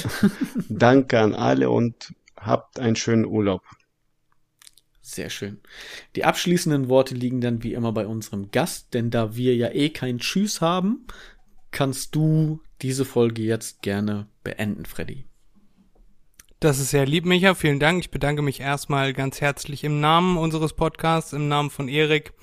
danke 0.70 1.20
an 1.20 1.34
alle 1.34 1.72
und 1.72 2.14
habt 2.36 2.80
einen 2.80 2.96
schönen 2.96 3.26
Urlaub. 3.26 3.64
Sehr 5.02 5.32
schön. 5.32 5.60
Die 6.16 6.24
abschließenden 6.24 6.88
Worte 6.88 7.16
liegen 7.16 7.42
dann 7.42 7.64
wie 7.64 7.74
immer 7.74 7.94
bei 7.94 8.06
unserem 8.06 8.52
Gast, 8.52 8.94
denn 8.94 9.10
da 9.10 9.36
wir 9.36 9.56
ja 9.56 9.70
eh 9.70 9.90
kein 9.90 10.20
Tschüss 10.20 10.62
haben, 10.62 11.08
kannst 11.72 12.14
du 12.14 12.62
diese 12.82 13.06
Folge 13.06 13.42
jetzt 13.42 13.82
gerne 13.82 14.28
beenden, 14.44 14.86
Freddy. 14.86 15.26
Das 16.60 16.80
ist 16.80 16.90
sehr 16.90 17.06
lieb, 17.06 17.26
Micha. 17.26 17.54
Vielen 17.54 17.80
Dank. 17.80 18.00
Ich 18.00 18.10
bedanke 18.10 18.42
mich 18.42 18.62
erstmal 18.62 19.14
ganz 19.14 19.42
herzlich 19.42 19.84
im 19.84 20.00
Namen 20.00 20.38
unseres 20.38 20.74
Podcasts, 20.74 21.32
im 21.34 21.48
Namen 21.48 21.70
von 21.70 21.88
Erik, 21.88 22.34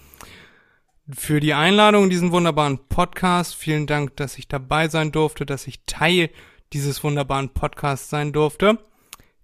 für 1.12 1.40
die 1.40 1.52
Einladung 1.52 2.04
in 2.04 2.10
diesen 2.10 2.30
wunderbaren 2.30 2.78
Podcast. 2.88 3.56
Vielen 3.56 3.88
Dank, 3.88 4.16
dass 4.16 4.38
ich 4.38 4.46
dabei 4.46 4.86
sein 4.86 5.10
durfte, 5.10 5.44
dass 5.44 5.66
ich 5.66 5.80
Teil 5.86 6.30
dieses 6.72 7.02
wunderbaren 7.02 7.48
Podcasts 7.48 8.08
sein 8.08 8.32
durfte. 8.32 8.78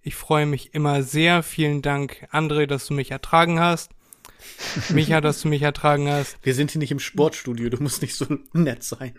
Ich 0.01 0.15
freue 0.15 0.45
mich 0.45 0.73
immer 0.73 1.03
sehr. 1.03 1.43
Vielen 1.43 1.81
Dank, 1.81 2.25
André, 2.31 2.65
dass 2.65 2.85
du 2.87 2.93
mich 2.93 3.11
ertragen 3.11 3.59
hast. 3.59 3.91
Micha, 4.89 5.19
dass 5.19 5.41
du 5.41 5.49
mich 5.49 5.63
ertragen 5.63 6.09
hast. 6.09 6.37
Wir 6.43 6.55
sind 6.55 6.71
hier 6.71 6.79
nicht 6.79 6.91
im 6.91 6.99
Sportstudio, 6.99 7.69
du 7.69 7.83
musst 7.83 8.01
nicht 8.01 8.15
so 8.15 8.25
nett 8.53 8.83
sein. 8.83 9.15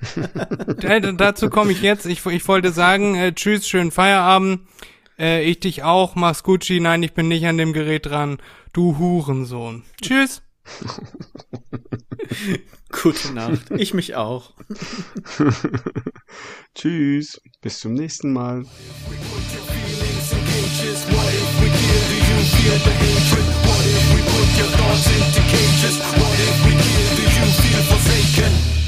dazu 1.18 1.50
komme 1.50 1.72
ich 1.72 1.82
jetzt. 1.82 2.06
Ich, 2.06 2.24
ich 2.24 2.48
wollte 2.48 2.72
sagen, 2.72 3.16
äh, 3.16 3.34
tschüss, 3.34 3.68
schönen 3.68 3.90
Feierabend. 3.90 4.62
Äh, 5.22 5.44
ich 5.44 5.60
dich 5.60 5.84
auch, 5.84 6.16
mach's 6.16 6.42
Gucci. 6.42 6.80
Nein, 6.80 7.04
ich 7.04 7.12
bin 7.12 7.28
nicht 7.28 7.46
an 7.46 7.56
dem 7.56 7.72
Gerät 7.72 8.06
dran. 8.06 8.38
Du 8.72 8.98
Hurensohn. 8.98 9.84
Tschüss. 10.02 10.42
Gute 13.02 13.32
Nacht. 13.32 13.70
Ich 13.70 13.94
mich 13.94 14.16
auch. 14.16 14.52
Tschüss. 16.74 17.40
Bis 17.60 17.78
zum 17.78 17.94
nächsten 17.94 18.32
Mal. 18.32 18.64
What 18.64 18.70
if 23.86 24.04
we 24.12 24.20
put 24.22 24.48
your 24.58 24.70
thoughts 24.76 25.06
into 25.06 25.42
cages? 25.42 25.98
What 26.18 26.38
if 26.40 26.64
we 26.64 26.72
give 26.72 27.18
you 27.20 27.46
feel 27.62 27.82
forsaken? 27.84 28.81